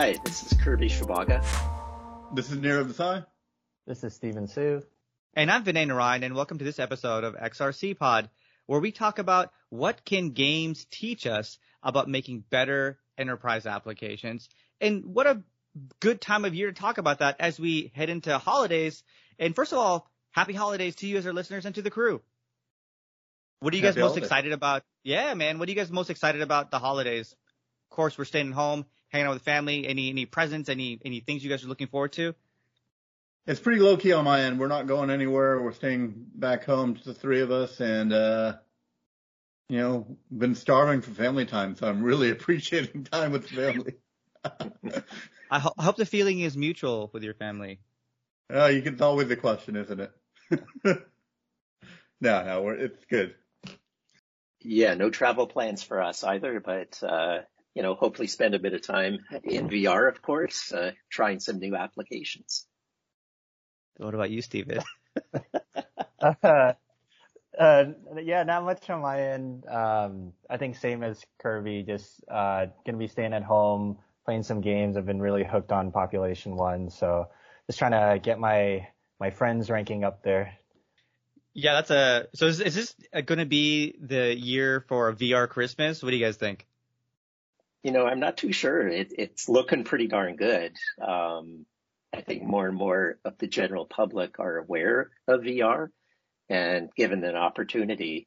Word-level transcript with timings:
Hi, 0.00 0.16
this 0.24 0.50
is 0.50 0.58
Kirby 0.58 0.88
Shabaga. 0.88 1.44
This 2.34 2.50
is 2.50 2.56
Nirav 2.56 2.90
Desai. 2.90 3.26
This 3.86 4.02
is 4.02 4.14
Steven 4.14 4.46
Sue. 4.46 4.82
And 5.34 5.50
I'm 5.50 5.62
Vinay 5.62 5.86
Narayan, 5.86 6.22
and 6.22 6.34
welcome 6.34 6.56
to 6.56 6.64
this 6.64 6.78
episode 6.78 7.22
of 7.22 7.34
XRC 7.34 7.98
Pod, 7.98 8.30
where 8.64 8.80
we 8.80 8.92
talk 8.92 9.18
about 9.18 9.52
what 9.68 10.02
can 10.06 10.30
games 10.30 10.86
teach 10.90 11.26
us 11.26 11.58
about 11.82 12.08
making 12.08 12.44
better 12.48 12.98
enterprise 13.18 13.66
applications. 13.66 14.48
And 14.80 15.04
what 15.04 15.26
a 15.26 15.42
good 16.00 16.18
time 16.18 16.46
of 16.46 16.54
year 16.54 16.72
to 16.72 16.80
talk 16.80 16.96
about 16.96 17.18
that 17.18 17.36
as 17.38 17.60
we 17.60 17.92
head 17.94 18.08
into 18.08 18.38
holidays. 18.38 19.02
And 19.38 19.54
first 19.54 19.72
of 19.72 19.78
all, 19.78 20.10
happy 20.30 20.54
holidays 20.54 20.96
to 20.96 21.06
you 21.06 21.18
as 21.18 21.26
our 21.26 21.34
listeners 21.34 21.66
and 21.66 21.74
to 21.74 21.82
the 21.82 21.90
crew. 21.90 22.22
What 23.58 23.74
are 23.74 23.76
you 23.76 23.82
guys 23.82 23.96
most 23.96 24.12
holidays. 24.12 24.24
excited 24.24 24.52
about? 24.52 24.82
Yeah, 25.04 25.34
man. 25.34 25.58
What 25.58 25.68
are 25.68 25.72
you 25.72 25.76
guys 25.76 25.90
most 25.92 26.08
excited 26.08 26.40
about 26.40 26.70
the 26.70 26.78
holidays? 26.78 27.36
Of 27.90 27.96
course, 27.96 28.16
we're 28.16 28.24
staying 28.24 28.48
at 28.48 28.54
home, 28.54 28.86
hanging 29.10 29.26
out 29.26 29.34
with 29.34 29.42
family. 29.42 29.86
Any 29.86 30.10
any 30.10 30.26
presents? 30.26 30.68
Any 30.68 30.98
any 31.04 31.20
things 31.20 31.44
you 31.44 31.50
guys 31.50 31.62
are 31.64 31.68
looking 31.68 31.88
forward 31.88 32.12
to? 32.14 32.34
It's 33.46 33.60
pretty 33.60 33.80
low 33.80 33.96
key 33.96 34.12
on 34.12 34.24
my 34.24 34.42
end. 34.42 34.58
We're 34.58 34.68
not 34.68 34.86
going 34.86 35.10
anywhere. 35.10 35.60
We're 35.60 35.72
staying 35.72 36.14
back 36.34 36.64
home, 36.64 36.94
just 36.94 37.06
the 37.06 37.14
three 37.14 37.40
of 37.40 37.50
us, 37.50 37.80
and 37.80 38.12
uh, 38.12 38.54
you 39.68 39.78
know, 39.78 40.16
been 40.30 40.54
starving 40.54 41.00
for 41.00 41.12
family 41.12 41.46
time, 41.46 41.76
so 41.76 41.86
I'm 41.86 42.02
really 42.02 42.30
appreciating 42.32 43.04
time 43.04 43.32
with 43.32 43.48
the 43.48 43.56
family. 43.56 43.94
I, 45.50 45.58
ho- 45.58 45.74
I 45.78 45.84
hope 45.84 45.96
the 45.96 46.06
feeling 46.06 46.40
is 46.40 46.56
mutual 46.56 47.10
with 47.12 47.22
your 47.22 47.34
family. 47.34 47.80
uh, 48.52 48.66
you 48.66 48.82
can, 48.82 48.94
it's 48.94 49.02
always 49.02 49.28
the 49.28 49.36
question, 49.36 49.76
isn't 49.76 50.00
it? 50.00 50.12
no, 52.20 52.44
no, 52.44 52.62
we're, 52.62 52.74
it's 52.74 53.04
good. 53.06 53.34
Yeah, 54.62 54.94
no 54.94 55.08
travel 55.08 55.46
plans 55.46 55.82
for 55.82 56.02
us 56.02 56.24
either, 56.24 56.60
but 56.60 57.00
uh, 57.02 57.38
you 57.74 57.82
know, 57.82 57.94
hopefully 57.94 58.28
spend 58.28 58.54
a 58.54 58.58
bit 58.58 58.74
of 58.74 58.82
time 58.86 59.20
in 59.44 59.68
VR, 59.68 60.08
of 60.08 60.22
course, 60.22 60.72
uh, 60.72 60.92
trying 61.10 61.40
some 61.40 61.58
new 61.58 61.76
applications. 61.76 62.66
What 63.96 64.14
about 64.14 64.30
you, 64.30 64.42
Steven? 64.42 64.80
Uh, 66.22 66.74
uh, 67.58 67.84
yeah, 68.22 68.42
not 68.42 68.64
much 68.64 68.88
on 68.90 69.00
my 69.00 69.20
end. 69.20 69.66
Um, 69.66 70.32
I 70.48 70.58
think 70.58 70.76
same 70.76 71.02
as 71.02 71.24
Kirby, 71.42 71.82
just 71.82 72.22
uh, 72.30 72.66
gonna 72.84 72.98
be 72.98 73.08
staying 73.08 73.32
at 73.32 73.42
home, 73.42 73.98
playing 74.26 74.42
some 74.42 74.60
games. 74.60 74.96
I've 74.96 75.06
been 75.06 75.20
really 75.20 75.44
hooked 75.44 75.72
on 75.72 75.92
Population 75.92 76.56
One, 76.56 76.90
so 76.90 77.28
just 77.66 77.78
trying 77.78 77.92
to 77.92 78.20
get 78.22 78.38
my 78.38 78.86
my 79.18 79.30
friends 79.30 79.70
ranking 79.70 80.04
up 80.04 80.22
there. 80.22 80.52
Yeah, 81.52 81.74
that's 81.74 81.90
a. 81.90 82.28
So 82.34 82.46
is, 82.46 82.60
is 82.60 82.74
this 82.74 82.94
going 83.24 83.38
to 83.38 83.46
be 83.46 83.96
the 84.00 84.36
year 84.36 84.84
for 84.88 85.12
VR 85.12 85.48
Christmas? 85.48 86.02
What 86.02 86.10
do 86.10 86.16
you 86.16 86.24
guys 86.24 86.36
think? 86.36 86.66
You 87.82 87.92
know, 87.92 88.06
I'm 88.06 88.20
not 88.20 88.36
too 88.36 88.52
sure. 88.52 88.86
It, 88.86 89.12
it's 89.16 89.48
looking 89.48 89.84
pretty 89.84 90.06
darn 90.06 90.36
good. 90.36 90.76
Um, 91.00 91.64
I 92.12 92.20
think 92.20 92.42
more 92.42 92.66
and 92.66 92.76
more 92.76 93.18
of 93.24 93.38
the 93.38 93.46
general 93.46 93.86
public 93.86 94.38
are 94.38 94.58
aware 94.58 95.10
of 95.28 95.42
VR, 95.42 95.88
and 96.48 96.90
given 96.94 97.24
an 97.24 97.36
opportunity, 97.36 98.26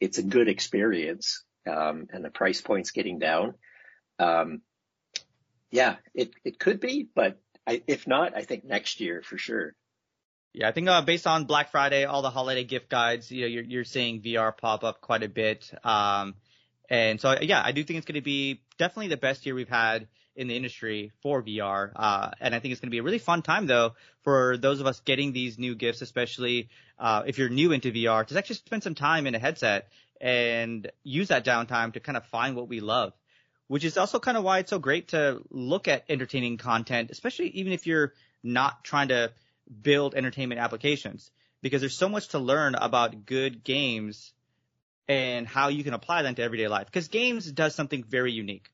it's 0.00 0.18
a 0.18 0.22
good 0.22 0.48
experience. 0.48 1.44
Um, 1.66 2.08
and 2.12 2.24
the 2.24 2.30
price 2.30 2.60
point's 2.60 2.90
getting 2.90 3.18
down. 3.18 3.54
Um, 4.18 4.62
yeah, 5.70 5.96
it 6.14 6.32
it 6.44 6.58
could 6.58 6.80
be, 6.80 7.08
but 7.14 7.40
I, 7.66 7.82
if 7.86 8.06
not, 8.06 8.36
I 8.36 8.42
think 8.42 8.64
next 8.64 9.00
year 9.00 9.22
for 9.22 9.38
sure. 9.38 9.74
Yeah, 10.52 10.68
I 10.68 10.72
think 10.72 10.88
uh, 10.88 11.00
based 11.02 11.26
on 11.26 11.44
Black 11.44 11.70
Friday, 11.70 12.04
all 12.04 12.20
the 12.20 12.30
holiday 12.30 12.64
gift 12.64 12.90
guides, 12.90 13.30
you 13.30 13.42
know, 13.42 13.46
you're, 13.46 13.64
you're 13.64 13.84
seeing 13.84 14.20
VR 14.20 14.54
pop 14.54 14.84
up 14.84 15.00
quite 15.00 15.22
a 15.22 15.28
bit. 15.28 15.72
Um, 15.82 16.34
and 16.88 17.20
so 17.20 17.36
yeah, 17.40 17.62
I 17.64 17.72
do 17.72 17.82
think 17.84 17.98
it's 17.98 18.06
going 18.06 18.14
to 18.14 18.20
be 18.20 18.60
definitely 18.78 19.08
the 19.08 19.16
best 19.16 19.46
year 19.46 19.54
we've 19.54 19.68
had 19.68 20.08
in 20.34 20.48
the 20.48 20.56
industry 20.56 21.12
for 21.22 21.42
VR. 21.42 21.92
Uh, 21.94 22.30
and 22.40 22.54
I 22.54 22.58
think 22.58 22.72
it's 22.72 22.80
going 22.80 22.88
to 22.88 22.92
be 22.92 22.98
a 22.98 23.02
really 23.02 23.18
fun 23.18 23.42
time 23.42 23.66
though 23.66 23.94
for 24.22 24.56
those 24.56 24.80
of 24.80 24.86
us 24.86 25.00
getting 25.00 25.32
these 25.32 25.58
new 25.58 25.74
gifts, 25.74 26.02
especially 26.02 26.68
uh, 26.98 27.22
if 27.26 27.38
you're 27.38 27.48
new 27.48 27.72
into 27.72 27.92
VR, 27.92 28.26
to 28.26 28.38
actually 28.38 28.56
spend 28.56 28.82
some 28.82 28.94
time 28.94 29.26
in 29.26 29.34
a 29.34 29.38
headset 29.38 29.88
and 30.20 30.90
use 31.02 31.28
that 31.28 31.44
downtime 31.44 31.92
to 31.92 32.00
kind 32.00 32.16
of 32.16 32.24
find 32.26 32.56
what 32.56 32.68
we 32.68 32.80
love. 32.80 33.12
Which 33.68 33.84
is 33.84 33.96
also 33.96 34.18
kind 34.18 34.36
of 34.36 34.44
why 34.44 34.58
it's 34.58 34.70
so 34.70 34.78
great 34.78 35.08
to 35.08 35.40
look 35.50 35.88
at 35.88 36.04
entertaining 36.08 36.58
content, 36.58 37.10
especially 37.10 37.48
even 37.48 37.72
if 37.72 37.86
you're 37.86 38.12
not 38.42 38.84
trying 38.84 39.08
to 39.08 39.32
build 39.80 40.14
entertainment 40.14 40.60
applications 40.60 41.30
because 41.62 41.80
there's 41.80 41.96
so 41.96 42.08
much 42.08 42.28
to 42.28 42.38
learn 42.38 42.74
about 42.74 43.24
good 43.24 43.64
games 43.64 44.32
and 45.08 45.46
how 45.46 45.68
you 45.68 45.84
can 45.84 45.94
apply 45.94 46.22
them 46.22 46.34
to 46.34 46.42
everyday 46.42 46.68
life. 46.68 46.86
Because 46.86 47.08
games 47.08 47.50
does 47.50 47.74
something 47.74 48.04
very 48.04 48.32
unique. 48.32 48.68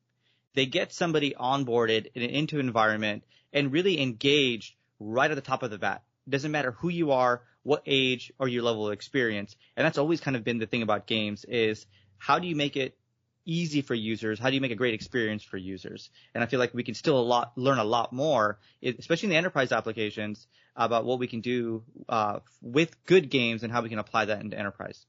They 0.55 0.67
get 0.67 0.93
somebody 0.93 1.35
onboarded 1.39 2.09
in, 2.15 2.23
into 2.23 2.59
an 2.59 2.67
environment 2.67 3.25
and 3.53 3.73
really 3.73 4.01
engaged 4.01 4.75
right 4.99 5.31
at 5.31 5.35
the 5.35 5.41
top 5.41 5.63
of 5.63 5.71
the 5.71 5.79
bat. 5.79 6.03
It 6.27 6.31
doesn't 6.31 6.51
matter 6.51 6.73
who 6.73 6.89
you 6.89 7.13
are, 7.13 7.43
what 7.63 7.83
age, 7.87 8.33
or 8.39 8.49
your 8.49 8.63
level 8.63 8.87
of 8.87 8.93
experience. 8.93 9.57
And 9.77 9.85
that's 9.85 9.99
always 9.99 10.21
kind 10.21 10.37
of 10.37 10.45
been 10.45 10.59
the 10.59 10.67
thing 10.67 10.83
about 10.83 11.07
games 11.07 11.45
is 11.45 11.87
how 12.19 12.39
do 12.39 12.47
you 12.47 12.57
make 12.57 12.77
it 12.77 12.99
easy 13.45 13.81
for 13.81 13.95
users? 13.95 14.39
How 14.39 14.51
do 14.51 14.55
you 14.55 14.61
make 14.61 14.73
a 14.73 14.77
great 14.77 14.95
experience 14.95 15.43
for 15.43 15.57
users? 15.57 16.11
And 16.35 16.45
I 16.45 16.47
feel 16.47 16.59
like 16.59 16.75
we 16.75 16.85
can 16.85 16.95
still 16.95 17.19
a 17.19 17.23
lot 17.23 17.57
learn 17.57 17.79
a 17.79 17.85
lot 17.85 18.13
more, 18.13 18.59
especially 18.83 19.27
in 19.27 19.31
the 19.31 19.37
enterprise 19.37 19.73
applications, 19.73 20.47
about 20.77 21.05
what 21.05 21.19
we 21.19 21.27
can 21.27 21.41
do 21.41 21.83
uh, 22.09 22.41
with 22.61 23.05
good 23.07 23.31
games 23.31 23.63
and 23.63 23.73
how 23.73 23.83
we 23.83 23.89
can 23.89 23.99
apply 23.99 24.27
that 24.27 24.43
into 24.43 24.59
enterprise. 24.59 25.07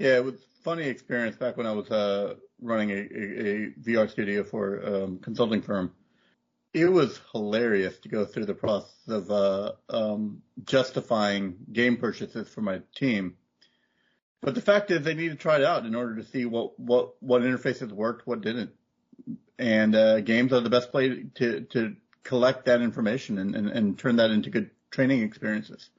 Yeah, 0.00 0.16
it 0.16 0.24
was 0.24 0.42
funny 0.64 0.84
experience 0.84 1.36
back 1.36 1.58
when 1.58 1.66
I 1.66 1.72
was 1.72 1.90
uh, 1.90 2.36
running 2.62 2.90
a, 2.90 2.94
a, 2.94 3.00
a 3.00 3.70
VR 3.78 4.08
studio 4.08 4.42
for 4.42 4.78
a 4.78 5.04
um, 5.04 5.18
consulting 5.18 5.60
firm. 5.60 5.92
It 6.72 6.86
was 6.86 7.20
hilarious 7.32 7.98
to 7.98 8.08
go 8.08 8.24
through 8.24 8.46
the 8.46 8.54
process 8.54 8.94
of 9.08 9.30
uh, 9.30 9.72
um, 9.90 10.40
justifying 10.64 11.56
game 11.70 11.98
purchases 11.98 12.48
for 12.48 12.62
my 12.62 12.80
team. 12.94 13.36
But 14.40 14.54
the 14.54 14.62
fact 14.62 14.90
is, 14.90 15.02
they 15.02 15.12
need 15.12 15.32
to 15.32 15.34
try 15.34 15.56
it 15.56 15.64
out 15.64 15.84
in 15.84 15.94
order 15.94 16.16
to 16.16 16.24
see 16.24 16.46
what 16.46 16.80
what 16.80 17.16
what 17.20 17.42
interfaces 17.42 17.92
worked, 17.92 18.26
what 18.26 18.40
didn't. 18.40 18.70
And 19.58 19.94
uh, 19.94 20.20
games 20.20 20.54
are 20.54 20.60
the 20.60 20.70
best 20.70 20.94
way 20.94 21.24
to 21.34 21.60
to 21.72 21.94
collect 22.22 22.64
that 22.64 22.80
information 22.80 23.36
and, 23.36 23.54
and, 23.54 23.68
and 23.68 23.98
turn 23.98 24.16
that 24.16 24.30
into 24.30 24.48
good 24.48 24.70
training 24.90 25.20
experiences 25.20 25.90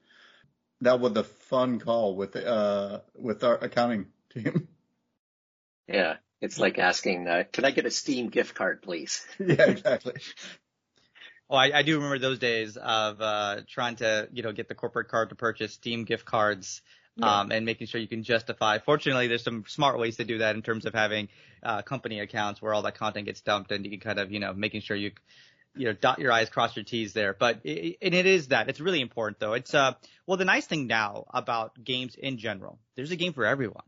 that 0.81 0.99
was 0.99 1.15
a 1.15 1.23
fun 1.23 1.79
call 1.79 2.15
with 2.15 2.35
uh 2.35 2.99
with 3.15 3.43
our 3.43 3.55
accounting 3.55 4.07
team. 4.33 4.67
Yeah, 5.87 6.17
it's 6.39 6.59
like 6.59 6.79
asking, 6.79 7.27
uh, 7.27 7.43
"Can 7.51 7.65
I 7.65 7.71
get 7.71 7.85
a 7.85 7.91
Steam 7.91 8.29
gift 8.29 8.55
card, 8.55 8.81
please?" 8.81 9.25
yeah, 9.39 9.69
exactly. 9.69 10.13
Oh, 11.49 11.55
I, 11.55 11.79
I 11.79 11.83
do 11.83 11.95
remember 11.95 12.17
those 12.17 12.39
days 12.39 12.77
of 12.77 13.19
uh, 13.19 13.61
trying 13.67 13.97
to, 13.97 14.29
you 14.31 14.41
know, 14.41 14.53
get 14.53 14.69
the 14.69 14.75
corporate 14.75 15.09
card 15.09 15.29
to 15.29 15.35
purchase 15.35 15.73
Steam 15.73 16.05
gift 16.05 16.23
cards, 16.23 16.81
um, 17.21 17.51
and 17.51 17.65
making 17.65 17.87
sure 17.87 17.99
you 17.99 18.07
can 18.07 18.23
justify. 18.23 18.79
Fortunately, 18.79 19.27
there's 19.27 19.43
some 19.43 19.65
smart 19.67 19.99
ways 19.99 20.15
to 20.17 20.23
do 20.23 20.37
that 20.37 20.55
in 20.55 20.61
terms 20.61 20.85
of 20.85 20.93
having 20.93 21.27
uh, 21.61 21.81
company 21.81 22.21
accounts 22.21 22.61
where 22.61 22.73
all 22.73 22.81
that 22.83 22.95
content 22.95 23.25
gets 23.25 23.41
dumped, 23.41 23.71
and 23.71 23.83
you 23.85 23.91
can 23.91 23.99
kind 23.99 24.19
of, 24.19 24.31
you 24.31 24.39
know, 24.39 24.53
making 24.53 24.81
sure 24.81 24.95
you, 24.95 25.11
you 25.75 25.87
know, 25.87 25.93
dot 25.93 26.19
your 26.19 26.31
i's, 26.31 26.49
cross 26.49 26.75
your 26.75 26.83
t's 26.83 27.13
there. 27.13 27.33
But 27.33 27.61
it, 27.63 27.97
and 28.01 28.13
it 28.13 28.25
is 28.25 28.49
that. 28.49 28.69
It's 28.69 28.79
really 28.79 29.01
important 29.01 29.39
though. 29.39 29.53
It's 29.53 29.73
uh, 29.73 29.93
well, 30.25 30.37
the 30.37 30.45
nice 30.45 30.65
thing 30.65 30.87
now 30.87 31.25
about 31.33 31.81
games 31.83 32.15
in 32.15 32.37
general, 32.37 32.79
there's 32.95 33.11
a 33.11 33.15
game 33.15 33.33
for 33.33 33.45
everyone. 33.45 33.83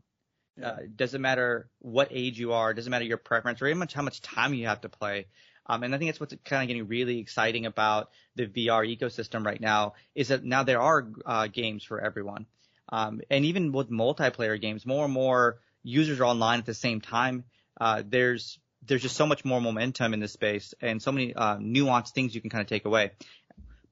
Uh, 0.62 0.76
it 0.82 0.96
doesn't 0.96 1.20
matter 1.20 1.68
what 1.80 2.08
age 2.12 2.38
you 2.38 2.52
are, 2.52 2.70
it 2.70 2.74
doesn't 2.74 2.90
matter 2.90 3.04
your 3.04 3.16
preference 3.16 3.60
or 3.60 3.66
even 3.66 3.78
much 3.78 3.92
how 3.92 4.02
much 4.02 4.22
time 4.22 4.54
you 4.54 4.66
have 4.66 4.80
to 4.82 4.88
play. 4.88 5.26
Um, 5.66 5.82
and 5.82 5.94
I 5.94 5.98
think 5.98 6.10
that's 6.10 6.20
what's 6.20 6.34
kind 6.44 6.62
of 6.62 6.68
getting 6.68 6.86
really 6.86 7.18
exciting 7.18 7.66
about 7.66 8.10
the 8.36 8.46
VR 8.46 8.86
ecosystem 8.86 9.44
right 9.44 9.60
now 9.60 9.94
is 10.14 10.28
that 10.28 10.44
now 10.44 10.62
there 10.62 10.80
are 10.80 11.08
uh, 11.24 11.46
games 11.48 11.82
for 11.82 12.00
everyone. 12.00 12.46
Um, 12.90 13.22
and 13.30 13.46
even 13.46 13.72
with 13.72 13.90
multiplayer 13.90 14.60
games, 14.60 14.84
more 14.84 15.06
and 15.06 15.14
more 15.14 15.58
users 15.82 16.20
are 16.20 16.24
online 16.24 16.60
at 16.60 16.66
the 16.66 16.74
same 16.74 17.00
time. 17.00 17.44
Uh, 17.80 18.02
there's 18.06 18.58
there's 18.86 19.02
just 19.02 19.16
so 19.16 19.26
much 19.26 19.44
more 19.44 19.60
momentum 19.60 20.14
in 20.14 20.20
this 20.20 20.32
space 20.32 20.74
and 20.80 21.00
so 21.00 21.12
many 21.12 21.34
uh, 21.34 21.56
nuanced 21.56 22.10
things 22.10 22.34
you 22.34 22.40
can 22.40 22.50
kind 22.50 22.62
of 22.62 22.68
take 22.68 22.84
away. 22.84 23.12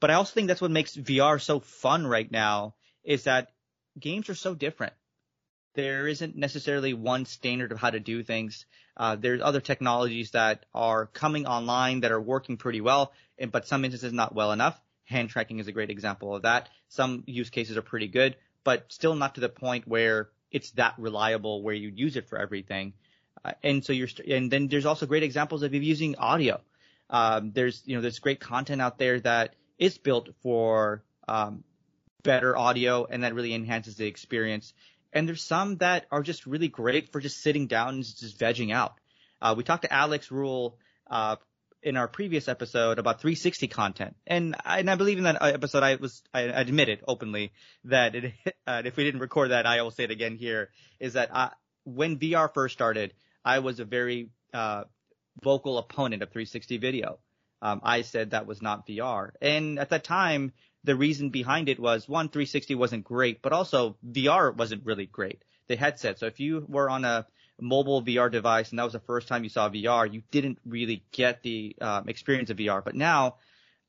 But 0.01 0.11
I 0.11 0.15
also 0.15 0.35
think 0.35 0.49
that's 0.49 0.61
what 0.61 0.71
makes 0.71 0.97
VR 0.97 1.41
so 1.41 1.61
fun 1.61 2.07
right 2.07 2.31
now 2.31 2.75
is 3.05 3.25
that 3.25 3.53
games 3.99 4.29
are 4.29 4.35
so 4.35 4.55
different. 4.55 4.93
There 5.75 6.07
isn't 6.07 6.37
necessarily 6.37 6.93
one 6.93 7.25
standard 7.25 7.73
of 7.73 7.79
how 7.79 7.91
to 7.91 8.01
do 8.01 8.23
things. 8.23 8.67
Uh, 8.97 9.17
there's 9.17 9.41
other 9.41 9.61
technologies 9.61 10.33
that 10.33 10.67
are 10.75 11.07
coming 11.07 11.47
online 11.47 12.01
that 12.01 12.13
are 12.13 12.21
working 12.21 12.57
pretty 12.57 12.81
well, 12.81 13.13
but 13.51 13.67
some 13.67 13.85
instances 13.85 14.13
not 14.13 14.35
well 14.35 14.53
enough. 14.53 14.79
Hand 15.05 15.31
tracking 15.31 15.61
is 15.61 15.69
a 15.69 15.73
great 15.73 15.91
example 15.91 16.37
of 16.37 16.43
that. 16.43 16.69
Some 16.89 17.25
use 17.27 17.51
cases 17.51 17.77
are 17.77 17.83
pretty 17.83 18.09
good, 18.09 18.37
but 18.65 18.93
still 18.93 19.15
not 19.15 19.37
to 19.37 19.41
the 19.41 19.49
point 19.49 19.89
where 19.89 20.29
it's 20.51 20.73
that 20.73 20.95
reliable 20.99 21.63
where 21.63 21.75
you'd 21.75 21.99
use 21.99 22.17
it 22.17 22.29
for 22.29 22.39
everything. 22.39 22.93
Uh, 23.45 23.53
and 23.63 23.85
so 23.85 23.93
you're, 23.93 24.09
and 24.29 24.51
then 24.51 24.69
there's 24.69 24.87
also 24.87 25.07
great 25.07 25.23
examples 25.23 25.63
of 25.63 25.75
you 25.75 25.81
using 25.81 26.17
audio. 26.17 26.61
Um, 27.11 27.53
there's, 27.53 27.83
you 27.85 27.97
know, 27.97 28.03
there's 28.03 28.19
great 28.19 28.41
content 28.41 28.81
out 28.81 28.99
there 28.99 29.21
that 29.21 29.55
is 29.79 29.99
built 29.99 30.31
for, 30.43 31.03
um, 31.29 31.65
better 32.23 32.57
audio 32.57 33.05
and 33.05 33.25
that 33.25 33.35
really 33.35 33.53
enhances 33.55 33.97
the 33.97 34.07
experience. 34.07 34.73
And 35.13 35.29
there's 35.29 35.43
some 35.43 35.77
that 35.79 36.07
are 36.11 36.23
just 36.23 36.47
really 36.47 36.69
great 36.69 37.13
for 37.13 37.21
just 37.21 37.43
sitting 37.43 37.67
down 37.67 37.95
and 37.95 38.05
just 38.05 38.39
vegging 38.39 38.73
out. 38.73 38.95
Uh, 39.41 39.55
we 39.57 39.65
talked 39.65 39.83
to 39.83 39.93
Alex 39.93 40.31
Rule, 40.31 40.79
uh, 41.11 41.37
in 41.83 41.97
our 41.97 42.07
previous 42.07 42.49
episode 42.49 42.99
about 42.99 43.21
360 43.21 43.67
content, 43.69 44.17
and 44.27 44.55
I, 44.65 44.79
and 44.79 44.91
I 44.91 44.95
believe 44.95 45.19
in 45.19 45.25
that 45.25 45.43
episode 45.43 45.83
I 45.83 45.97
was 45.97 46.23
I 46.33 46.43
admitted 46.43 47.01
openly 47.09 47.53
that 47.85 48.15
it, 48.15 48.33
uh, 48.67 48.83
if 48.85 48.97
we 48.97 49.05
didn't 49.05 49.21
record 49.21 49.51
that, 49.51 49.67
I 49.67 49.83
will 49.83 49.91
say 49.91 50.05
it 50.05 50.11
again 50.11 50.37
here 50.37 50.71
is 51.01 51.15
that 51.15 51.35
I, 51.35 51.51
when 51.85 52.19
VR 52.19 52.53
first 52.53 52.75
started, 52.75 53.15
I 53.45 53.59
was 53.61 53.81
a 53.81 53.85
very 53.85 54.31
uh, 54.53 54.85
vocal 55.43 55.79
opponent 55.79 56.23
of 56.23 56.31
360 56.31 56.79
video. 56.79 57.19
Um, 57.61 57.81
I 57.85 58.03
said 58.03 58.31
that 58.31 58.47
was 58.47 58.61
not 58.61 58.87
VR, 58.87 59.31
and 59.41 59.79
at 59.79 59.91
that 59.91 60.03
time, 60.03 60.53
the 60.85 60.97
reason 60.97 61.31
behind 61.31 61.69
it 61.69 61.79
was 61.79 62.09
one, 62.09 62.29
360 62.29 62.75
wasn't 62.75 63.05
great, 63.05 63.41
but 63.41 63.53
also 63.53 63.97
VR 64.05 64.55
wasn't 64.55 64.85
really 64.85 65.07
great. 65.07 65.43
The 65.69 65.77
headset. 65.77 66.19
So 66.19 66.27
if 66.27 66.41
you 66.41 66.67
were 66.69 66.91
on 66.91 67.05
a 67.05 67.27
mobile 67.61 68.03
VR 68.03 68.31
device 68.31 68.71
and 68.71 68.79
that 68.79 68.85
was 68.85 68.93
the 68.93 69.01
first 69.01 69.29
time 69.29 69.45
you 69.45 69.51
saw 69.51 69.69
VR, 69.69 70.13
you 70.13 70.23
didn't 70.31 70.59
really 70.67 71.05
get 71.13 71.43
the 71.43 71.77
um, 71.81 72.09
experience 72.09 72.51
of 72.51 72.57
VR. 72.57 72.85
But 72.85 72.97
now 72.97 73.37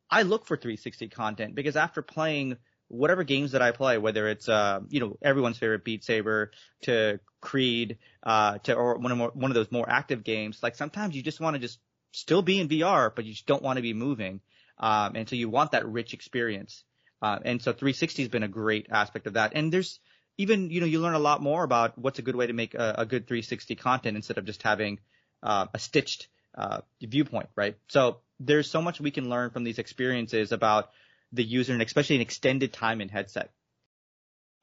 I 0.09 0.21
look 0.21 0.45
for 0.45 0.55
360 0.55 1.09
content 1.09 1.55
because 1.55 1.75
after 1.75 2.03
playing 2.03 2.57
whatever 2.87 3.23
games 3.23 3.53
that 3.53 3.61
I 3.61 3.71
play, 3.71 3.97
whether 3.97 4.27
it's 4.27 4.47
uh, 4.47 4.81
you 4.89 4.99
know 4.99 5.17
everyone's 5.21 5.57
favorite 5.57 5.83
Beat 5.83 6.03
Saber 6.03 6.51
to 6.83 7.19
Creed 7.43 7.97
uh, 8.23 8.57
to 8.59 8.73
or 8.73 8.97
one 8.97 9.11
of 9.11 9.17
more, 9.17 9.31
one 9.33 9.51
of 9.51 9.55
those 9.55 9.71
more 9.71 9.87
active 9.89 10.23
games, 10.23 10.63
like 10.63 10.75
sometimes 10.75 11.15
you 11.15 11.21
just 11.21 11.41
want 11.41 11.55
to 11.55 11.59
just 11.59 11.79
still 12.13 12.41
be 12.41 12.59
in 12.59 12.69
VR, 12.69 13.11
but 13.13 13.25
you 13.25 13.33
just 13.33 13.45
don't 13.45 13.61
want 13.61 13.75
to 13.77 13.81
be 13.81 13.93
moving, 13.93 14.39
um, 14.77 15.15
and 15.15 15.27
so 15.27 15.35
you 15.35 15.49
want 15.49 15.71
that 15.71 15.85
rich 15.85 16.13
experience. 16.13 16.83
Uh, 17.21 17.39
and 17.43 17.61
so 17.61 17.71
360 17.71 18.23
has 18.23 18.29
been 18.29 18.43
a 18.43 18.47
great 18.47 18.87
aspect 18.89 19.27
of 19.27 19.33
that. 19.33 19.53
And 19.55 19.71
there's 19.71 19.99
even 20.37 20.69
you 20.69 20.79
know 20.79 20.85
you 20.87 20.99
learn 21.01 21.15
a 21.15 21.19
lot 21.19 21.41
more 21.41 21.63
about 21.63 21.97
what's 21.97 22.19
a 22.19 22.21
good 22.21 22.35
way 22.35 22.47
to 22.47 22.53
make 22.53 22.73
a, 22.73 22.95
a 22.99 23.05
good 23.05 23.27
360 23.27 23.75
content 23.75 24.15
instead 24.15 24.37
of 24.37 24.45
just 24.45 24.63
having 24.63 24.99
uh, 25.41 25.67
a 25.73 25.79
stitched 25.79 26.27
uh, 26.55 26.79
viewpoint, 27.01 27.49
right? 27.55 27.75
So 27.87 28.17
there's 28.39 28.69
so 28.69 28.81
much 28.81 29.01
we 29.01 29.11
can 29.11 29.29
learn 29.29 29.49
from 29.51 29.63
these 29.63 29.79
experiences 29.79 30.51
about 30.51 30.91
the 31.33 31.43
user 31.43 31.73
and 31.73 31.81
especially 31.81 32.17
an 32.17 32.21
extended 32.21 32.71
time 32.71 33.01
in 33.01 33.09
headset. 33.09 33.51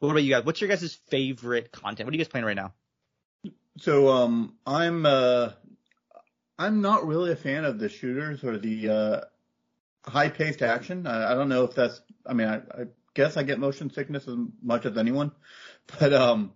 What 0.00 0.10
about 0.10 0.22
you 0.22 0.34
guys? 0.34 0.44
What's 0.44 0.60
your 0.60 0.68
guys' 0.68 0.98
favorite 1.08 1.72
content? 1.72 2.06
What 2.06 2.12
are 2.12 2.16
you 2.16 2.24
guys 2.24 2.28
playing 2.28 2.46
right 2.46 2.56
now? 2.56 2.72
So 3.78 4.08
um, 4.08 4.54
I'm 4.66 5.06
uh, 5.06 5.50
I'm 6.58 6.80
not 6.80 7.06
really 7.06 7.32
a 7.32 7.36
fan 7.36 7.64
of 7.64 7.78
the 7.78 7.88
shooters 7.88 8.42
or 8.42 8.58
the 8.58 8.88
uh, 8.88 10.10
high 10.10 10.28
paced 10.28 10.62
action. 10.62 11.06
I, 11.06 11.32
I, 11.32 11.34
don't 11.34 11.48
know 11.48 11.64
if 11.64 11.74
that's. 11.74 12.00
I 12.26 12.32
mean, 12.32 12.48
I, 12.48 12.56
I 12.56 12.84
guess 13.14 13.36
I 13.36 13.42
get 13.42 13.58
motion 13.58 13.90
sickness 13.90 14.26
as 14.26 14.36
much 14.62 14.86
as 14.86 14.96
anyone, 14.96 15.32
but 15.98 16.12
um, 16.12 16.52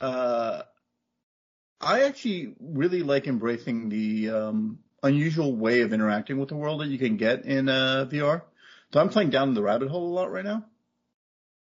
uh, 0.00 0.62
I 1.80 2.02
actually 2.04 2.54
really 2.60 3.02
like 3.02 3.26
embracing 3.26 3.88
the 3.88 4.30
um, 4.30 4.78
unusual 5.02 5.54
way 5.54 5.82
of 5.82 5.92
interacting 5.92 6.38
with 6.38 6.48
the 6.48 6.56
world 6.56 6.80
that 6.80 6.88
you 6.88 6.98
can 6.98 7.16
get 7.16 7.44
in 7.44 7.68
uh, 7.68 8.08
VR. 8.10 8.42
So 8.92 9.00
I'm 9.00 9.08
playing 9.08 9.30
down 9.30 9.54
the 9.54 9.62
rabbit 9.62 9.88
hole 9.88 10.08
a 10.08 10.14
lot 10.14 10.30
right 10.30 10.44
now, 10.44 10.64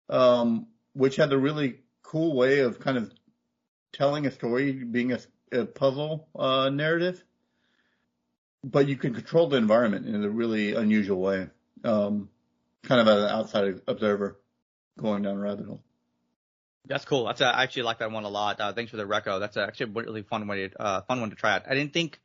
um, 0.10 0.68
which 0.94 1.16
had 1.16 1.32
a 1.32 1.38
really 1.38 1.80
cool 2.04 2.36
way 2.36 2.60
of 2.60 2.80
kind 2.80 2.98
of 2.98 3.12
telling 3.94 4.26
a 4.26 4.32
story, 4.32 4.72
being 4.72 5.12
a, 5.12 5.20
a 5.52 5.66
puzzle 5.66 6.28
uh, 6.36 6.70
narrative, 6.70 7.24
but 8.64 8.88
you 8.88 8.96
can 8.96 9.14
control 9.14 9.48
the 9.48 9.58
environment 9.58 10.06
in 10.08 10.24
a 10.24 10.30
really 10.30 10.74
unusual 10.76 11.22
way. 11.22 11.48
Um, 11.84 12.30
kind 12.84 13.02
of 13.02 13.08
an 13.08 13.30
outside 13.30 13.82
observer 13.88 14.40
going 14.98 15.24
down 15.24 15.38
a 15.38 15.40
rabbit 15.40 15.66
hole. 15.66 15.82
That's 16.86 17.06
cool. 17.06 17.26
That's 17.26 17.42
a, 17.42 17.46
I 17.46 17.64
actually 17.64 17.84
like 17.84 18.00
that 18.00 18.12
one 18.12 18.24
a 18.24 18.30
lot. 18.30 18.60
Uh, 18.60 18.74
thanks 18.74 18.92
for 18.92 18.98
the 18.98 19.04
reco. 19.04 19.40
That's 19.40 19.58
a, 19.58 19.64
actually 19.64 19.92
a 19.92 20.04
really 20.04 20.24
fun 20.24 20.48
way, 20.48 20.68
to, 20.68 20.82
uh, 20.82 21.02
fun 21.04 21.22
one 21.22 21.30
to 21.30 21.36
try 21.36 21.56
out. 21.56 21.64
I 21.70 21.76
didn't 21.76 21.94
think 21.94 22.20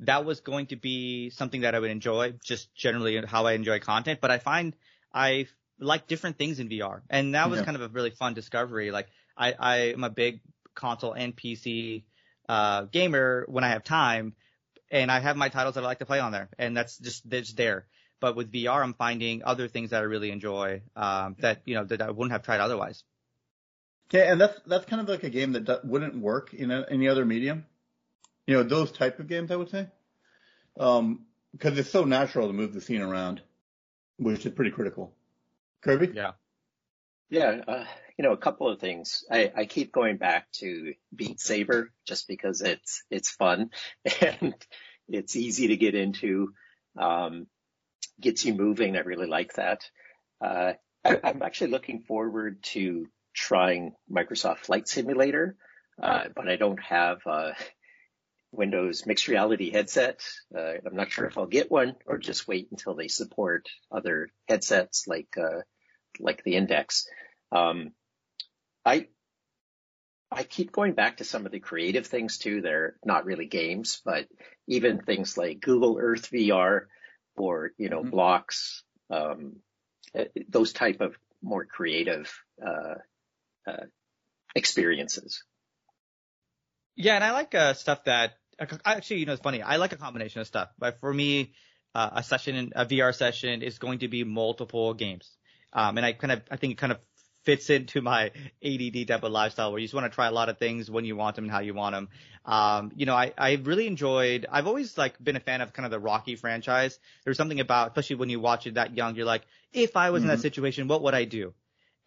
that 0.00 0.24
was 0.24 0.40
going 0.40 0.66
to 0.66 0.76
be 0.76 1.30
something 1.30 1.62
that 1.62 1.74
I 1.74 1.78
would 1.78 1.90
enjoy, 1.90 2.34
just 2.44 2.74
generally 2.74 3.20
how 3.26 3.46
I 3.46 3.52
enjoy 3.52 3.80
content, 3.80 4.20
but 4.20 4.30
I 4.30 4.38
find 4.38 4.74
I 5.12 5.46
like 5.80 6.06
different 6.06 6.38
things 6.38 6.60
in 6.60 6.68
VR. 6.68 7.02
And 7.10 7.34
that 7.34 7.50
was 7.50 7.60
yeah. 7.60 7.64
kind 7.64 7.76
of 7.76 7.82
a 7.82 7.88
really 7.88 8.10
fun 8.10 8.34
discovery. 8.34 8.90
Like 8.90 9.08
I, 9.36 9.54
I 9.58 9.76
am 9.92 10.04
a 10.04 10.10
big 10.10 10.40
console 10.74 11.12
and 11.12 11.36
PC, 11.36 12.04
uh, 12.48 12.82
gamer 12.82 13.44
when 13.48 13.64
I 13.64 13.70
have 13.70 13.84
time 13.84 14.34
and 14.90 15.10
I 15.10 15.20
have 15.20 15.36
my 15.36 15.48
titles 15.48 15.74
that 15.74 15.84
I 15.84 15.86
like 15.86 15.98
to 15.98 16.06
play 16.06 16.20
on 16.20 16.32
there 16.32 16.48
and 16.58 16.76
that's 16.76 16.98
just, 16.98 17.28
that's 17.28 17.52
there. 17.52 17.86
But 18.20 18.36
with 18.36 18.52
VR, 18.52 18.82
I'm 18.82 18.94
finding 18.94 19.42
other 19.44 19.68
things 19.68 19.90
that 19.90 20.00
I 20.00 20.04
really 20.04 20.30
enjoy 20.30 20.82
um, 20.96 21.36
that 21.38 21.62
you 21.66 21.74
know 21.76 21.84
that 21.84 22.02
I 22.02 22.10
wouldn't 22.10 22.32
have 22.32 22.42
tried 22.42 22.60
otherwise. 22.60 23.04
Yeah, 24.10 24.32
and 24.32 24.40
that's 24.40 24.58
that's 24.66 24.86
kind 24.86 25.00
of 25.00 25.08
like 25.08 25.22
a 25.22 25.30
game 25.30 25.52
that 25.52 25.84
wouldn't 25.84 26.16
work 26.16 26.52
in 26.52 26.70
a, 26.70 26.84
any 26.90 27.08
other 27.08 27.24
medium. 27.24 27.64
You 28.46 28.54
know, 28.54 28.62
those 28.62 28.90
type 28.90 29.20
of 29.20 29.28
games, 29.28 29.50
I 29.50 29.56
would 29.56 29.70
say, 29.70 29.86
because 30.74 30.98
um, 30.98 31.26
it's 31.62 31.90
so 31.90 32.04
natural 32.04 32.48
to 32.48 32.52
move 32.52 32.72
the 32.72 32.80
scene 32.80 33.02
around, 33.02 33.42
which 34.16 34.46
is 34.46 34.52
pretty 34.52 34.70
critical. 34.70 35.12
Kirby? 35.82 36.10
Yeah. 36.14 36.32
Yeah, 37.30 37.60
uh, 37.68 37.84
you 38.16 38.24
know, 38.24 38.32
a 38.32 38.38
couple 38.38 38.68
of 38.68 38.80
things. 38.80 39.24
I, 39.30 39.52
I 39.54 39.64
keep 39.66 39.92
going 39.92 40.16
back 40.16 40.50
to 40.60 40.94
Beat 41.14 41.40
Saber 41.40 41.92
just 42.06 42.26
because 42.26 42.62
it's 42.62 43.02
it's 43.10 43.30
fun 43.30 43.70
and 44.20 44.54
it's 45.08 45.36
easy 45.36 45.68
to 45.68 45.76
get 45.76 45.94
into. 45.94 46.52
Um, 46.98 47.46
gets 48.20 48.44
you 48.44 48.54
moving. 48.54 48.96
I 48.96 49.00
really 49.00 49.26
like 49.26 49.52
that. 49.54 49.88
Uh, 50.40 50.72
I, 51.04 51.20
am 51.22 51.42
actually 51.42 51.70
looking 51.70 52.00
forward 52.00 52.62
to 52.74 53.06
trying 53.34 53.94
Microsoft 54.10 54.58
Flight 54.58 54.88
Simulator, 54.88 55.56
uh, 56.02 56.24
but 56.34 56.48
I 56.48 56.56
don't 56.56 56.82
have 56.82 57.18
a 57.26 57.54
Windows 58.52 59.06
mixed 59.06 59.28
reality 59.28 59.70
headset. 59.70 60.22
Uh, 60.56 60.74
I'm 60.84 60.96
not 60.96 61.10
sure 61.10 61.26
if 61.26 61.36
I'll 61.36 61.46
get 61.46 61.70
one 61.70 61.94
or 62.06 62.18
just 62.18 62.48
wait 62.48 62.68
until 62.70 62.94
they 62.94 63.08
support 63.08 63.68
other 63.92 64.30
headsets 64.48 65.06
like 65.06 65.28
uh, 65.36 65.62
like 66.18 66.42
the 66.44 66.56
Index. 66.56 67.06
Um, 67.52 67.92
I 68.84 69.08
I 70.30 70.42
keep 70.42 70.72
going 70.72 70.92
back 70.92 71.18
to 71.18 71.24
some 71.24 71.46
of 71.46 71.52
the 71.52 71.60
creative 71.60 72.06
things 72.06 72.38
too. 72.38 72.60
They're 72.60 72.96
not 73.04 73.24
really 73.24 73.46
games, 73.46 74.02
but 74.04 74.26
even 74.66 75.00
things 75.00 75.38
like 75.38 75.60
Google 75.60 75.98
Earth 75.98 76.30
VR 76.30 76.82
or, 77.36 77.70
you 77.78 77.88
know, 77.88 78.00
mm-hmm. 78.00 78.10
blocks, 78.10 78.82
um, 79.10 79.56
eh, 80.14 80.26
those 80.48 80.72
type 80.72 81.00
of 81.00 81.16
more 81.42 81.64
creative, 81.64 82.32
uh, 82.64 82.96
uh, 83.66 83.86
experiences. 84.54 85.42
Yeah. 86.98 87.14
And 87.14 87.24
I 87.24 87.30
like, 87.30 87.54
uh, 87.54 87.74
stuff 87.74 88.04
that 88.04 88.32
actually, 88.84 89.20
you 89.20 89.26
know, 89.26 89.32
it's 89.32 89.42
funny. 89.42 89.62
I 89.62 89.76
like 89.76 89.92
a 89.92 89.96
combination 89.96 90.40
of 90.40 90.46
stuff, 90.46 90.68
but 90.78 90.98
for 91.00 91.14
me, 91.14 91.52
uh, 91.94 92.10
a 92.14 92.22
session, 92.22 92.72
a 92.74 92.84
VR 92.84 93.14
session 93.14 93.62
is 93.62 93.78
going 93.78 94.00
to 94.00 94.08
be 94.08 94.24
multiple 94.24 94.94
games. 94.94 95.30
Um, 95.72 95.96
and 95.96 96.04
I 96.04 96.12
kind 96.12 96.32
of, 96.32 96.42
I 96.50 96.56
think 96.56 96.72
it 96.72 96.78
kind 96.78 96.92
of 96.92 96.98
fits 97.44 97.70
into 97.70 98.02
my 98.02 98.32
ADD 98.64 99.06
type 99.08 99.22
of 99.22 99.30
lifestyle 99.30 99.70
where 99.70 99.80
you 99.80 99.86
just 99.86 99.94
want 99.94 100.10
to 100.10 100.14
try 100.14 100.26
a 100.26 100.32
lot 100.32 100.48
of 100.48 100.58
things 100.58 100.90
when 100.90 101.04
you 101.04 101.14
want 101.14 101.36
them 101.36 101.44
and 101.44 101.52
how 101.52 101.60
you 101.60 101.72
want 101.72 101.94
them. 101.94 102.08
Um, 102.44 102.92
you 102.96 103.06
know, 103.06 103.14
I, 103.14 103.32
I 103.38 103.52
really 103.54 103.86
enjoyed, 103.86 104.46
I've 104.50 104.66
always 104.66 104.98
like 104.98 105.22
been 105.22 105.36
a 105.36 105.40
fan 105.40 105.60
of 105.60 105.72
kind 105.72 105.86
of 105.86 105.92
the 105.92 106.00
Rocky 106.00 106.34
franchise. 106.34 106.98
There's 107.24 107.36
something 107.36 107.60
about, 107.60 107.88
especially 107.88 108.16
when 108.16 108.28
you 108.28 108.40
watch 108.40 108.66
it 108.66 108.74
that 108.74 108.96
young, 108.96 109.14
you're 109.14 109.24
like, 109.24 109.44
if 109.72 109.96
I 109.96 110.10
was 110.10 110.22
mm-hmm. 110.22 110.24
in 110.24 110.28
that 110.28 110.34
mm-hmm. 110.34 110.42
situation, 110.42 110.88
what 110.88 111.02
would 111.02 111.14
I 111.14 111.24
do? 111.24 111.54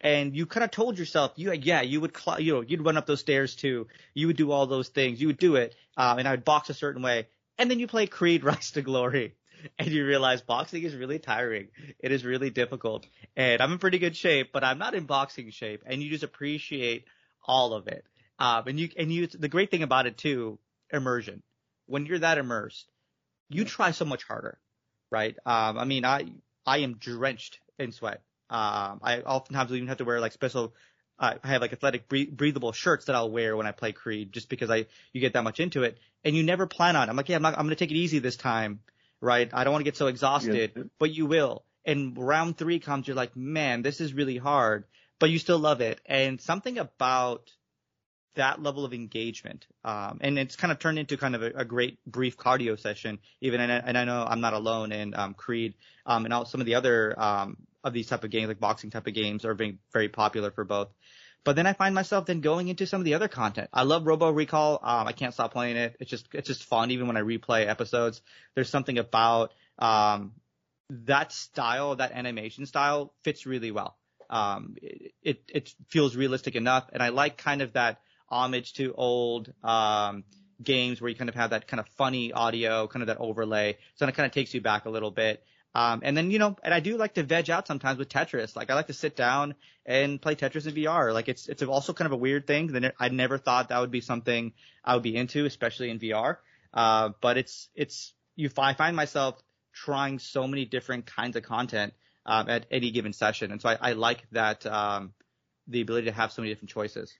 And 0.02 0.36
you 0.36 0.46
kind 0.46 0.64
of 0.64 0.70
told 0.70 0.98
yourself, 0.98 1.32
you, 1.36 1.52
yeah, 1.52 1.82
you 1.82 2.00
would, 2.00 2.16
cl- 2.16 2.40
you 2.40 2.54
know, 2.54 2.60
you'd 2.60 2.84
run 2.84 2.96
up 2.96 3.06
those 3.06 3.20
stairs 3.20 3.54
too. 3.54 3.86
You 4.14 4.26
would 4.26 4.36
do 4.36 4.50
all 4.50 4.66
those 4.66 4.88
things. 4.88 5.20
You 5.20 5.28
would 5.28 5.38
do 5.38 5.56
it. 5.56 5.76
Um, 5.96 6.18
and 6.18 6.26
I 6.26 6.32
would 6.32 6.44
box 6.44 6.70
a 6.70 6.74
certain 6.74 7.02
way. 7.02 7.28
And 7.58 7.70
then 7.70 7.78
you 7.78 7.86
play 7.86 8.06
Creed 8.06 8.42
Rise 8.44 8.72
to 8.72 8.82
Glory 8.82 9.34
and 9.78 9.88
you 9.88 10.06
realize 10.06 10.40
boxing 10.40 10.82
is 10.82 10.94
really 10.94 11.18
tiring. 11.18 11.68
It 11.98 12.12
is 12.12 12.24
really 12.24 12.50
difficult. 12.50 13.06
And 13.36 13.60
I'm 13.60 13.72
in 13.72 13.78
pretty 13.78 13.98
good 13.98 14.16
shape, 14.16 14.50
but 14.52 14.64
I'm 14.64 14.78
not 14.78 14.94
in 14.94 15.04
boxing 15.04 15.50
shape. 15.50 15.82
And 15.86 16.02
you 16.02 16.10
just 16.10 16.24
appreciate 16.24 17.04
all 17.44 17.74
of 17.74 17.88
it. 17.88 18.04
Um, 18.38 18.66
and 18.66 18.80
you, 18.80 18.88
and 18.96 19.12
you, 19.12 19.26
the 19.26 19.48
great 19.48 19.70
thing 19.70 19.82
about 19.82 20.06
it 20.06 20.18
too, 20.18 20.58
immersion. 20.92 21.42
When 21.86 22.06
you're 22.06 22.18
that 22.20 22.38
immersed, 22.38 22.90
you 23.48 23.64
try 23.64 23.90
so 23.90 24.04
much 24.04 24.24
harder, 24.24 24.58
right? 25.10 25.36
Um, 25.44 25.78
I 25.78 25.84
mean, 25.84 26.04
I, 26.04 26.26
I 26.66 26.78
am 26.78 26.94
drenched 26.94 27.58
in 27.78 27.92
sweat. 27.92 28.22
Um, 28.50 29.00
I 29.02 29.22
oftentimes 29.24 29.72
even 29.72 29.88
have 29.88 29.98
to 29.98 30.04
wear 30.04 30.20
like 30.20 30.32
special, 30.32 30.74
uh, 31.18 31.34
I 31.42 31.48
have 31.48 31.62
like 31.62 31.72
athletic 31.72 32.08
breathable 32.08 32.72
shirts 32.72 33.06
that 33.06 33.16
I'll 33.16 33.30
wear 33.30 33.56
when 33.56 33.66
I 33.66 33.72
play 33.72 33.92
Creed 33.92 34.32
just 34.32 34.48
because 34.48 34.70
I, 34.70 34.86
you 35.12 35.20
get 35.20 35.32
that 35.34 35.44
much 35.44 35.60
into 35.60 35.84
it 35.84 35.98
and 36.24 36.36
you 36.36 36.42
never 36.42 36.66
plan 36.66 36.96
on 36.96 37.08
it. 37.08 37.10
I'm 37.10 37.16
like, 37.16 37.28
yeah, 37.28 37.36
I'm 37.36 37.42
not, 37.42 37.54
I'm 37.54 37.64
going 37.64 37.70
to 37.70 37.76
take 37.76 37.90
it 37.90 37.96
easy 37.96 38.18
this 38.18 38.36
time 38.36 38.80
right? 39.22 39.48
I 39.54 39.64
don't 39.64 39.72
want 39.72 39.82
to 39.82 39.90
get 39.90 39.96
so 39.96 40.08
exhausted, 40.08 40.90
but 40.98 41.10
you 41.10 41.24
will. 41.24 41.64
And 41.86 42.18
round 42.18 42.58
three 42.58 42.80
comes, 42.80 43.06
you're 43.06 43.16
like, 43.16 43.34
man, 43.36 43.82
this 43.82 44.00
is 44.00 44.12
really 44.12 44.36
hard, 44.36 44.84
but 45.18 45.30
you 45.30 45.38
still 45.38 45.58
love 45.58 45.80
it. 45.80 46.00
And 46.04 46.40
something 46.40 46.76
about 46.78 47.50
that 48.34 48.62
level 48.62 48.84
of 48.84 48.92
engagement, 48.92 49.66
um, 49.84 50.18
and 50.22 50.38
it's 50.38 50.56
kind 50.56 50.72
of 50.72 50.78
turned 50.78 50.98
into 50.98 51.16
kind 51.16 51.34
of 51.34 51.42
a, 51.42 51.52
a 51.54 51.64
great 51.64 51.98
brief 52.04 52.36
cardio 52.36 52.78
session, 52.78 53.18
even, 53.40 53.60
and 53.60 53.70
I, 53.70 53.76
and 53.76 53.96
I 53.98 54.04
know 54.04 54.24
I'm 54.28 54.40
not 54.40 54.54
alone 54.54 54.90
in, 54.90 55.14
um, 55.14 55.34
Creed, 55.34 55.74
um, 56.04 56.24
and 56.24 56.34
all 56.34 56.44
some 56.44 56.60
of 56.60 56.66
the 56.66 56.74
other, 56.74 57.18
um, 57.18 57.56
of 57.84 57.92
these 57.92 58.08
type 58.08 58.24
of 58.24 58.30
games, 58.30 58.48
like 58.48 58.60
boxing 58.60 58.90
type 58.90 59.06
of 59.06 59.14
games 59.14 59.44
are 59.44 59.54
being 59.54 59.78
very 59.92 60.08
popular 60.08 60.50
for 60.50 60.64
both. 60.64 60.88
But 61.44 61.56
then 61.56 61.66
I 61.66 61.72
find 61.72 61.94
myself 61.94 62.26
then 62.26 62.40
going 62.40 62.68
into 62.68 62.86
some 62.86 63.00
of 63.00 63.04
the 63.04 63.14
other 63.14 63.26
content. 63.26 63.68
I 63.72 63.82
love 63.82 64.06
Robo 64.06 64.30
Recall. 64.30 64.78
Um, 64.82 65.08
I 65.08 65.12
can't 65.12 65.34
stop 65.34 65.52
playing 65.52 65.76
it. 65.76 65.96
It's 65.98 66.10
just, 66.10 66.28
it's 66.32 66.46
just 66.46 66.64
fun. 66.64 66.92
Even 66.92 67.08
when 67.08 67.16
I 67.16 67.22
replay 67.22 67.66
episodes, 67.66 68.22
there's 68.54 68.68
something 68.70 68.98
about 68.98 69.52
um, 69.78 70.32
that 70.90 71.32
style, 71.32 71.96
that 71.96 72.12
animation 72.12 72.66
style 72.66 73.12
fits 73.24 73.44
really 73.44 73.72
well. 73.72 73.96
Um, 74.30 74.76
it, 74.80 75.12
it, 75.22 75.42
it 75.52 75.74
feels 75.88 76.14
realistic 76.14 76.54
enough. 76.54 76.88
And 76.92 77.02
I 77.02 77.08
like 77.08 77.38
kind 77.38 77.60
of 77.60 77.72
that 77.72 78.00
homage 78.28 78.74
to 78.74 78.94
old, 78.94 79.52
um, 79.64 80.22
games 80.62 81.00
where 81.00 81.08
you 81.08 81.16
kind 81.16 81.28
of 81.28 81.34
have 81.34 81.50
that 81.50 81.66
kind 81.66 81.80
of 81.80 81.88
funny 81.96 82.32
audio, 82.32 82.86
kind 82.86 83.02
of 83.02 83.08
that 83.08 83.18
overlay. 83.18 83.78
So 83.96 84.06
it 84.06 84.14
kind 84.14 84.26
of 84.26 84.32
takes 84.32 84.54
you 84.54 84.60
back 84.60 84.84
a 84.84 84.90
little 84.90 85.10
bit. 85.10 85.42
Um, 85.74 86.02
and 86.04 86.16
then, 86.16 86.30
you 86.30 86.38
know, 86.38 86.56
and 86.62 86.74
I 86.74 86.80
do 86.80 86.96
like 86.96 87.14
to 87.14 87.22
veg 87.22 87.48
out 87.48 87.66
sometimes 87.66 87.98
with 87.98 88.08
Tetris. 88.08 88.54
Like 88.54 88.70
I 88.70 88.74
like 88.74 88.88
to 88.88 88.92
sit 88.92 89.16
down 89.16 89.54
and 89.86 90.20
play 90.20 90.34
Tetris 90.34 90.66
in 90.66 90.74
VR. 90.74 91.14
Like 91.14 91.28
it's, 91.28 91.48
it's 91.48 91.62
also 91.62 91.92
kind 91.94 92.06
of 92.06 92.12
a 92.12 92.16
weird 92.16 92.46
thing 92.46 92.68
that 92.68 92.94
I 93.00 93.08
never 93.08 93.38
thought 93.38 93.70
that 93.70 93.80
would 93.80 93.90
be 93.90 94.02
something 94.02 94.52
I 94.84 94.94
would 94.94 95.02
be 95.02 95.16
into, 95.16 95.46
especially 95.46 95.90
in 95.90 95.98
VR. 95.98 96.36
Uh, 96.74 97.10
but 97.20 97.38
it's, 97.38 97.68
it's, 97.74 98.12
you, 98.36 98.50
I 98.58 98.74
find 98.74 98.94
myself 98.94 99.42
trying 99.72 100.18
so 100.18 100.46
many 100.46 100.66
different 100.66 101.06
kinds 101.06 101.36
of 101.36 101.42
content, 101.42 101.94
um, 102.26 102.48
at 102.48 102.66
any 102.70 102.90
given 102.90 103.12
session. 103.12 103.50
And 103.50 103.60
so 103.60 103.70
I, 103.70 103.78
I 103.80 103.92
like 103.92 104.26
that, 104.32 104.66
um, 104.66 105.14
the 105.68 105.80
ability 105.80 106.06
to 106.06 106.12
have 106.12 106.32
so 106.32 106.42
many 106.42 106.52
different 106.52 106.70
choices. 106.70 107.14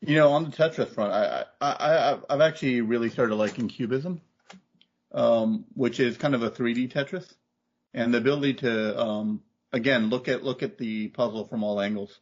You 0.00 0.16
know, 0.16 0.30
on 0.32 0.44
the 0.44 0.50
Tetris 0.50 0.88
front, 0.88 1.12
I, 1.12 1.44
I, 1.60 1.70
I, 1.70 2.18
I've 2.30 2.40
actually 2.40 2.80
really 2.80 3.10
started 3.10 3.34
liking 3.34 3.68
Cubism, 3.68 4.20
um, 5.12 5.64
which 5.74 6.00
is 6.00 6.16
kind 6.16 6.34
of 6.34 6.42
a 6.42 6.50
3D 6.50 6.92
Tetris 6.92 7.26
and 7.98 8.14
the 8.14 8.18
ability 8.18 8.54
to 8.54 9.00
um, 9.00 9.42
again 9.72 10.08
look 10.08 10.28
at 10.28 10.44
look 10.44 10.62
at 10.62 10.78
the 10.78 11.08
puzzle 11.08 11.46
from 11.46 11.64
all 11.64 11.80
angles 11.80 12.20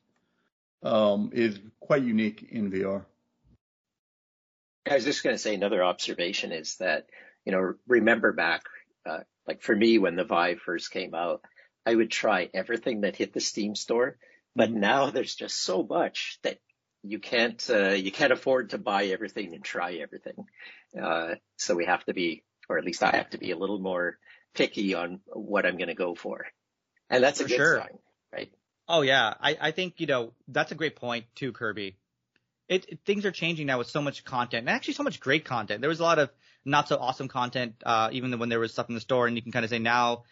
um, 0.83 1.31
is 1.33 1.59
quite 1.81 2.03
unique 2.03 2.49
in 2.51 2.71
VR. 2.71 3.05
I 4.91 4.95
was 4.95 5.05
just 5.05 5.23
going 5.23 5.35
to 5.35 5.39
say 5.39 5.55
another 5.55 5.85
observation 5.85 6.53
is 6.53 6.77
that 6.77 7.07
you 7.45 7.53
know 7.53 7.75
remember 7.87 8.33
back 8.33 8.63
uh, 9.05 9.21
like 9.47 9.63
for 9.63 9.77
me 9.77 9.99
when 9.99 10.17
the 10.17 10.25
Vive 10.25 10.61
first 10.61 10.91
came 10.91 11.15
out, 11.15 11.43
I 11.85 11.95
would 11.95 12.11
try 12.11 12.49
everything 12.55 13.03
that 13.03 13.17
hit 13.17 13.35
the 13.35 13.41
Steam 13.41 13.75
store, 13.75 14.17
but 14.55 14.73
now 14.73 15.11
there's 15.11 15.35
just 15.35 15.63
so 15.63 15.83
much 15.83 16.39
that 16.43 16.59
you 17.03 17.19
can't 17.19 17.63
uh, 17.69 17.91
you 17.91 18.11
can't 18.11 18.33
afford 18.33 18.71
to 18.71 18.79
buy 18.79 19.05
everything 19.07 19.55
and 19.55 19.63
try 19.63 19.95
everything. 19.97 20.47
Uh, 21.01 21.35
so 21.57 21.75
we 21.75 21.85
have 21.85 22.05
to 22.07 22.15
be, 22.15 22.45
or 22.67 22.79
at 22.79 22.85
least 22.85 23.03
I 23.03 23.15
have 23.15 23.31
to 23.31 23.39
be 23.39 23.51
a 23.51 23.59
little 23.59 23.79
more 23.79 24.17
picky 24.57 24.95
on 24.95 25.21
what 25.27 25.67
I'm 25.67 25.77
going 25.77 25.89
to 25.89 25.95
go 25.95 26.15
for. 26.15 26.47
And 27.09 27.23
that's 27.23 27.41
for 27.41 27.47
a 27.47 27.49
good 27.49 27.57
sure. 27.57 27.79
sign, 27.79 27.99
right? 28.33 28.53
Oh 28.89 29.03
yeah, 29.03 29.35
I, 29.41 29.57
I 29.61 29.71
think 29.71 29.95
you 29.99 30.07
know 30.07 30.33
that's 30.49 30.73
a 30.73 30.75
great 30.75 30.97
point 30.97 31.27
too, 31.35 31.53
Kirby. 31.53 31.97
It, 32.69 32.87
it, 32.89 32.99
things 33.05 33.25
are 33.25 33.31
changing 33.31 33.67
now 33.67 33.79
with 33.79 33.89
so 33.89 34.03
much 34.03 34.25
content 34.25 34.63
and 34.63 34.71
actually 34.71 34.95
so 34.95 35.05
much 35.05 35.21
great 35.21 35.45
content. 35.45 35.81
There 35.81 35.91
was 35.91 36.01
a 36.01 36.05
lot 36.05 36.19
of 36.19 36.31
not 36.65 36.89
so 36.89 36.97
awesome 36.97 37.29
content, 37.29 37.75
uh, 37.85 38.09
even 38.13 38.37
when 38.39 38.49
there 38.49 38.59
was 38.59 38.73
stuff 38.73 38.89
in 38.89 38.97
the 38.97 39.01
store, 39.01 39.29
and 39.29 39.37
you 39.37 39.43
can 39.43 39.53
kind 39.53 39.65
of 39.65 39.71
say 39.71 39.79
now 39.79 40.25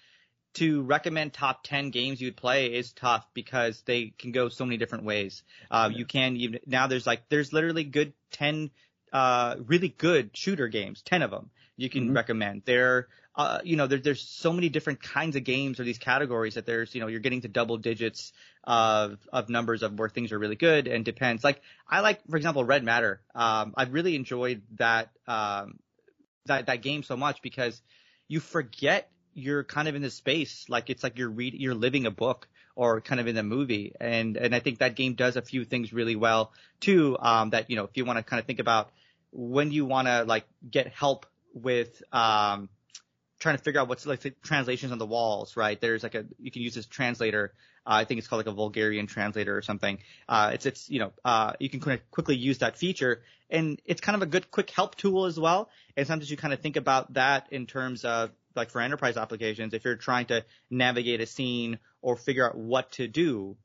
to 0.54 0.83
recommend 0.83 1.33
top 1.33 1.64
10 1.64 1.90
games 1.90 2.21
you'd 2.21 2.37
play 2.37 2.66
is 2.66 2.93
tough 2.93 3.26
because 3.35 3.83
they 3.87 4.12
can 4.19 4.31
go 4.33 4.49
so 4.49 4.64
many 4.64 4.76
different 4.76 5.04
ways. 5.04 5.43
Uh, 5.71 5.88
yeah. 5.90 5.99
you 5.99 6.04
can 6.04 6.37
even, 6.37 6.61
now 6.66 6.87
there's 6.87 7.07
like, 7.07 7.28
there's 7.28 7.52
literally 7.52 7.83
good 7.83 8.12
10, 8.33 8.71
uh, 9.12 9.57
really 9.66 9.88
good 9.88 10.31
shooter 10.33 10.69
games, 10.69 11.02
10 11.02 11.23
of 11.23 11.31
them 11.33 11.50
you 11.76 11.90
can 11.90 12.07
mm-hmm. 12.07 12.16
recommend. 12.16 12.62
There, 12.64 13.09
uh, 13.37 13.59
you 13.64 13.76
know, 13.76 13.87
there, 13.87 13.99
there's 13.99 14.23
so 14.23 14.53
many 14.53 14.69
different 14.69 15.03
kinds 15.03 15.35
of 15.35 15.43
games 15.43 15.81
or 15.81 15.85
these 15.85 15.99
categories 15.99 16.55
that 16.55 16.67
there's, 16.67 16.95
you 16.95 17.00
know, 17.00 17.09
you're 17.09 17.21
getting 17.21 17.41
to 17.41 17.49
double 17.49 17.76
digits 17.76 18.33
of, 18.62 19.19
of 19.33 19.49
numbers 19.49 19.83
of 19.83 19.99
where 19.99 20.09
things 20.09 20.31
are 20.31 20.38
really 20.38 20.55
good 20.57 20.87
and 20.87 21.05
depends. 21.05 21.43
Like, 21.43 21.61
I 21.88 22.00
like, 22.00 22.21
for 22.29 22.37
example, 22.37 22.64
Red 22.64 22.85
Matter. 22.85 23.21
Um, 23.35 23.75
I've 23.76 23.93
really 23.93 24.14
enjoyed 24.14 24.62
that, 24.76 25.11
um, 25.26 25.81
that, 26.47 26.67
that 26.67 26.83
game 26.83 27.03
so 27.03 27.17
much 27.17 27.43
because 27.43 27.81
you 28.29 28.38
forget 28.38 29.11
you're 29.33 29.64
kind 29.64 29.88
of 29.88 29.97
in 29.97 30.03
the 30.03 30.11
space. 30.11 30.67
Like, 30.69 30.88
it's 30.88 31.03
like 31.03 31.19
you're 31.19 31.29
reading, 31.31 31.61
you're 31.61 31.75
living 31.75 32.07
a 32.07 32.12
book 32.12 32.47
or 32.76 33.00
kind 33.00 33.21
of 33.21 33.26
in 33.26 33.35
the 33.35 33.43
movie. 33.43 33.95
And, 34.00 34.37
and 34.37 34.55
I 34.55 34.61
think 34.61 34.79
that 34.79 34.95
game 34.95 35.14
does 35.14 35.37
a 35.37 35.43
few 35.43 35.64
things 35.64 35.93
really 35.93 36.14
well 36.14 36.53
too. 36.79 37.17
Um, 37.19 37.50
that, 37.50 37.69
you 37.69 37.75
know, 37.75 37.85
if 37.85 37.97
you 37.97 38.05
want 38.05 38.19
to 38.19 38.23
kind 38.23 38.38
of 38.38 38.47
think 38.47 38.61
about 38.61 38.91
when 39.33 39.73
you 39.73 39.85
want 39.85 40.07
to 40.07 40.23
like 40.23 40.45
get 40.71 40.87
help 40.88 41.26
with 41.53 42.03
um, 42.12 42.69
trying 43.44 43.58
to 43.58 43.62
figure 43.62 43.78
out 43.78 43.88
what's 43.88 44.06
like 44.06 44.20
the 44.20 44.30
translations 44.42 44.90
on 44.90 44.96
the 44.96 45.04
walls, 45.04 45.54
right? 45.54 45.78
There's 45.78 46.02
like 46.02 46.14
a 46.14 46.24
you 46.38 46.50
can 46.50 46.62
use 46.62 46.74
this 46.74 46.86
translator. 46.86 47.52
Uh, 47.86 48.00
I 48.00 48.04
think 48.06 48.16
it's 48.16 48.26
called 48.26 48.38
like 48.38 48.52
a 48.52 48.56
Vulgarian 48.56 49.06
translator 49.06 49.54
or 49.54 49.60
something. 49.60 49.98
Uh, 50.26 50.52
it's 50.54 50.64
it's 50.64 50.88
you 50.88 50.98
know 50.98 51.12
uh, 51.26 51.52
you 51.60 51.68
can 51.68 51.80
kind 51.80 52.00
of 52.00 52.10
quickly 52.10 52.36
use 52.36 52.58
that 52.58 52.78
feature, 52.78 53.20
and 53.50 53.78
it's 53.84 54.00
kind 54.00 54.16
of 54.16 54.22
a 54.22 54.26
good 54.26 54.50
quick 54.50 54.70
help 54.70 54.94
tool 54.94 55.26
as 55.26 55.38
well. 55.38 55.68
And 55.94 56.06
sometimes 56.06 56.30
you 56.30 56.38
kind 56.38 56.54
of 56.54 56.60
think 56.60 56.76
about 56.76 57.12
that 57.14 57.48
in 57.50 57.66
terms 57.66 58.06
of 58.06 58.30
like 58.56 58.70
for 58.70 58.80
enterprise 58.80 59.18
applications, 59.18 59.74
if 59.74 59.84
you're 59.84 59.96
trying 59.96 60.24
to 60.26 60.42
navigate 60.70 61.20
a 61.20 61.26
scene 61.26 61.78
or 62.00 62.16
figure 62.16 62.48
out 62.48 62.56
what 62.56 62.92
to 62.92 63.06
do 63.08 63.58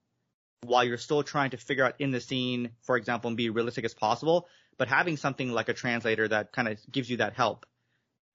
while 0.65 0.83
you're 0.83 0.97
still 0.97 1.23
trying 1.23 1.51
to 1.51 1.57
figure 1.57 1.85
out 1.85 1.95
in 1.99 2.11
the 2.11 2.19
scene, 2.19 2.71
for 2.81 2.97
example, 2.97 3.29
and 3.29 3.37
be 3.37 3.49
realistic 3.49 3.85
as 3.85 3.93
possible, 3.93 4.49
but 4.77 4.89
having 4.89 5.15
something 5.15 5.53
like 5.53 5.69
a 5.69 5.73
translator 5.73 6.27
that 6.27 6.51
kind 6.51 6.67
of 6.67 6.77
gives 6.91 7.09
you 7.09 7.17
that 7.17 7.31
help 7.31 7.65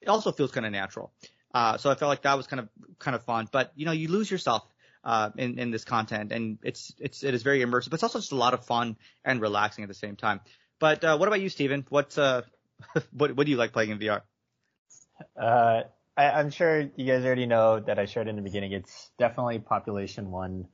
it 0.04 0.08
also 0.08 0.32
feels 0.32 0.52
kind 0.52 0.66
of 0.66 0.72
natural. 0.72 1.12
Uh, 1.54 1.78
so 1.78 1.88
I 1.88 1.94
felt 1.94 2.08
like 2.08 2.23
that 2.23 2.37
was 2.37 2.49
kind 2.49 2.61
of 2.61 2.68
kind 2.99 3.14
of 3.14 3.23
fun. 3.25 3.49
But 3.50 3.73
you 3.76 3.87
know, 3.87 3.92
you 3.92 4.08
lose 4.08 4.30
yourself 4.30 4.64
uh, 5.04 5.30
in 5.37 5.58
in 5.61 5.70
this 5.70 5.84
content, 5.84 6.32
and 6.32 6.58
it's 6.62 6.92
it's 6.99 7.23
it 7.23 7.32
is 7.32 7.44
very 7.44 7.61
immersive. 7.61 7.90
But 7.90 7.94
it's 7.94 8.02
also 8.02 8.18
just 8.18 8.32
a 8.32 8.37
lot 8.37 8.54
of 8.54 8.64
fun 8.64 8.96
and 9.25 9.40
relaxing 9.40 9.84
at 9.84 9.88
the 9.88 9.94
same 9.94 10.16
time. 10.16 10.40
But 10.80 11.04
uh, 11.04 11.16
what 11.16 11.28
about 11.28 11.40
you, 11.40 11.49
Steven? 11.49 11.87
What's 11.88 12.18
uh 12.18 12.42
what 13.12 13.37
what 13.37 13.46
do 13.46 13.52
you 13.52 13.56
like 13.56 13.73
playing 13.73 13.90
in 13.90 13.99
VR? 14.00 14.23
Uh, 15.40 15.82
I, 16.16 16.30
I'm 16.30 16.50
sure 16.50 16.80
you 16.80 17.06
guys 17.06 17.25
already 17.25 17.46
know 17.46 17.78
that 17.78 18.00
I 18.00 18.06
shared 18.06 18.26
in 18.26 18.34
the 18.34 18.42
beginning. 18.42 18.73
It's 18.73 19.11
definitely 19.16 19.61
Population 19.61 20.32
One 20.32 20.66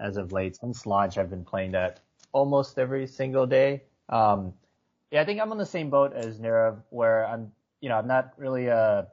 as 0.00 0.16
of 0.16 0.32
late. 0.32 0.56
Since 0.56 0.86
launch, 0.86 1.18
I've 1.18 1.28
been 1.30 1.44
playing 1.44 1.72
that 1.72 2.00
almost 2.32 2.78
every 2.78 3.06
single 3.06 3.46
day. 3.46 3.82
Um, 4.08 4.54
yeah, 5.10 5.20
I 5.20 5.24
think 5.26 5.42
I'm 5.42 5.52
on 5.52 5.58
the 5.58 5.66
same 5.66 5.90
boat 5.90 6.14
as 6.14 6.38
Nirav, 6.38 6.78
where 6.88 7.26
I'm 7.26 7.52
you 7.82 7.88
know, 7.88 7.96
I'm 7.96 8.06
not 8.06 8.32
really 8.38 8.68
a, 8.68 9.08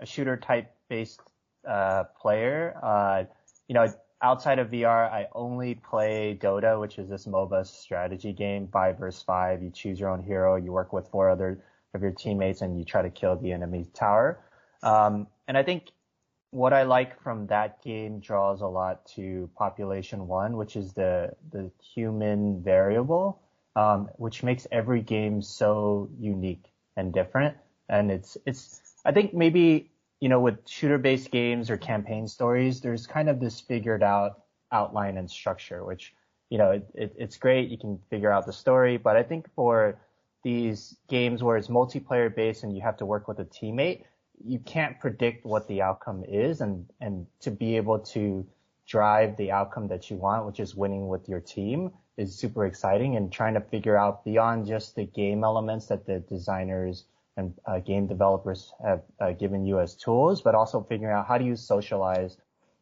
a 0.00 0.06
shooter 0.06 0.36
type 0.36 0.74
based 0.88 1.20
uh, 1.68 2.04
player. 2.20 2.78
Uh, 2.82 3.24
you 3.68 3.74
know, 3.74 3.86
outside 4.22 4.58
of 4.58 4.70
VR, 4.70 5.10
I 5.10 5.26
only 5.32 5.74
play 5.74 6.38
Dota, 6.40 6.80
which 6.80 6.98
is 6.98 7.08
this 7.08 7.26
MOBA 7.26 7.66
strategy 7.66 8.32
game, 8.32 8.68
five 8.72 8.98
versus 8.98 9.22
five. 9.22 9.62
You 9.62 9.70
choose 9.70 9.98
your 9.98 10.10
own 10.10 10.22
hero, 10.22 10.56
you 10.56 10.72
work 10.72 10.92
with 10.92 11.08
four 11.08 11.30
other 11.30 11.62
of 11.94 12.02
your 12.02 12.10
teammates, 12.10 12.60
and 12.60 12.78
you 12.78 12.84
try 12.84 13.02
to 13.02 13.10
kill 13.10 13.36
the 13.36 13.52
enemy 13.52 13.86
tower. 13.94 14.40
Um, 14.82 15.28
and 15.46 15.56
I 15.56 15.62
think 15.62 15.90
what 16.50 16.72
I 16.72 16.82
like 16.82 17.20
from 17.22 17.46
that 17.48 17.82
game 17.82 18.20
draws 18.20 18.60
a 18.60 18.66
lot 18.66 19.06
to 19.16 19.50
Population 19.56 20.26
One, 20.26 20.56
which 20.56 20.76
is 20.76 20.92
the 20.92 21.32
the 21.50 21.70
human 21.94 22.62
variable, 22.62 23.40
um, 23.76 24.10
which 24.16 24.42
makes 24.42 24.66
every 24.70 25.02
game 25.02 25.40
so 25.42 26.10
unique 26.18 26.64
and 26.96 27.12
different 27.12 27.56
and 27.88 28.10
it's 28.10 28.36
it's 28.46 28.80
I 29.04 29.12
think 29.12 29.34
maybe 29.34 29.90
you 30.20 30.28
know 30.28 30.40
with 30.40 30.66
shooter 30.66 30.98
based 30.98 31.30
games 31.30 31.70
or 31.70 31.76
campaign 31.76 32.26
stories, 32.26 32.80
there's 32.80 33.06
kind 33.06 33.28
of 33.28 33.40
this 33.40 33.60
figured 33.60 34.02
out 34.02 34.44
outline 34.72 35.18
and 35.18 35.30
structure, 35.30 35.84
which 35.84 36.14
you 36.50 36.58
know 36.58 36.70
it, 36.72 36.86
it, 36.94 37.14
it's 37.18 37.36
great. 37.36 37.68
You 37.70 37.78
can 37.78 37.98
figure 38.10 38.32
out 38.32 38.46
the 38.46 38.52
story, 38.52 38.96
but 38.96 39.16
I 39.16 39.22
think 39.22 39.48
for 39.54 39.98
these 40.42 40.96
games 41.08 41.42
where 41.42 41.56
it's 41.56 41.68
multiplayer 41.68 42.34
based 42.34 42.64
and 42.64 42.74
you 42.74 42.82
have 42.82 42.96
to 42.98 43.06
work 43.06 43.28
with 43.28 43.38
a 43.38 43.44
teammate, 43.46 44.04
you 44.44 44.58
can't 44.58 45.00
predict 45.00 45.46
what 45.46 45.66
the 45.68 45.82
outcome 45.82 46.24
is, 46.26 46.60
and 46.60 46.86
and 47.00 47.26
to 47.40 47.50
be 47.50 47.76
able 47.76 47.98
to 47.98 48.46
drive 48.86 49.36
the 49.36 49.50
outcome 49.50 49.88
that 49.88 50.10
you 50.10 50.16
want, 50.16 50.46
which 50.46 50.60
is 50.60 50.74
winning 50.74 51.08
with 51.08 51.28
your 51.28 51.40
team, 51.40 51.90
is 52.16 52.34
super 52.34 52.66
exciting. 52.66 53.16
And 53.16 53.32
trying 53.32 53.54
to 53.54 53.60
figure 53.60 53.96
out 53.96 54.24
beyond 54.24 54.66
just 54.66 54.94
the 54.94 55.04
game 55.04 55.42
elements 55.44 55.86
that 55.86 56.06
the 56.06 56.20
designers 56.20 57.04
and 57.36 57.54
uh, 57.66 57.80
game 57.80 58.06
developers 58.06 58.72
have 58.84 59.02
uh, 59.20 59.32
given 59.32 59.64
you 59.64 59.80
as 59.80 59.94
tools, 59.94 60.40
but 60.40 60.54
also 60.54 60.82
figuring 60.82 61.12
out 61.12 61.26
how 61.26 61.38
do 61.38 61.44
you 61.44 61.56
socialize 61.56 62.36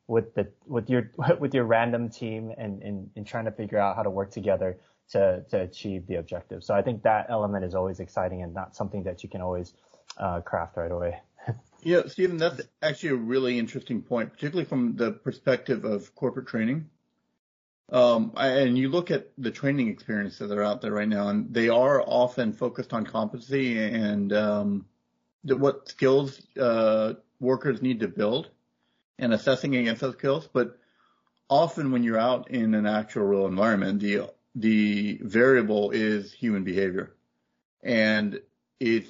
with 0.06 0.35
the 0.35 0.49
with 0.66 0.90
your 0.90 1.11
with 1.38 1.54
your 1.54 1.64
random 1.64 2.09
team 2.09 2.52
and 2.56 2.82
in, 2.82 3.11
in 3.16 3.25
trying 3.25 3.44
to 3.47 3.52
figure 3.52 3.78
out 3.78 3.97
how 3.97 4.02
to 4.02 4.11
work 4.11 4.30
together 4.30 4.78
to 5.11 5.44
to 5.50 5.61
achieve 5.61 6.06
the 6.06 6.16
objective. 6.16 6.62
So 6.62 6.75
I 6.75 6.82
think 6.82 7.02
that 7.02 7.26
element 7.28 7.64
is 7.64 7.75
always 7.75 8.00
exciting 8.00 8.42
and 8.42 8.54
not 8.54 8.76
something 8.76 9.02
that 9.04 9.23
you 9.23 9.28
can 9.28 9.40
always 9.40 9.75
uh, 10.18 10.40
craft 10.40 10.76
right 10.76 10.90
away. 10.90 11.21
yeah, 11.82 12.02
Stephen, 12.06 12.37
that's 12.37 12.61
actually 12.82 13.11
a 13.11 13.16
really 13.16 13.59
interesting 13.59 14.02
point, 14.02 14.32
particularly 14.32 14.64
from 14.64 14.97
the 14.97 15.12
perspective 15.12 15.85
of 15.85 16.14
corporate 16.14 16.47
training. 16.47 16.88
Um, 17.92 18.32
and 18.38 18.78
you 18.78 18.88
look 18.88 19.11
at 19.11 19.30
the 19.37 19.50
training 19.50 19.88
experiences 19.88 20.49
that 20.49 20.56
are 20.56 20.64
out 20.64 20.80
there 20.80 20.92
right 20.92 21.08
now, 21.08 21.28
and 21.28 21.52
they 21.52 21.68
are 21.68 22.02
often 22.04 22.54
focused 22.54 22.94
on 22.94 23.04
competency 23.04 23.78
and 23.78 24.32
um, 24.32 24.87
what 25.44 25.88
skills 25.88 26.40
uh, 26.58 27.14
workers 27.38 27.82
need 27.82 28.00
to 28.00 28.08
build 28.08 28.49
and 29.18 29.34
assessing 29.34 29.76
against 29.76 30.00
those 30.00 30.14
skills. 30.14 30.49
But 30.50 30.78
often 31.50 31.92
when 31.92 32.02
you're 32.02 32.18
out 32.18 32.50
in 32.50 32.75
an 32.75 32.87
actual 32.87 33.25
real 33.25 33.46
environment, 33.46 34.00
the 34.00 34.30
the 34.54 35.18
variable 35.22 35.90
is 35.90 36.32
human 36.32 36.64
behavior, 36.64 37.14
and 37.82 38.40
it's 38.80 39.08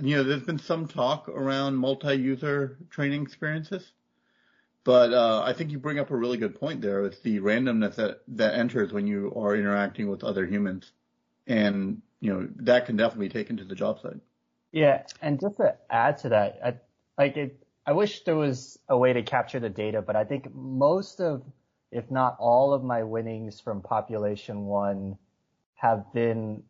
you 0.00 0.16
know, 0.16 0.22
there's 0.22 0.42
been 0.42 0.58
some 0.58 0.86
talk 0.86 1.28
around 1.28 1.76
multi-user 1.76 2.78
training 2.90 3.22
experiences, 3.22 3.90
but 4.88 5.12
uh, 5.12 5.42
I 5.44 5.52
think 5.52 5.70
you 5.70 5.78
bring 5.78 5.98
up 5.98 6.10
a 6.10 6.16
really 6.16 6.38
good 6.38 6.58
point 6.58 6.80
there. 6.80 7.02
with 7.02 7.22
the 7.22 7.40
randomness 7.40 7.96
that 7.96 8.22
that 8.28 8.54
enters 8.54 8.90
when 8.90 9.06
you 9.06 9.30
are 9.36 9.54
interacting 9.54 10.08
with 10.08 10.24
other 10.24 10.46
humans, 10.46 10.92
and 11.46 12.00
you 12.20 12.32
know 12.32 12.48
that 12.56 12.86
can 12.86 12.96
definitely 12.96 13.28
be 13.28 13.34
taken 13.34 13.58
to 13.58 13.64
the 13.64 13.74
job 13.74 14.00
site. 14.00 14.16
Yeah, 14.72 15.02
and 15.20 15.38
just 15.38 15.58
to 15.58 15.76
add 15.90 16.16
to 16.22 16.30
that, 16.30 16.58
I, 16.64 16.74
like 17.22 17.36
it, 17.36 17.62
I 17.84 17.92
wish 17.92 18.24
there 18.24 18.36
was 18.36 18.78
a 18.88 18.96
way 18.96 19.12
to 19.12 19.22
capture 19.22 19.60
the 19.60 19.68
data, 19.68 20.00
but 20.00 20.16
I 20.16 20.24
think 20.24 20.54
most 20.54 21.20
of, 21.20 21.42
if 21.92 22.10
not 22.10 22.38
all 22.38 22.72
of 22.72 22.82
my 22.82 23.02
winnings 23.02 23.60
from 23.60 23.82
Population 23.82 24.64
One 24.64 25.18
have 25.74 26.10
been 26.14 26.62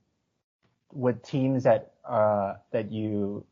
with 0.92 1.22
teams 1.22 1.62
that 1.62 1.92
uh, 2.04 2.54
that 2.72 2.90
you 2.90 3.46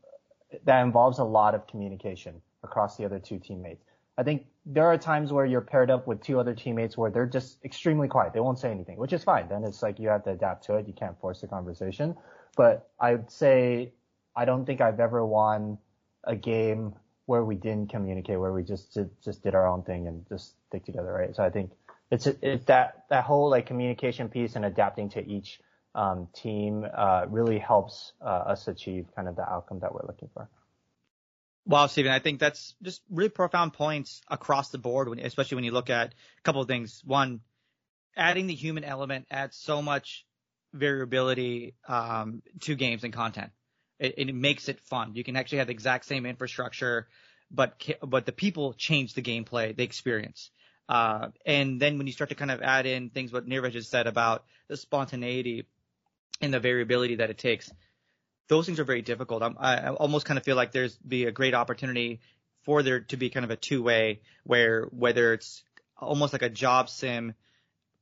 that 0.65 0.81
involves 0.81 1.19
a 1.19 1.23
lot 1.23 1.55
of 1.55 1.65
communication 1.67 2.41
across 2.63 2.97
the 2.97 3.05
other 3.05 3.17
two 3.17 3.39
teammates. 3.39 3.86
I 4.17 4.23
think 4.23 4.47
there 4.65 4.87
are 4.87 4.97
times 4.97 5.31
where 5.31 5.45
you're 5.45 5.61
paired 5.61 5.91
up 5.91 6.07
with 6.07 6.21
two 6.21 6.39
other 6.39 6.53
teammates 6.53 6.97
where 6.97 7.11
they're 7.11 7.27
just 7.27 7.63
extremely 7.63 8.07
quiet. 8.07 8.33
They 8.33 8.39
won't 8.39 8.59
say 8.59 8.71
anything, 8.71 8.97
which 8.97 9.13
is 9.13 9.23
fine. 9.23 9.47
Then 9.47 9.63
it's 9.63 9.83
like 9.83 9.99
you 9.99 10.09
have 10.09 10.23
to 10.23 10.31
adapt 10.31 10.65
to 10.65 10.75
it. 10.75 10.87
You 10.87 10.93
can't 10.93 11.19
force 11.19 11.41
the 11.41 11.47
conversation. 11.47 12.15
But 12.55 12.89
I'd 12.99 13.29
say 13.29 13.93
I 14.35 14.45
don't 14.45 14.65
think 14.65 14.81
I've 14.81 14.99
ever 14.99 15.25
won 15.25 15.77
a 16.23 16.35
game 16.35 16.95
where 17.25 17.43
we 17.43 17.55
didn't 17.55 17.89
communicate, 17.89 18.39
where 18.39 18.53
we 18.53 18.63
just 18.63 18.93
did, 18.93 19.09
just 19.23 19.43
did 19.43 19.53
our 19.53 19.67
own 19.67 19.83
thing 19.83 20.07
and 20.07 20.25
just 20.27 20.55
stick 20.67 20.85
together, 20.85 21.13
right? 21.13 21.35
So 21.35 21.43
I 21.43 21.49
think 21.49 21.71
it's 22.09 22.25
it, 22.25 22.65
that 22.67 23.05
that 23.09 23.25
whole 23.25 23.49
like 23.49 23.65
communication 23.65 24.29
piece 24.29 24.55
and 24.55 24.65
adapting 24.65 25.09
to 25.09 25.25
each 25.25 25.59
um, 25.93 26.27
team 26.33 26.85
uh, 26.95 27.25
really 27.27 27.59
helps 27.59 28.13
uh, 28.21 28.25
us 28.25 28.67
achieve 28.67 29.07
kind 29.15 29.27
of 29.27 29.35
the 29.35 29.47
outcome 29.47 29.79
that 29.79 29.93
we're 29.93 30.05
looking 30.07 30.29
for. 30.33 30.49
Wow, 31.67 31.87
Stephen, 31.87 32.13
I 32.13 32.19
think 32.19 32.39
that's 32.39 32.75
just 32.81 33.01
really 33.09 33.27
profound 33.27 33.73
points 33.73 34.21
across 34.29 34.69
the 34.69 34.77
board, 34.77 35.09
when, 35.09 35.19
especially 35.19 35.55
when 35.55 35.65
you 35.65 35.71
look 35.71 35.89
at 35.89 36.13
a 36.13 36.41
couple 36.43 36.61
of 36.61 36.67
things. 36.69 37.01
One, 37.03 37.41
adding 38.15 38.47
the 38.47 38.55
human 38.55 38.85
element 38.85 39.27
adds 39.29 39.57
so 39.57 39.81
much 39.81 40.25
variability 40.73 41.75
um, 41.85 42.41
to 42.61 42.75
games 42.75 43.03
and 43.03 43.11
content. 43.11 43.51
It, 43.99 44.13
it, 44.17 44.33
makes 44.33 44.69
it 44.69 44.79
fun. 44.79 45.15
You 45.15 45.25
can 45.25 45.35
actually 45.35 45.57
have 45.57 45.67
the 45.67 45.73
exact 45.73 46.05
same 46.05 46.25
infrastructure, 46.25 47.09
but 47.51 47.83
but 48.01 48.25
the 48.25 48.31
people 48.31 48.73
change 48.73 49.13
the 49.13 49.21
gameplay, 49.21 49.75
the 49.75 49.83
experience. 49.83 50.51
Uh, 50.87 51.29
and 51.45 51.81
then 51.81 51.97
when 51.97 52.07
you 52.07 52.13
start 52.13 52.29
to 52.29 52.35
kind 52.35 52.51
of 52.51 52.61
add 52.61 52.85
in 52.85 53.09
things 53.09 53.33
what 53.33 53.45
Nirav 53.45 53.73
just 53.73 53.89
said 53.91 54.07
about 54.07 54.45
the 54.69 54.77
spontaneity 54.77 55.65
and 56.39 56.53
the 56.53 56.61
variability 56.61 57.15
that 57.15 57.29
it 57.29 57.37
takes, 57.37 57.69
those 58.47 58.65
things 58.65 58.79
are 58.79 58.85
very 58.85 59.01
difficult. 59.01 59.43
I'm, 59.43 59.57
I 59.59 59.89
almost 59.89 60.25
kind 60.25 60.37
of 60.37 60.43
feel 60.43 60.55
like 60.55 60.71
there's 60.71 60.95
be 60.97 61.25
a 61.25 61.31
great 61.31 61.53
opportunity 61.53 62.21
for 62.63 62.83
there 62.83 63.01
to 63.01 63.17
be 63.17 63.29
kind 63.29 63.43
of 63.43 63.51
a 63.51 63.55
two 63.55 63.81
way 63.81 64.21
where 64.43 64.83
whether 64.85 65.33
it's 65.33 65.63
almost 65.97 66.33
like 66.33 66.41
a 66.41 66.49
job 66.49 66.89
sim, 66.89 67.33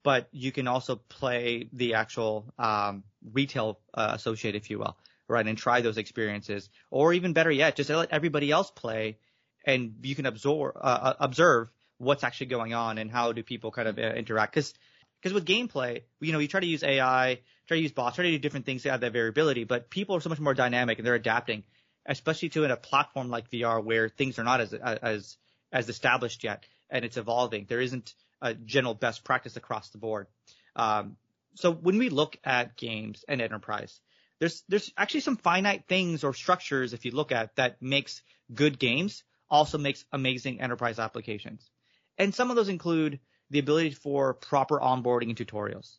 but 0.03 0.27
you 0.31 0.51
can 0.51 0.67
also 0.67 0.95
play 0.95 1.69
the 1.73 1.95
actual 1.95 2.45
um, 2.59 3.03
retail 3.31 3.79
uh, 3.93 4.11
associate, 4.13 4.55
if 4.55 4.69
you 4.69 4.79
will, 4.79 4.97
right, 5.27 5.45
and 5.45 5.57
try 5.57 5.81
those 5.81 5.97
experiences, 5.97 6.69
or 6.91 7.13
even 7.13 7.33
better 7.33 7.51
yet, 7.51 7.75
just 7.75 7.89
let 7.89 8.11
everybody 8.11 8.51
else 8.51 8.69
play, 8.71 9.17
and 9.65 9.95
you 10.03 10.15
can 10.15 10.25
absorb 10.25 10.75
uh, 10.75 10.79
uh 10.79 11.13
observe 11.19 11.69
what's 11.97 12.23
actually 12.23 12.47
going 12.47 12.73
on 12.73 12.97
and 12.97 13.09
how 13.09 13.31
do 13.31 13.41
people 13.41 13.71
kind 13.71 13.87
of 13.87 13.97
uh, 13.97 14.01
interact. 14.01 14.53
Because 14.53 14.73
because 15.21 15.33
with 15.33 15.45
gameplay, 15.45 16.03
you 16.19 16.33
know, 16.33 16.39
you 16.39 16.47
try 16.47 16.59
to 16.59 16.67
use 16.67 16.83
AI, 16.83 17.39
try 17.67 17.77
to 17.77 17.83
use 17.83 17.91
bots, 17.91 18.15
try 18.15 18.25
to 18.25 18.31
do 18.31 18.39
different 18.39 18.65
things 18.65 18.83
to 18.83 18.89
add 18.89 19.01
that 19.01 19.13
variability, 19.13 19.63
but 19.63 19.89
people 19.89 20.15
are 20.15 20.21
so 20.21 20.29
much 20.29 20.39
more 20.39 20.53
dynamic 20.53 20.97
and 20.97 21.05
they're 21.05 21.15
adapting, 21.15 21.63
especially 22.05 22.49
to 22.49 22.63
in 22.63 22.71
a 22.71 22.77
platform 22.77 23.29
like 23.29 23.49
VR 23.49 23.83
where 23.83 24.09
things 24.09 24.39
are 24.39 24.43
not 24.43 24.61
as 24.61 24.73
as 24.73 25.37
as 25.71 25.89
established 25.89 26.43
yet 26.43 26.65
and 26.89 27.03
it's 27.03 27.17
evolving. 27.17 27.65
There 27.67 27.81
isn't 27.81 28.13
a 28.41 28.53
general 28.53 28.93
best 28.93 29.23
practice 29.23 29.57
across 29.57 29.89
the 29.89 29.97
board. 29.97 30.27
Um, 30.75 31.17
so 31.55 31.71
when 31.71 31.97
we 31.97 32.09
look 32.09 32.37
at 32.43 32.77
games 32.77 33.23
and 33.27 33.41
enterprise, 33.41 33.99
there's 34.39 34.63
there's 34.67 34.91
actually 34.97 35.21
some 35.21 35.37
finite 35.37 35.85
things 35.87 36.23
or 36.23 36.33
structures 36.33 36.93
if 36.93 37.05
you 37.05 37.11
look 37.11 37.31
at 37.31 37.55
that 37.55 37.81
makes 37.81 38.21
good 38.53 38.77
games 38.77 39.23
also 39.49 39.77
makes 39.77 40.05
amazing 40.11 40.61
enterprise 40.61 40.99
applications. 40.99 41.69
And 42.17 42.33
some 42.33 42.49
of 42.49 42.55
those 42.55 42.69
include 42.69 43.19
the 43.49 43.59
ability 43.59 43.91
for 43.91 44.33
proper 44.33 44.79
onboarding 44.79 45.29
and 45.29 45.35
tutorials. 45.35 45.97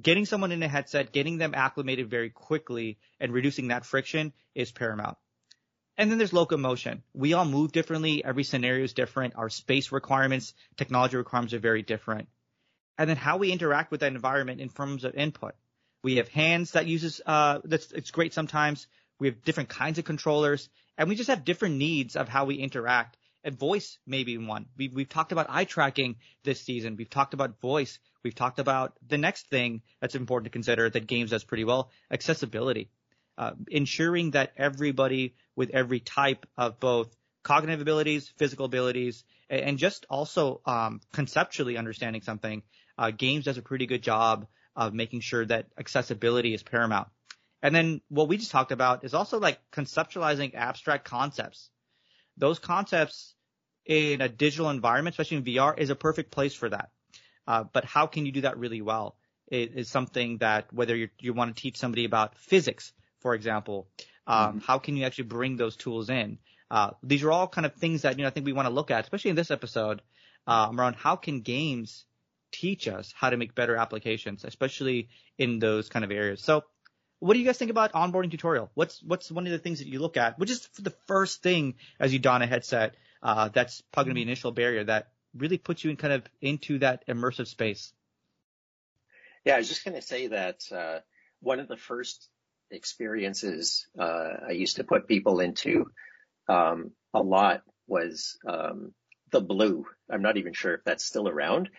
Getting 0.00 0.26
someone 0.26 0.52
in 0.52 0.62
a 0.62 0.68
headset, 0.68 1.12
getting 1.12 1.38
them 1.38 1.54
acclimated 1.54 2.10
very 2.10 2.30
quickly 2.30 2.98
and 3.20 3.32
reducing 3.32 3.68
that 3.68 3.86
friction 3.86 4.32
is 4.54 4.72
paramount. 4.72 5.16
And 5.96 6.10
then 6.10 6.18
there's 6.18 6.32
locomotion. 6.32 7.04
We 7.12 7.34
all 7.34 7.44
move 7.44 7.70
differently. 7.70 8.24
Every 8.24 8.42
scenario 8.42 8.84
is 8.84 8.92
different. 8.92 9.34
Our 9.36 9.48
space 9.48 9.92
requirements, 9.92 10.52
technology 10.76 11.16
requirements 11.16 11.54
are 11.54 11.60
very 11.60 11.82
different. 11.82 12.28
And 12.98 13.08
then 13.08 13.16
how 13.16 13.36
we 13.36 13.52
interact 13.52 13.92
with 13.92 14.00
that 14.00 14.12
environment 14.12 14.60
in 14.60 14.68
terms 14.68 15.04
of 15.04 15.14
input. 15.14 15.54
We 16.02 16.16
have 16.16 16.28
hands 16.28 16.72
that 16.72 16.86
uses, 16.86 17.20
uh, 17.24 17.60
that's, 17.64 17.92
it's 17.92 18.10
great 18.10 18.34
sometimes. 18.34 18.88
We 19.20 19.28
have 19.28 19.44
different 19.44 19.68
kinds 19.68 19.98
of 19.98 20.04
controllers 20.04 20.68
and 20.98 21.08
we 21.08 21.14
just 21.14 21.30
have 21.30 21.44
different 21.44 21.76
needs 21.76 22.16
of 22.16 22.28
how 22.28 22.44
we 22.44 22.56
interact 22.56 23.16
and 23.44 23.58
voice 23.58 23.98
may 24.06 24.24
be 24.24 24.38
one. 24.38 24.66
We've, 24.76 24.92
we've 24.92 25.08
talked 25.08 25.32
about 25.32 25.46
eye 25.50 25.64
tracking 25.64 26.16
this 26.42 26.60
season. 26.60 26.96
We've 26.96 27.10
talked 27.10 27.34
about 27.34 27.60
voice. 27.60 27.98
We've 28.22 28.34
talked 28.34 28.58
about 28.58 28.94
the 29.06 29.18
next 29.18 29.48
thing 29.48 29.82
that's 30.00 30.14
important 30.14 30.46
to 30.46 30.50
consider 30.50 30.88
that 30.88 31.06
games 31.06 31.30
does 31.30 31.44
pretty 31.44 31.64
well, 31.64 31.90
accessibility. 32.10 32.90
Uh, 33.36 33.52
ensuring 33.68 34.30
that 34.32 34.52
everybody 34.56 35.34
with 35.56 35.70
every 35.70 36.00
type 36.00 36.46
of 36.56 36.80
both 36.80 37.14
cognitive 37.42 37.80
abilities, 37.80 38.32
physical 38.38 38.64
abilities, 38.64 39.24
and 39.50 39.76
just 39.76 40.06
also 40.08 40.60
um, 40.64 41.00
conceptually 41.12 41.76
understanding 41.76 42.22
something, 42.22 42.62
uh, 42.96 43.10
games 43.10 43.44
does 43.44 43.58
a 43.58 43.62
pretty 43.62 43.86
good 43.86 44.02
job 44.02 44.46
of 44.74 44.94
making 44.94 45.20
sure 45.20 45.44
that 45.44 45.66
accessibility 45.78 46.54
is 46.54 46.62
paramount. 46.62 47.08
And 47.62 47.74
then 47.74 48.00
what 48.08 48.28
we 48.28 48.36
just 48.36 48.50
talked 48.50 48.72
about 48.72 49.04
is 49.04 49.14
also 49.14 49.38
like 49.38 49.58
conceptualizing 49.72 50.54
abstract 50.54 51.04
concepts. 51.04 51.70
Those 52.36 52.58
concepts 52.58 53.34
in 53.86 54.20
a 54.20 54.28
digital 54.28 54.70
environment, 54.70 55.14
especially 55.14 55.38
in 55.38 55.44
VR, 55.44 55.78
is 55.78 55.90
a 55.90 55.94
perfect 55.94 56.30
place 56.30 56.54
for 56.54 56.68
that. 56.70 56.90
Uh, 57.46 57.64
but 57.72 57.84
how 57.84 58.06
can 58.06 58.26
you 58.26 58.32
do 58.32 58.42
that 58.42 58.58
really 58.58 58.80
well? 58.80 59.16
It 59.46 59.72
is 59.74 59.90
something 59.90 60.38
that 60.38 60.72
whether 60.72 60.96
you 60.96 61.34
want 61.34 61.54
to 61.54 61.60
teach 61.60 61.76
somebody 61.76 62.04
about 62.06 62.38
physics, 62.38 62.92
for 63.20 63.34
example, 63.34 63.88
um, 64.26 64.36
mm-hmm. 64.36 64.58
how 64.60 64.78
can 64.78 64.96
you 64.96 65.04
actually 65.04 65.24
bring 65.24 65.56
those 65.56 65.76
tools 65.76 66.08
in? 66.08 66.38
Uh, 66.70 66.90
these 67.02 67.22
are 67.22 67.30
all 67.30 67.46
kind 67.46 67.66
of 67.66 67.74
things 67.74 68.02
that 68.02 68.16
you 68.16 68.22
know 68.22 68.28
I 68.28 68.30
think 68.30 68.46
we 68.46 68.52
want 68.52 68.66
to 68.66 68.74
look 68.74 68.90
at, 68.90 69.04
especially 69.04 69.30
in 69.30 69.36
this 69.36 69.50
episode, 69.50 70.00
um, 70.46 70.80
around 70.80 70.94
how 70.94 71.16
can 71.16 71.42
games 71.42 72.06
teach 72.52 72.88
us 72.88 73.12
how 73.16 73.30
to 73.30 73.36
make 73.36 73.54
better 73.54 73.76
applications, 73.76 74.44
especially 74.44 75.08
in 75.36 75.58
those 75.58 75.88
kind 75.88 76.04
of 76.04 76.10
areas. 76.10 76.42
So, 76.42 76.64
what 77.24 77.32
do 77.32 77.40
you 77.40 77.46
guys 77.46 77.56
think 77.56 77.70
about 77.70 77.94
onboarding 77.94 78.30
tutorial? 78.30 78.70
What's 78.74 79.02
what's 79.02 79.32
one 79.32 79.46
of 79.46 79.52
the 79.52 79.58
things 79.58 79.78
that 79.78 79.88
you 79.88 79.98
look 79.98 80.18
at? 80.18 80.38
Which 80.38 80.50
is 80.50 80.68
the 80.78 80.92
first 81.06 81.42
thing 81.42 81.76
as 81.98 82.12
you 82.12 82.18
don 82.18 82.42
a 82.42 82.46
headset 82.46 82.96
uh, 83.22 83.48
that's 83.48 83.80
probably 83.80 84.10
going 84.10 84.14
to 84.16 84.18
be 84.18 84.22
an 84.24 84.28
initial 84.28 84.52
barrier 84.52 84.84
that 84.84 85.08
really 85.34 85.56
puts 85.56 85.82
you 85.82 85.88
in 85.88 85.96
kind 85.96 86.12
of 86.12 86.22
into 86.42 86.80
that 86.80 87.08
immersive 87.08 87.46
space. 87.46 87.94
Yeah, 89.42 89.54
I 89.54 89.56
was 89.56 89.68
just 89.68 89.86
going 89.86 89.94
to 89.94 90.02
say 90.02 90.26
that 90.26 90.70
uh, 90.70 90.98
one 91.40 91.60
of 91.60 91.68
the 91.68 91.78
first 91.78 92.28
experiences 92.70 93.86
uh, 93.98 94.32
I 94.48 94.50
used 94.50 94.76
to 94.76 94.84
put 94.84 95.08
people 95.08 95.40
into 95.40 95.86
um, 96.46 96.90
a 97.14 97.22
lot 97.22 97.62
was 97.86 98.36
um, 98.46 98.92
theBlu. 99.32 99.84
I'm 100.10 100.20
not 100.20 100.36
even 100.36 100.52
sure 100.52 100.74
if 100.74 100.84
that's 100.84 101.06
still 101.06 101.26
around, 101.26 101.70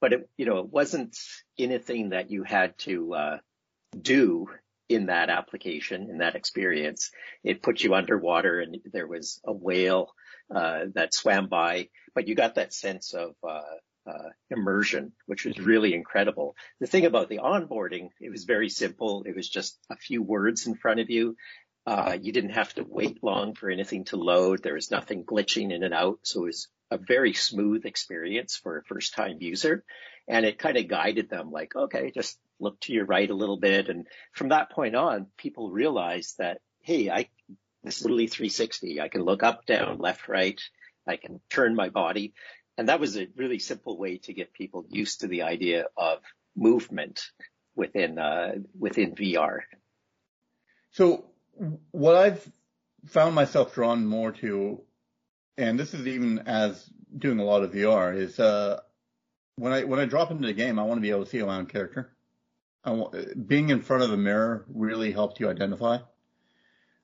but 0.00 0.14
it, 0.14 0.30
you 0.38 0.46
know, 0.46 0.60
it 0.60 0.70
wasn't 0.70 1.14
anything 1.58 2.08
that 2.10 2.30
you 2.30 2.42
had 2.42 2.78
to 2.78 3.14
uh, 3.14 3.38
do 4.00 4.48
in 4.88 5.06
that 5.06 5.30
application, 5.30 6.08
in 6.10 6.18
that 6.18 6.34
experience. 6.34 7.10
It 7.42 7.62
put 7.62 7.82
you 7.82 7.94
underwater 7.94 8.60
and 8.60 8.76
there 8.92 9.06
was 9.06 9.40
a 9.44 9.52
whale 9.52 10.12
uh, 10.54 10.86
that 10.94 11.14
swam 11.14 11.48
by, 11.48 11.88
but 12.14 12.28
you 12.28 12.34
got 12.34 12.56
that 12.56 12.74
sense 12.74 13.14
of 13.14 13.34
uh, 13.42 13.62
uh, 14.06 14.28
immersion, 14.50 15.12
which 15.26 15.44
was 15.44 15.58
really 15.58 15.94
incredible. 15.94 16.54
The 16.80 16.86
thing 16.86 17.06
about 17.06 17.28
the 17.28 17.38
onboarding, 17.38 18.10
it 18.20 18.30
was 18.30 18.44
very 18.44 18.68
simple. 18.68 19.24
It 19.26 19.34
was 19.34 19.48
just 19.48 19.78
a 19.90 19.96
few 19.96 20.22
words 20.22 20.66
in 20.66 20.74
front 20.74 21.00
of 21.00 21.10
you. 21.10 21.36
Uh, 21.86 22.16
you 22.20 22.32
didn't 22.32 22.50
have 22.50 22.72
to 22.74 22.84
wait 22.86 23.22
long 23.22 23.54
for 23.54 23.70
anything 23.70 24.04
to 24.06 24.16
load. 24.16 24.62
There 24.62 24.74
was 24.74 24.90
nothing 24.90 25.24
glitching 25.24 25.72
in 25.72 25.82
and 25.82 25.94
out. 25.94 26.18
So 26.22 26.42
it 26.42 26.46
was 26.46 26.68
a 26.90 26.98
very 26.98 27.32
smooth 27.32 27.84
experience 27.86 28.56
for 28.56 28.78
a 28.78 28.84
first 28.84 29.14
time 29.14 29.38
user. 29.40 29.84
And 30.28 30.46
it 30.46 30.58
kind 30.58 30.76
of 30.76 30.88
guided 30.88 31.28
them 31.28 31.50
like, 31.50 31.74
okay, 31.76 32.10
just 32.10 32.38
look 32.58 32.80
to 32.80 32.92
your 32.92 33.04
right 33.04 33.28
a 33.28 33.34
little 33.34 33.58
bit. 33.58 33.88
And 33.88 34.06
from 34.32 34.48
that 34.48 34.70
point 34.70 34.94
on, 34.94 35.26
people 35.36 35.70
realized 35.70 36.38
that, 36.38 36.60
hey, 36.80 37.10
I, 37.10 37.28
this 37.82 37.98
is 37.98 38.02
literally 38.04 38.28
360. 38.28 39.00
I 39.00 39.08
can 39.08 39.22
look 39.22 39.42
up, 39.42 39.66
down, 39.66 39.98
left, 39.98 40.28
right. 40.28 40.60
I 41.06 41.16
can 41.16 41.40
turn 41.50 41.74
my 41.74 41.90
body. 41.90 42.32
And 42.78 42.88
that 42.88 43.00
was 43.00 43.16
a 43.16 43.28
really 43.36 43.58
simple 43.58 43.98
way 43.98 44.18
to 44.18 44.32
get 44.32 44.52
people 44.52 44.84
used 44.88 45.20
to 45.20 45.28
the 45.28 45.42
idea 45.42 45.86
of 45.96 46.20
movement 46.56 47.20
within, 47.76 48.18
uh, 48.18 48.54
within 48.78 49.14
VR. 49.14 49.60
So 50.92 51.26
what 51.90 52.16
I've 52.16 52.52
found 53.06 53.34
myself 53.34 53.74
drawn 53.74 54.06
more 54.06 54.32
to, 54.32 54.80
and 55.56 55.78
this 55.78 55.94
is 55.94 56.06
even 56.06 56.40
as 56.46 56.88
doing 57.16 57.38
a 57.38 57.44
lot 57.44 57.62
of 57.62 57.72
VR 57.72 58.16
is 58.16 58.38
uh, 58.38 58.80
when 59.56 59.72
I 59.72 59.84
when 59.84 60.00
I 60.00 60.04
drop 60.04 60.30
into 60.30 60.46
the 60.46 60.52
game, 60.52 60.78
I 60.78 60.82
want 60.82 60.98
to 60.98 61.02
be 61.02 61.10
able 61.10 61.24
to 61.24 61.30
see 61.30 61.42
my 61.42 61.56
own 61.56 61.66
character. 61.66 62.10
Want, 62.84 63.48
being 63.48 63.70
in 63.70 63.80
front 63.80 64.02
of 64.02 64.12
a 64.12 64.16
mirror 64.16 64.64
really 64.68 65.10
helps 65.10 65.40
you 65.40 65.48
identify. 65.48 65.98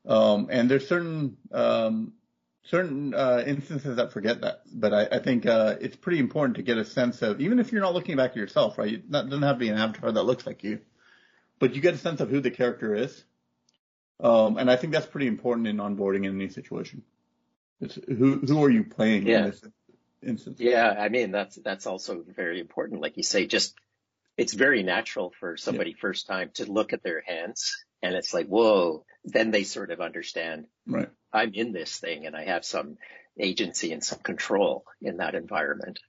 Um, 0.06 0.48
and 0.50 0.70
there's 0.70 0.86
certain 0.86 1.36
um, 1.52 2.14
certain 2.64 3.14
uh, 3.14 3.42
instances 3.46 3.96
that 3.96 4.12
forget 4.12 4.42
that, 4.42 4.62
but 4.72 4.92
I, 4.92 5.16
I 5.16 5.18
think 5.20 5.46
uh, 5.46 5.76
it's 5.80 5.96
pretty 5.96 6.18
important 6.18 6.56
to 6.56 6.62
get 6.62 6.78
a 6.78 6.84
sense 6.84 7.22
of 7.22 7.40
even 7.40 7.58
if 7.58 7.72
you're 7.72 7.80
not 7.80 7.94
looking 7.94 8.16
back 8.16 8.30
at 8.30 8.36
yourself, 8.36 8.78
right? 8.78 8.94
It 8.94 9.10
doesn't 9.10 9.42
have 9.42 9.56
to 9.56 9.60
be 9.60 9.68
an 9.68 9.78
avatar 9.78 10.12
that 10.12 10.22
looks 10.22 10.46
like 10.46 10.62
you, 10.64 10.80
but 11.58 11.74
you 11.74 11.80
get 11.80 11.94
a 11.94 11.98
sense 11.98 12.20
of 12.20 12.30
who 12.30 12.40
the 12.40 12.50
character 12.50 12.94
is. 12.94 13.24
Um, 14.18 14.58
and 14.58 14.70
I 14.70 14.76
think 14.76 14.92
that's 14.92 15.06
pretty 15.06 15.28
important 15.28 15.66
in 15.66 15.78
onboarding 15.78 16.26
in 16.26 16.34
any 16.34 16.50
situation. 16.50 17.02
It's 17.80 17.98
who 18.06 18.38
who 18.38 18.64
are 18.64 18.70
you 18.70 18.84
playing 18.84 19.26
yeah. 19.26 19.38
in 19.38 19.50
this 19.50 19.64
instance? 20.22 20.60
Yeah, 20.60 20.88
I 20.88 21.08
mean 21.08 21.30
that's 21.30 21.56
that's 21.56 21.86
also 21.86 22.22
very 22.26 22.60
important. 22.60 23.00
Like 23.00 23.16
you 23.16 23.22
say, 23.22 23.46
just 23.46 23.74
it's 24.36 24.54
very 24.54 24.82
natural 24.82 25.32
for 25.38 25.56
somebody 25.56 25.90
yeah. 25.90 25.96
first 26.00 26.26
time 26.26 26.50
to 26.54 26.70
look 26.70 26.92
at 26.92 27.02
their 27.02 27.22
hands 27.26 27.84
and 28.02 28.14
it's 28.14 28.32
like, 28.32 28.46
whoa, 28.46 29.04
then 29.24 29.50
they 29.50 29.64
sort 29.64 29.90
of 29.90 30.00
understand 30.00 30.66
right. 30.86 31.10
I'm 31.32 31.52
in 31.54 31.72
this 31.72 31.98
thing 31.98 32.26
and 32.26 32.34
I 32.34 32.44
have 32.44 32.64
some 32.64 32.96
agency 33.38 33.92
and 33.92 34.02
some 34.02 34.20
control 34.20 34.84
in 35.00 35.18
that 35.18 35.34
environment. 35.34 36.00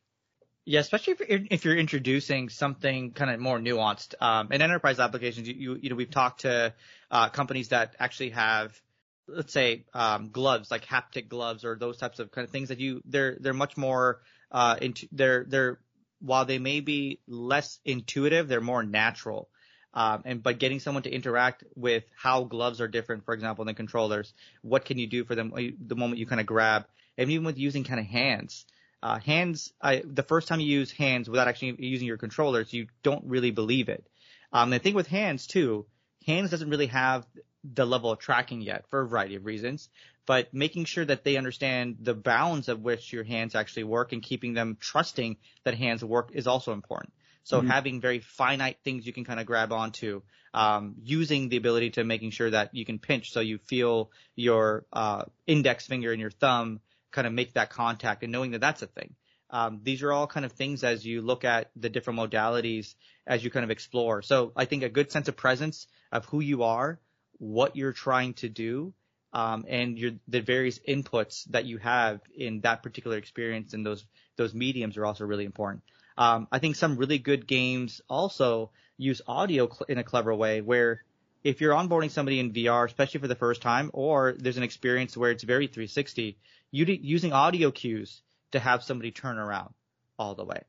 Yeah, 0.64 0.80
especially 0.80 1.14
if 1.14 1.20
you're, 1.20 1.40
if 1.50 1.66
you're 1.66 1.76
introducing 1.76 2.50
something 2.50 3.12
kind 3.12 3.32
of 3.32 3.40
more 3.40 3.60
nuanced. 3.60 4.14
Um, 4.22 4.52
in 4.52 4.62
enterprise 4.62 5.00
applications, 5.00 5.48
you, 5.48 5.56
you, 5.56 5.80
you 5.82 5.90
know, 5.90 5.96
we've 5.96 6.12
talked 6.12 6.42
to 6.42 6.74
uh, 7.10 7.30
companies 7.30 7.70
that 7.70 7.96
actually 8.00 8.30
have, 8.30 8.80
let's 9.28 9.54
say, 9.54 9.86
um, 9.94 10.30
gloves 10.32 10.72
like 10.72 10.86
haptic 10.86 11.30
gloves 11.30 11.66
or 11.66 11.76
those 11.76 11.98
types 11.98 12.20
of 12.20 12.32
kind 12.32 12.46
of 12.46 12.52
things 12.52 12.70
that 12.70 12.80
you 12.80 13.02
they're 13.06 13.38
they're 13.40 13.54
much 13.54 13.78
more 13.78 14.22
uh, 14.52 14.78
into 14.82 15.08
they're 15.12 15.46
they're 15.48 15.80
while 16.20 16.46
they 16.46 16.60
may 16.60 16.80
be 16.80 17.20
less 17.28 17.80
intuitive, 17.84 18.48
they're 18.48 18.62
more 18.62 18.84
natural. 18.84 19.50
Um, 19.94 20.22
and 20.24 20.42
by 20.44 20.54
getting 20.54 20.80
someone 20.80 21.04
to 21.04 21.12
interact 21.12 21.64
with 21.76 22.04
how 22.16 22.44
gloves 22.44 22.80
are 22.80 22.88
different, 22.88 23.26
for 23.26 23.34
example, 23.34 23.66
than 23.66 23.76
controllers, 23.76 24.34
what 24.62 24.86
can 24.86 24.98
you 24.98 25.08
do 25.08 25.26
for 25.26 25.36
them 25.36 25.52
the 25.86 25.96
moment 25.96 26.20
you 26.20 26.26
kind 26.26 26.40
of 26.40 26.48
grab, 26.48 26.86
and 27.18 27.30
even 27.30 27.46
with 27.46 27.58
using 27.58 27.84
kind 27.84 28.00
of 28.00 28.06
hands. 28.06 28.66
Uh, 29.04 29.20
hands, 29.20 29.74
I, 29.82 30.04
the 30.06 30.24
first 30.24 30.48
time 30.48 30.60
you 30.60 30.68
use 30.68 30.92
hands 30.92 31.28
without 31.28 31.48
actually 31.48 31.76
using 31.80 32.08
your 32.08 32.18
controllers, 32.18 32.72
you 32.72 32.88
don't 33.02 33.26
really 33.26 33.52
believe 33.52 33.90
it. 33.90 34.06
Um, 34.54 34.70
the 34.70 34.80
thing 34.80 34.94
with 34.94 35.08
hands 35.08 35.48
too, 35.48 35.88
hands 36.26 36.52
doesn't 36.52 36.70
really 36.70 36.88
have 36.88 37.26
the 37.64 37.86
level 37.86 38.12
of 38.12 38.20
tracking 38.20 38.62
yet 38.62 38.88
for 38.90 39.02
a 39.02 39.08
variety 39.08 39.36
of 39.36 39.46
reasons, 39.46 39.90
but 40.26 40.54
making 40.54 40.86
sure 40.86 41.06
that 41.06 41.24
they 41.24 41.38
understand 41.38 41.98
the 42.02 42.14
bounds 42.14 42.70
of 42.70 42.82
which 42.82 43.14
your 43.14 43.24
hands 43.24 43.56
actually 43.56 43.84
work 43.84 44.14
and 44.14 44.24
keeping 44.24 44.54
them 44.54 44.78
trusting 44.80 45.38
that 45.64 45.76
hands 45.76 46.04
work 46.04 46.32
is 46.34 46.48
also 46.48 46.74
important. 46.74 47.14
So 47.44 47.60
mm-hmm. 47.60 47.70
having 47.70 48.02
very 48.02 48.20
finite 48.20 48.78
things 48.84 49.06
you 49.06 49.14
can 49.14 49.26
kind 49.26 49.40
of 49.40 49.46
grab 49.46 49.72
onto, 49.72 50.22
um, 50.54 50.96
using 51.04 51.50
the 51.50 51.58
ability 51.58 51.92
to 51.92 52.04
making 52.04 52.32
sure 52.32 52.50
that 52.50 52.76
you 52.76 52.86
can 52.86 53.00
pinch 53.00 53.32
so 53.32 53.40
you 53.40 53.58
feel 53.58 54.12
your 54.36 54.86
uh, 54.94 55.26
index 55.48 55.88
finger 55.88 56.12
and 56.12 56.22
your 56.22 56.32
thumb 56.32 56.82
kind 57.12 57.28
of 57.28 57.34
make 57.34 57.54
that 57.54 57.70
contact 57.70 58.24
and 58.24 58.32
knowing 58.32 58.52
that 58.52 58.62
that's 58.62 58.82
a 58.82 58.88
thing. 58.88 59.16
Um, 59.50 59.82
these 59.84 60.02
are 60.02 60.14
all 60.14 60.28
kind 60.28 60.46
of 60.46 60.54
things 60.54 60.84
as 60.84 61.06
you 61.06 61.22
look 61.22 61.44
at 61.44 61.72
the 61.76 61.90
different 61.90 62.20
modalities 62.20 62.96
as 63.28 63.44
you 63.44 63.52
kind 63.52 63.66
of 63.66 63.72
explore. 63.72 64.22
So 64.22 64.54
I 64.56 64.66
think 64.66 64.84
a 64.84 64.90
good 64.90 65.12
sense 65.12 65.28
of 65.28 65.36
presence 65.36 65.88
of 66.12 66.26
who 66.26 66.40
you 66.40 66.64
are, 66.64 67.00
what 67.42 67.76
you're 67.76 67.92
trying 67.92 68.36
to 68.36 68.48
do, 68.48 68.94
um, 69.34 69.66
and 69.68 69.98
your 69.98 70.12
the 70.28 70.42
various 70.42 70.78
inputs 70.88 71.46
that 71.46 71.66
you 71.66 71.80
have 71.80 72.22
in 72.38 72.62
that 72.62 72.84
particular 72.84 73.18
experience 73.18 73.74
and 73.74 73.84
those 73.84 74.06
those 74.36 74.54
mediums 74.54 74.96
are 74.96 75.06
also 75.08 75.26
really 75.26 75.46
important. 75.46 75.82
Um, 76.20 76.48
I 76.52 76.60
think 76.60 76.76
some 76.76 76.98
really 76.98 77.18
good 77.18 77.48
games 77.48 78.00
also 78.08 78.70
use 78.98 79.24
audio 79.26 79.68
cl- 79.68 79.88
in 79.90 79.98
a 79.98 80.04
clever 80.04 80.36
way 80.36 80.62
where 80.62 81.02
if 81.44 81.62
you're 81.62 81.74
onboarding 81.74 82.12
somebody 82.12 82.40
in 82.40 82.54
VR, 82.54 82.86
especially 82.86 83.22
for 83.22 83.28
the 83.28 83.36
first 83.36 83.64
time, 83.64 83.90
or 83.92 84.36
there's 84.38 84.58
an 84.58 84.64
experience 84.64 85.18
where 85.18 85.32
it's 85.32 85.44
very 85.44 85.66
360, 85.66 86.38
you 86.70 86.86
using 86.86 87.34
audio 87.34 87.72
cues 87.72 88.22
to 88.52 88.60
have 88.60 88.84
somebody 88.84 89.10
turn 89.10 89.40
around 89.40 89.74
all 90.20 90.36
the 90.36 90.46
way, 90.46 90.62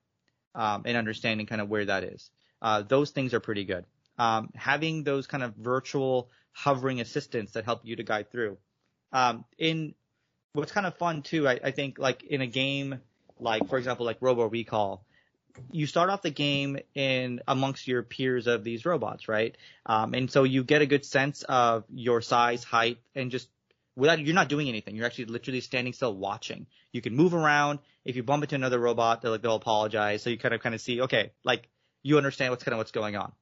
um, 0.54 0.84
and 0.86 0.96
understanding 0.96 1.46
kind 1.46 1.60
of 1.60 1.68
where 1.68 1.84
that 1.84 2.04
is. 2.04 2.30
Uh, 2.62 2.80
those 2.80 3.10
things 3.10 3.34
are 3.34 3.40
pretty 3.40 3.64
good. 3.64 3.84
Um, 4.18 4.50
having 4.54 5.04
those 5.04 5.26
kind 5.26 5.42
of 5.42 5.54
virtual 5.56 6.30
hovering 6.52 7.00
assistants 7.00 7.52
that 7.52 7.64
help 7.64 7.80
you 7.84 7.96
to 7.96 8.02
guide 8.02 8.30
through. 8.30 8.58
Um, 9.12 9.44
in 9.58 9.94
what's 10.52 10.72
kind 10.72 10.86
of 10.86 10.96
fun 10.96 11.22
too, 11.22 11.48
I, 11.48 11.60
I 11.62 11.70
think 11.70 11.98
like 11.98 12.22
in 12.24 12.40
a 12.40 12.46
game 12.46 13.00
like, 13.38 13.68
for 13.68 13.78
example, 13.78 14.06
like 14.06 14.18
Robo 14.20 14.48
Recall, 14.48 15.04
you 15.70 15.86
start 15.86 16.08
off 16.08 16.22
the 16.22 16.30
game 16.30 16.78
in 16.94 17.40
amongst 17.46 17.86
your 17.86 18.02
peers 18.02 18.46
of 18.46 18.64
these 18.64 18.86
robots, 18.86 19.28
right? 19.28 19.56
Um, 19.84 20.14
and 20.14 20.30
so 20.30 20.44
you 20.44 20.64
get 20.64 20.80
a 20.80 20.86
good 20.86 21.04
sense 21.04 21.42
of 21.42 21.84
your 21.92 22.22
size, 22.22 22.64
height, 22.64 22.98
and 23.14 23.30
just 23.30 23.48
without 23.94 24.18
you're 24.20 24.34
not 24.34 24.48
doing 24.48 24.68
anything. 24.68 24.96
You're 24.96 25.06
actually 25.06 25.26
literally 25.26 25.60
standing 25.60 25.92
still 25.92 26.14
watching. 26.14 26.66
You 26.92 27.02
can 27.02 27.14
move 27.14 27.34
around. 27.34 27.80
If 28.04 28.16
you 28.16 28.22
bump 28.22 28.44
into 28.44 28.54
another 28.54 28.78
robot, 28.78 29.22
they'll 29.22 29.32
like 29.32 29.42
they'll 29.42 29.56
apologize. 29.56 30.22
So 30.22 30.30
you 30.30 30.38
kind 30.38 30.54
of 30.54 30.62
kind 30.62 30.74
of 30.74 30.80
see, 30.80 31.02
okay, 31.02 31.32
like 31.44 31.68
you 32.02 32.16
understand 32.16 32.50
what's 32.50 32.64
kind 32.64 32.72
of 32.72 32.78
what's 32.78 32.92
going 32.92 33.16
on, 33.16 33.32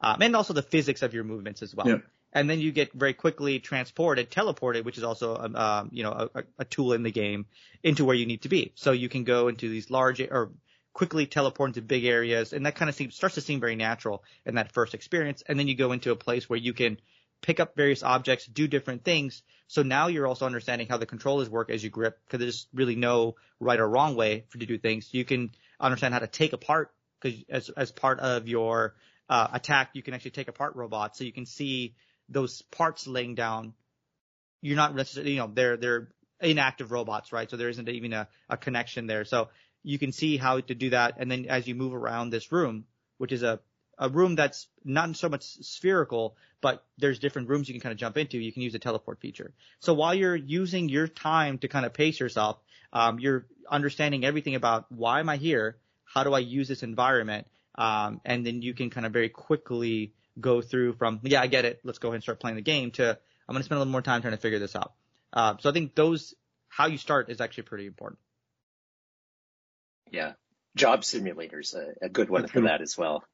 um, 0.00 0.20
and 0.20 0.36
also 0.36 0.52
the 0.52 0.62
physics 0.62 1.02
of 1.02 1.14
your 1.14 1.24
movements 1.24 1.62
as 1.62 1.74
well. 1.74 1.88
Yeah. 1.88 1.96
And 2.34 2.50
then 2.50 2.60
you 2.60 2.72
get 2.72 2.92
very 2.92 3.14
quickly 3.14 3.60
transported, 3.60 4.30
teleported, 4.30 4.84
which 4.84 4.98
is 4.98 5.04
also 5.04 5.36
um, 5.36 5.56
um 5.56 5.90
you 5.92 6.02
know 6.02 6.28
a, 6.34 6.42
a 6.58 6.64
tool 6.64 6.92
in 6.92 7.02
the 7.02 7.12
game 7.12 7.46
into 7.82 8.04
where 8.04 8.16
you 8.16 8.26
need 8.26 8.42
to 8.42 8.48
be. 8.48 8.72
So 8.74 8.92
you 8.92 9.08
can 9.08 9.24
go 9.24 9.48
into 9.48 9.68
these 9.68 9.90
large 9.90 10.20
or 10.20 10.50
quickly 10.92 11.26
teleport 11.26 11.70
into 11.70 11.82
big 11.82 12.04
areas, 12.04 12.52
and 12.52 12.66
that 12.66 12.76
kind 12.76 12.88
of 12.88 12.94
seems, 12.94 13.16
starts 13.16 13.34
to 13.34 13.40
seem 13.40 13.60
very 13.60 13.76
natural 13.76 14.22
in 14.46 14.54
that 14.54 14.72
first 14.72 14.94
experience. 14.94 15.42
And 15.46 15.58
then 15.58 15.68
you 15.68 15.76
go 15.76 15.92
into 15.92 16.12
a 16.12 16.16
place 16.16 16.48
where 16.48 16.58
you 16.58 16.72
can 16.72 16.98
pick 17.42 17.60
up 17.60 17.76
various 17.76 18.02
objects, 18.02 18.46
do 18.46 18.66
different 18.68 19.04
things. 19.04 19.42
So 19.66 19.82
now 19.82 20.06
you're 20.06 20.26
also 20.26 20.46
understanding 20.46 20.86
how 20.88 20.96
the 20.96 21.06
controllers 21.06 21.50
work 21.50 21.68
as 21.68 21.82
you 21.82 21.90
grip, 21.90 22.18
because 22.24 22.40
there's 22.40 22.66
really 22.72 22.96
no 22.96 23.34
right 23.60 23.80
or 23.80 23.88
wrong 23.88 24.14
way 24.16 24.44
for 24.48 24.58
to 24.58 24.66
do 24.66 24.78
things. 24.78 25.12
You 25.12 25.24
can 25.24 25.50
understand 25.80 26.14
how 26.14 26.20
to 26.20 26.26
take 26.28 26.52
apart, 26.52 26.92
because 27.20 27.44
as 27.48 27.68
as 27.70 27.90
part 27.90 28.20
of 28.20 28.48
your 28.48 28.94
uh, 29.28 29.48
attack, 29.52 29.90
you 29.94 30.02
can 30.02 30.14
actually 30.14 30.30
take 30.30 30.48
apart 30.48 30.76
robots, 30.76 31.18
so 31.18 31.24
you 31.24 31.32
can 31.32 31.46
see 31.46 31.94
those 32.28 32.62
parts 32.62 33.06
laying 33.06 33.34
down. 33.34 33.74
You're 34.60 34.76
not 34.76 34.94
necessarily, 34.94 35.32
you 35.32 35.38
know, 35.38 35.50
they're 35.52 35.76
they're 35.76 36.08
inactive 36.40 36.90
robots, 36.90 37.32
right? 37.32 37.50
So 37.50 37.56
there 37.56 37.68
isn't 37.68 37.88
even 37.88 38.12
a, 38.12 38.28
a 38.48 38.56
connection 38.56 39.06
there. 39.06 39.24
So 39.24 39.48
you 39.82 39.98
can 39.98 40.12
see 40.12 40.36
how 40.36 40.60
to 40.60 40.74
do 40.74 40.90
that. 40.90 41.16
And 41.18 41.30
then 41.30 41.46
as 41.46 41.66
you 41.66 41.74
move 41.74 41.94
around 41.94 42.30
this 42.30 42.50
room, 42.50 42.84
which 43.18 43.32
is 43.32 43.42
a, 43.42 43.60
a 43.98 44.08
room 44.08 44.34
that's 44.34 44.66
not 44.84 45.14
so 45.16 45.28
much 45.28 45.44
spherical, 45.44 46.36
but 46.60 46.84
there's 46.98 47.18
different 47.18 47.48
rooms 47.48 47.68
you 47.68 47.74
can 47.74 47.80
kind 47.80 47.92
of 47.92 47.98
jump 47.98 48.16
into. 48.16 48.38
You 48.38 48.52
can 48.52 48.62
use 48.62 48.72
the 48.72 48.78
teleport 48.78 49.20
feature. 49.20 49.52
So 49.80 49.94
while 49.94 50.14
you're 50.14 50.34
using 50.34 50.88
your 50.88 51.06
time 51.06 51.58
to 51.58 51.68
kind 51.68 51.86
of 51.86 51.92
pace 51.92 52.18
yourself, 52.18 52.58
um, 52.92 53.18
you're 53.18 53.46
understanding 53.70 54.24
everything 54.24 54.54
about 54.54 54.90
why 54.90 55.20
am 55.20 55.28
I 55.28 55.36
here? 55.36 55.76
How 56.04 56.24
do 56.24 56.32
I 56.32 56.38
use 56.38 56.68
this 56.68 56.82
environment? 56.82 57.46
Um, 57.76 58.20
and 58.24 58.46
then 58.46 58.62
you 58.62 58.72
can 58.72 58.90
kind 58.90 59.04
of 59.04 59.12
very 59.12 59.28
quickly 59.28 60.12
go 60.38 60.60
through 60.60 60.94
from, 60.94 61.20
yeah, 61.22 61.40
I 61.40 61.46
get 61.46 61.64
it. 61.64 61.80
Let's 61.84 61.98
go 61.98 62.08
ahead 62.08 62.16
and 62.16 62.22
start 62.22 62.40
playing 62.40 62.56
the 62.56 62.62
game 62.62 62.90
to, 62.92 63.10
I'm 63.48 63.52
going 63.52 63.60
to 63.60 63.64
spend 63.64 63.76
a 63.76 63.80
little 63.80 63.92
more 63.92 64.02
time 64.02 64.20
trying 64.20 64.34
to 64.34 64.40
figure 64.40 64.58
this 64.58 64.74
out. 64.74 64.92
Uh, 65.32 65.54
so 65.60 65.70
I 65.70 65.72
think 65.72 65.94
those, 65.94 66.34
how 66.68 66.86
you 66.86 66.98
start 66.98 67.30
is 67.30 67.40
actually 67.40 67.64
pretty 67.64 67.86
important. 67.86 68.18
Yeah. 70.10 70.32
Job 70.76 71.04
simulator's 71.04 71.74
a, 71.74 72.06
a 72.06 72.08
good 72.08 72.30
one 72.30 72.42
That's 72.42 72.52
for 72.52 72.60
true. 72.60 72.68
that 72.68 72.80
as 72.80 72.98
well. 72.98 73.24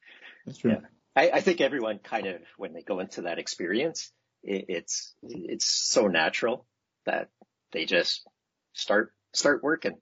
That's 0.46 0.58
true. 0.58 0.72
Yeah. 0.72 0.80
I, 1.16 1.30
I 1.38 1.40
think 1.40 1.60
everyone 1.60 1.98
kind 1.98 2.26
of, 2.26 2.40
when 2.56 2.72
they 2.72 2.82
go 2.82 3.00
into 3.00 3.22
that 3.22 3.38
experience, 3.38 4.12
it, 4.42 4.66
it's, 4.68 5.14
it's 5.22 5.66
so 5.66 6.06
natural 6.06 6.66
that 7.06 7.28
they 7.72 7.86
just 7.86 8.26
start, 8.72 9.14
start 9.32 9.62
working. 9.62 9.98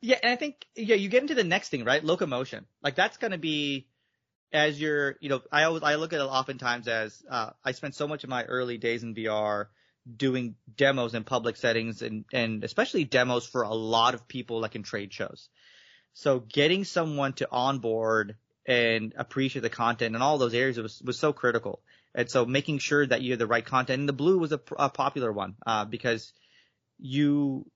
Yeah, 0.00 0.18
and 0.22 0.32
I 0.32 0.36
think 0.36 0.64
yeah, 0.76 0.94
you 0.94 1.08
get 1.08 1.22
into 1.22 1.34
the 1.34 1.42
next 1.42 1.70
thing, 1.70 1.84
right? 1.84 2.04
Locomotion. 2.04 2.66
Like 2.82 2.94
that's 2.94 3.16
going 3.16 3.32
to 3.32 3.38
be 3.38 3.88
as 4.52 4.80
you're, 4.80 5.16
you 5.20 5.28
know, 5.28 5.42
I 5.52 5.64
always 5.64 5.82
I 5.82 5.96
look 5.96 6.12
at 6.12 6.20
it 6.20 6.24
oftentimes 6.24 6.88
as 6.88 7.22
uh, 7.30 7.50
I 7.64 7.72
spent 7.72 7.94
so 7.94 8.08
much 8.08 8.24
of 8.24 8.30
my 8.30 8.44
early 8.44 8.78
days 8.78 9.02
in 9.02 9.14
VR 9.14 9.66
doing 10.16 10.54
demos 10.74 11.14
in 11.14 11.24
public 11.24 11.56
settings 11.56 12.00
and 12.00 12.24
and 12.32 12.64
especially 12.64 13.04
demos 13.04 13.46
for 13.46 13.62
a 13.62 13.74
lot 13.74 14.14
of 14.14 14.26
people 14.26 14.60
like 14.60 14.74
in 14.74 14.82
trade 14.82 15.12
shows. 15.12 15.48
So 16.14 16.40
getting 16.40 16.84
someone 16.84 17.34
to 17.34 17.48
onboard 17.50 18.36
and 18.66 19.14
appreciate 19.16 19.62
the 19.62 19.70
content 19.70 20.14
and 20.14 20.22
all 20.22 20.38
those 20.38 20.54
areas 20.54 20.78
was 20.78 21.02
was 21.02 21.18
so 21.18 21.32
critical. 21.32 21.80
And 22.14 22.30
so 22.30 22.46
making 22.46 22.78
sure 22.78 23.06
that 23.06 23.22
you 23.22 23.32
have 23.32 23.38
the 23.38 23.46
right 23.46 23.64
content. 23.64 24.00
And 24.00 24.08
theBlu 24.08 24.38
was 24.38 24.52
a, 24.52 24.60
a 24.78 24.88
popular 24.88 25.30
one 25.30 25.56
uh, 25.66 25.84
because 25.84 26.32
you 26.98 27.70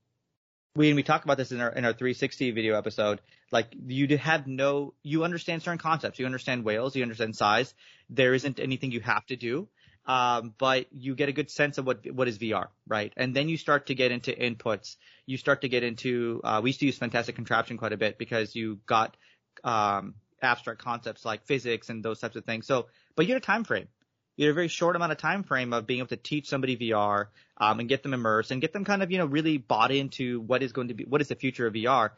we 0.75 0.93
we 0.93 1.03
talk 1.03 1.23
about 1.23 1.37
this 1.37 1.51
in 1.51 1.61
our 1.61 1.69
in 1.69 1.85
our 1.85 1.93
360 1.93 2.51
video 2.51 2.75
episode. 2.75 3.21
Like 3.51 3.67
you 3.85 4.17
have 4.17 4.47
no, 4.47 4.93
you 5.03 5.23
understand 5.23 5.61
certain 5.61 5.77
concepts. 5.77 6.17
You 6.17 6.25
understand 6.25 6.63
whales. 6.63 6.95
You 6.95 7.03
understand 7.03 7.35
size. 7.35 7.73
There 8.09 8.33
isn't 8.33 8.59
anything 8.59 8.91
you 8.91 9.01
have 9.01 9.25
to 9.27 9.35
do. 9.35 9.67
Um, 10.05 10.53
but 10.57 10.87
you 10.91 11.15
get 11.15 11.29
a 11.29 11.31
good 11.31 11.49
sense 11.49 11.77
of 11.77 11.85
what 11.85 12.11
what 12.11 12.27
is 12.27 12.39
VR, 12.39 12.67
right? 12.87 13.13
And 13.15 13.35
then 13.35 13.49
you 13.49 13.57
start 13.57 13.87
to 13.87 13.95
get 13.95 14.11
into 14.11 14.31
inputs. 14.31 14.95
You 15.25 15.37
start 15.37 15.61
to 15.61 15.69
get 15.69 15.83
into. 15.83 16.41
Uh, 16.43 16.59
we 16.63 16.71
used 16.71 16.79
to 16.79 16.87
use 16.87 16.97
Fantastic 16.97 17.35
Contraption 17.35 17.77
quite 17.77 17.93
a 17.93 17.97
bit 17.97 18.17
because 18.17 18.55
you 18.55 18.79
got 18.87 19.15
um, 19.63 20.15
abstract 20.41 20.81
concepts 20.81 21.23
like 21.23 21.45
physics 21.45 21.89
and 21.89 22.03
those 22.03 22.19
types 22.19 22.35
of 22.35 22.45
things. 22.45 22.65
So, 22.65 22.87
but 23.15 23.27
you 23.27 23.33
had 23.33 23.41
a 23.43 23.45
time 23.45 23.63
frame. 23.63 23.87
You 24.35 24.45
had 24.45 24.51
a 24.51 24.55
very 24.55 24.67
short 24.67 24.95
amount 24.95 25.11
of 25.11 25.17
time 25.17 25.43
frame 25.43 25.73
of 25.73 25.85
being 25.85 25.99
able 25.99 26.07
to 26.07 26.17
teach 26.17 26.49
somebody 26.49 26.75
VR 26.75 27.27
um, 27.57 27.79
and 27.79 27.87
get 27.87 28.01
them 28.01 28.13
immersed 28.13 28.51
and 28.51 28.61
get 28.61 28.73
them 28.73 28.83
kind 28.83 29.03
of 29.03 29.11
you 29.11 29.17
know 29.19 29.25
really 29.25 29.57
bought 29.57 29.91
into 29.91 30.41
what 30.41 30.63
is 30.63 30.71
going 30.71 30.87
to 30.87 30.93
be 30.93 31.05
what 31.05 31.21
is 31.21 31.27
the 31.27 31.35
future 31.35 31.67
of 31.67 31.73
VR. 31.73 32.11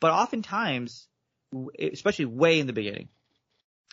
But 0.00 0.10
oftentimes, 0.10 1.06
especially 1.78 2.24
way 2.24 2.58
in 2.58 2.66
the 2.66 2.72
beginning, 2.72 3.08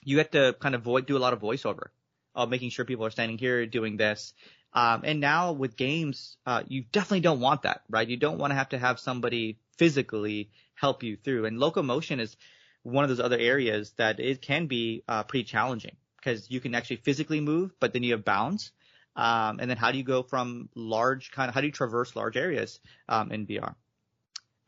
you 0.04 0.18
have 0.18 0.32
to 0.32 0.56
kind 0.60 0.76
of 0.76 0.82
void 0.82 1.06
do 1.06 1.18
a 1.18 1.20
lot 1.20 1.34
of 1.34 1.40
voiceover 1.40 1.88
of 2.34 2.50
making 2.50 2.72
sure 2.72 2.86
people 2.86 3.06
are 3.06 3.12
standing 3.12 3.38
here 3.38 3.66
doing 3.66 3.98
this. 3.98 4.34
Um, 4.74 5.02
and 5.04 5.20
now 5.20 5.52
with 5.52 5.76
games, 5.76 6.38
uh, 6.46 6.64
you 6.68 6.84
definitely 6.92 7.22
don't 7.22 7.40
want 7.40 7.64
that, 7.64 7.82
right? 7.90 8.08
You 8.08 8.18
don't 8.18 8.38
want 8.38 8.52
to 8.52 8.56
have 8.56 8.70
to 8.70 8.78
have 8.78 9.00
somebody 9.00 9.58
physically 9.78 10.52
help 10.76 11.04
you 11.04 11.18
through. 11.18 11.46
And 11.46 11.60
locomotion 11.60 12.20
is 12.20 12.36
one 12.84 13.04
of 13.04 13.10
those 13.10 13.20
other 13.20 13.38
areas 13.38 13.92
that 13.98 14.20
it 14.20 14.42
can 14.42 14.68
be 14.68 15.04
uh, 15.08 15.24
pretty 15.24 15.44
challenging 15.44 15.96
because 16.22 16.50
you 16.50 16.60
can 16.60 16.76
actually 16.76 16.98
physically 16.98 17.42
move, 17.42 17.72
but 17.80 17.94
then 17.94 18.04
you 18.04 18.14
have 18.14 18.26
bounds. 18.26 18.72
Um, 19.16 19.60
and 19.60 19.70
then 19.70 19.78
how 19.78 19.92
do 19.92 19.98
you 19.98 20.04
go 20.04 20.24
from 20.24 20.70
large 20.76 21.32
kind 21.32 21.50
of 21.50 21.56
how 21.56 21.62
do 21.62 21.68
you 21.68 21.74
traverse 21.74 22.16
large 22.16 22.38
areas 22.38 22.80
um, 23.08 23.32
in 23.32 23.46
VR? 23.48 23.76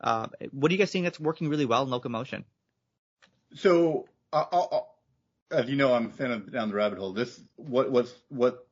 Uh, 0.00 0.26
what 0.50 0.70
are 0.70 0.74
you 0.74 0.78
guys 0.78 0.90
seeing 0.90 1.04
that's 1.04 1.20
working 1.20 1.48
really 1.48 1.64
well 1.64 1.84
in 1.84 1.90
locomotion? 1.90 2.44
So 3.54 4.06
as 5.52 5.68
you 5.68 5.76
know, 5.76 5.94
I'm 5.94 6.06
a 6.06 6.10
fan 6.10 6.30
of 6.32 6.52
Down 6.52 6.70
the 6.70 6.74
Rabbit 6.74 6.98
Hole. 6.98 7.12
This 7.12 7.40
what 7.56 7.90
what's 7.90 8.12
what 8.28 8.66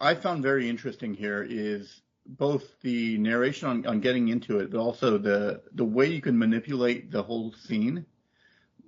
I 0.00 0.14
found 0.14 0.42
very 0.42 0.68
interesting 0.68 1.14
here 1.14 1.46
is 1.48 2.02
both 2.26 2.64
the 2.80 3.18
narration 3.18 3.68
on, 3.68 3.86
on 3.86 4.00
getting 4.00 4.28
into 4.28 4.58
it, 4.58 4.70
but 4.70 4.78
also 4.78 5.18
the 5.18 5.62
the 5.72 5.84
way 5.84 6.06
you 6.06 6.20
can 6.20 6.38
manipulate 6.38 7.10
the 7.10 7.22
whole 7.22 7.52
scene 7.52 8.06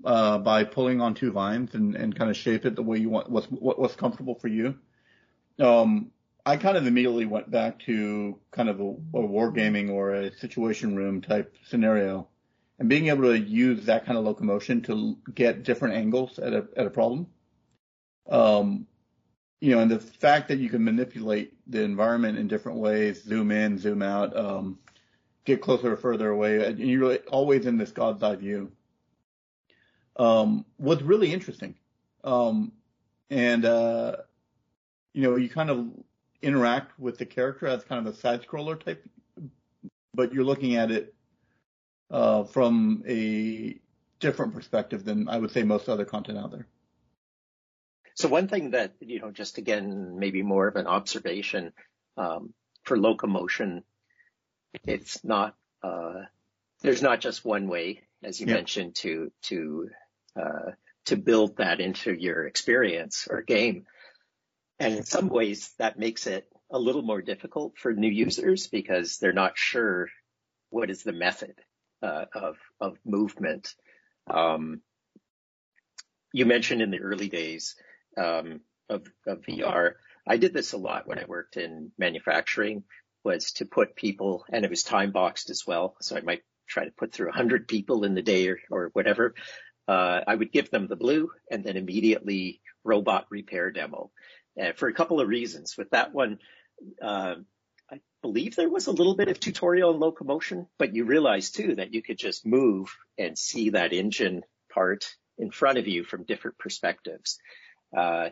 uh, 0.05 0.39
by 0.39 0.65
pulling 0.65 1.01
on 1.01 1.15
two 1.15 1.33
vines 1.33 1.75
and, 1.75 1.95
and 1.95 2.15
kind 2.15 2.31
of 2.31 2.37
shape 2.37 2.65
it 2.65 2.77
the 2.77 2.83
way 2.83 2.99
you 2.99 3.09
want 3.09 3.31
what's 3.31 3.47
what, 3.47 3.79
what's 3.79 3.97
comfortable 3.97 4.35
for 4.35 4.49
you. 4.49 4.77
Um, 5.59 6.11
I 6.47 6.57
kind 6.57 6.77
of 6.77 6.87
immediately 6.87 7.27
went 7.27 7.51
back 7.51 7.81
to 7.81 8.39
kind 8.53 8.69
of 8.69 8.81
a, 8.81 8.85
a 8.85 9.23
wargaming 9.23 9.91
or 9.91 10.15
a 10.15 10.33
situation 10.37 10.97
room 10.97 11.21
type 11.21 11.55
scenario 11.67 12.29
and 12.79 12.89
being 12.89 13.09
able 13.09 13.25
to 13.25 13.39
use 13.39 13.87
that 13.87 14.07
kind 14.07 14.17
of 14.17 14.25
locomotion 14.25 14.83
to 14.83 15.19
get 15.35 15.65
different 15.65 15.95
angles 15.95 16.39
at 16.39 16.53
a 16.53 16.67
at 16.77 16.87
a 16.87 16.91
problem. 16.91 17.27
Um, 18.29 18.87
you 19.61 19.75
know, 19.75 19.81
and 19.81 19.91
the 19.91 19.99
fact 19.99 20.49
that 20.49 20.59
you 20.59 20.69
can 20.69 20.85
manipulate 20.85 21.55
the 21.67 21.83
environment 21.83 22.39
in 22.39 22.47
different 22.47 22.79
ways, 22.79 23.25
zoom 23.25 23.51
in, 23.51 23.79
zoom 23.79 24.03
out, 24.03 24.37
um, 24.37 24.79
get 25.45 25.61
closer 25.61 25.93
or 25.93 25.97
further 25.97 26.31
away, 26.31 26.65
and 26.65 26.79
you're 26.79 27.01
really 27.01 27.19
always 27.31 27.67
in 27.67 27.77
this 27.77 27.91
God's 27.91 28.23
eye 28.23 28.37
view, 28.37 28.71
um, 30.18 30.64
was 30.78 31.02
really 31.02 31.33
interesting. 31.33 31.74
Um, 32.24 32.72
and, 33.31 33.64
uh, 33.64 34.16
you 35.12 35.22
know, 35.22 35.37
you 35.37 35.48
kind 35.48 35.70
of 35.70 35.87
interact 36.42 36.98
with 36.98 37.18
the 37.18 37.26
character 37.26 37.66
as 37.66 37.85
kind 37.85 38.07
of 38.07 38.12
a 38.12 38.16
side 38.16 38.42
scroller 38.42 38.83
type, 38.83 39.04
but 40.14 40.33
you're 40.33 40.44
looking 40.44 40.76
at 40.76 40.90
it 40.90 41.14
uh, 42.11 42.44
from 42.44 43.02
a 43.07 43.78
different 44.20 44.54
perspective 44.54 45.04
than 45.04 45.28
I 45.28 45.38
would 45.38 45.50
say 45.50 45.62
most 45.62 45.88
other 45.88 46.04
content 46.04 46.38
out 46.38 46.50
there. 46.50 46.66
So 48.14 48.28
one 48.28 48.48
thing 48.48 48.72
that, 48.72 48.94
you 49.00 49.20
know, 49.20 49.31
just 49.31 49.59
again, 49.59 50.18
maybe 50.18 50.42
more 50.42 50.66
of 50.66 50.76
an 50.76 50.88
observation, 50.88 51.72
um, 52.16 52.52
for 52.83 52.98
locomotion, 52.98 53.85
it's 54.85 55.24
not, 55.24 55.54
uh, 55.83 56.22
there's 56.83 57.02
not 57.02 57.20
just 57.20 57.44
one 57.44 57.68
way, 57.68 58.02
as 58.24 58.40
you 58.40 58.46
yep. 58.46 58.57
mentioned, 58.57 58.96
to, 58.96 59.31
to, 59.42 59.90
uh, 60.37 60.73
to 61.07 61.17
build 61.17 61.57
that 61.57 61.81
into 61.81 62.12
your 62.12 62.47
experience 62.47 63.29
or 63.31 63.43
game. 63.43 63.87
And 64.79 64.95
in 64.95 65.05
some 65.05 65.29
ways 65.29 65.73
that 65.79 65.99
makes 65.99 66.27
it 66.27 66.47
a 66.71 66.79
little 66.79 67.03
more 67.03 67.23
difficult 67.23 67.79
for 67.79 67.93
new 67.93 68.11
users 68.11 68.67
because 68.67 69.17
they're 69.17 69.33
not 69.33 69.57
sure 69.57 70.09
what 70.71 70.91
is 70.91 71.03
the 71.03 71.12
method 71.12 71.55
uh, 72.03 72.27
of 72.35 72.57
of 72.81 72.99
movement. 73.05 73.75
Um, 74.29 74.83
you 76.33 76.47
mentioned 76.47 76.83
in 76.83 76.91
the 76.91 77.01
early 77.01 77.29
days 77.29 77.75
um, 78.17 78.61
of, 78.88 79.07
of 79.27 79.43
VR. 79.43 79.93
I 80.27 80.37
did 80.37 80.53
this 80.53 80.73
a 80.73 80.79
lot 80.79 81.07
when 81.07 81.19
I 81.19 81.25
worked 81.27 81.57
in 81.57 81.93
manufacturing. 81.99 82.85
Was 83.25 83.53
to 83.55 83.67
put 83.67 83.97
people, 83.97 84.45
and 84.51 84.64
it 84.64 84.71
was 84.71 84.85
time 84.85 85.11
boxed 85.11 85.51
as 85.51 85.64
well. 85.67 85.97
So 86.01 86.17
I 86.17 86.21
might 86.21 86.43
try 86.69 86.85
to 86.85 86.91
put 86.93 87.12
through 87.12 87.29
100 87.29 87.67
people 87.67 88.05
in 88.05 88.14
the 88.14 88.23
day 88.23 88.49
or, 88.49 88.59
or 88.71 88.91
whatever. 88.93 89.35
Uh, 89.88 90.20
I 90.27 90.35
would 90.35 90.53
give 90.53 90.70
them 90.70 90.87
theBlu 90.87 91.29
and 91.51 91.64
then 91.64 91.77
immediately 91.77 92.61
robot 92.85 93.27
repair 93.31 93.70
demo. 93.70 94.11
Uh, 94.61 94.72
for 94.72 94.88
a 94.88 94.94
couple 94.94 95.20
of 95.20 95.29
reasons. 95.29 95.77
With 95.77 95.90
that 95.90 96.12
one, 96.12 96.38
uh, 97.01 97.37
I 97.90 98.01
believe 98.22 98.57
there 98.57 98.68
was 98.68 98.88
a 98.88 98.92
little 98.92 99.14
bit 99.14 99.29
of 99.29 99.38
tutorial 99.38 99.94
in 99.94 100.01
locomotion, 100.01 100.66
but 100.79 100.94
you 100.94 101.05
realize 101.05 101.51
too 101.51 101.77
that 101.77 101.94
you 101.94 102.03
could 102.03 102.18
just 102.18 102.44
move 102.44 102.96
and 103.16 103.38
see 103.38 103.70
that 103.70 103.92
engine 103.92 104.42
part 104.72 105.14
in 105.38 105.53
front 105.53 105.79
of 105.79 105.87
you 105.87 106.03
from 106.03 106.24
different 106.24 106.59
perspectives. 106.59 107.38
Uh, 107.96 108.31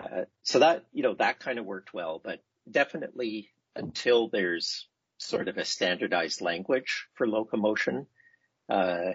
uh, 0.00 0.24
so 0.44 0.60
that, 0.60 0.84
you 0.92 1.02
know, 1.02 1.14
that 1.14 1.40
kind 1.40 1.58
of 1.58 1.66
worked 1.66 1.92
well, 1.92 2.20
but 2.22 2.40
definitely 2.70 3.50
until 3.74 4.28
there's 4.28 4.86
sort 5.18 5.48
of 5.48 5.58
a 5.58 5.64
standardized 5.64 6.40
language 6.40 7.08
for 7.14 7.26
locomotion, 7.26 8.06
uh, 8.68 9.12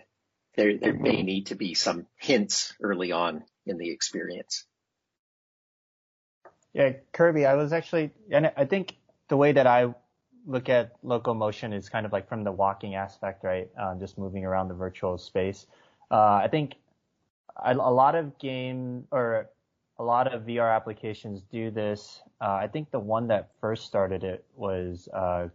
there, 0.56 0.78
there 0.78 0.94
may 0.94 1.22
need 1.22 1.48
to 1.48 1.56
be 1.56 1.74
some 1.74 2.08
hints 2.18 2.74
early 2.82 3.12
on 3.12 3.44
in 3.66 3.78
the 3.78 3.90
experience. 3.90 4.66
Yeah, 6.74 6.94
Kirby, 7.14 7.46
I 7.46 7.56
was 7.56 7.72
actually, 7.72 8.12
and 8.32 8.52
I 8.58 8.66
think 8.66 8.98
the 9.30 9.38
way 9.38 9.54
that 9.54 9.66
I 9.66 9.94
look 10.46 10.70
at 10.70 10.94
locomotion 11.04 11.74
is 11.74 11.90
kind 11.90 12.06
of 12.06 12.12
like 12.12 12.28
from 12.28 12.44
the 12.44 12.52
walking 12.52 12.96
aspect, 12.96 13.44
right? 13.44 13.70
Um, 13.78 14.00
just 14.00 14.18
moving 14.18 14.46
around 14.46 14.68
the 14.68 14.74
virtual 14.74 15.18
space. 15.18 15.66
Uh, 16.12 16.40
I 16.44 16.48
think 16.50 16.76
a, 17.64 17.74
a, 17.74 17.92
lot 17.92 18.16
of 18.16 18.38
game 18.38 19.08
or 19.12 19.50
a 19.98 20.04
lot 20.04 20.32
of 20.34 20.44
VR 20.44 20.76
applications 20.76 21.42
do 21.52 21.72
this. 21.72 22.22
Uh, 22.42 22.54
I 22.54 22.68
think 22.68 22.92
the 22.92 23.00
one 23.00 23.28
that 23.30 23.50
first 23.62 23.86
started 23.86 24.24
it 24.24 24.44
was 24.56 25.10
uh, 25.14 25.48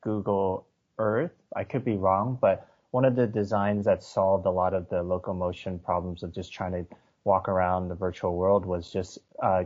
Google 0.00 0.66
Earth. 0.98 1.34
I 1.54 1.64
could 1.64 1.84
be 1.84 1.96
wrong, 1.96 2.38
but 2.40 2.68
one 2.90 3.04
of 3.04 3.16
the 3.16 3.26
designs 3.26 3.84
that 3.84 4.02
solved 4.02 4.46
a 4.46 4.50
lot 4.50 4.74
of 4.74 4.88
the 4.88 5.02
locomotion 5.02 5.78
problems 5.78 6.22
of 6.22 6.32
just 6.32 6.52
trying 6.52 6.72
to 6.72 6.86
walk 7.24 7.48
around 7.48 7.88
the 7.88 7.94
virtual 7.94 8.36
world 8.36 8.64
was 8.64 8.90
just 8.90 9.18
uh, 9.42 9.64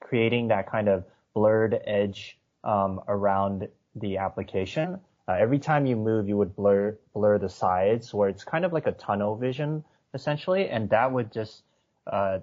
creating 0.00 0.48
that 0.48 0.70
kind 0.70 0.88
of 0.88 1.04
blurred 1.34 1.78
edge 1.86 2.38
um, 2.64 3.00
around 3.08 3.68
the 3.94 4.16
application. 4.16 4.98
Uh, 5.28 5.32
every 5.32 5.58
time 5.58 5.86
you 5.86 5.96
move, 5.96 6.28
you 6.28 6.36
would 6.36 6.54
blur 6.54 6.96
blur 7.14 7.38
the 7.38 7.48
sides, 7.48 8.12
where 8.14 8.28
it's 8.28 8.44
kind 8.44 8.64
of 8.64 8.72
like 8.72 8.86
a 8.86 8.92
tunnel 8.92 9.36
vision 9.36 9.84
essentially, 10.14 10.68
and 10.68 10.88
that 10.90 11.10
would 11.10 11.32
just, 11.32 11.62
uh, 12.06 12.38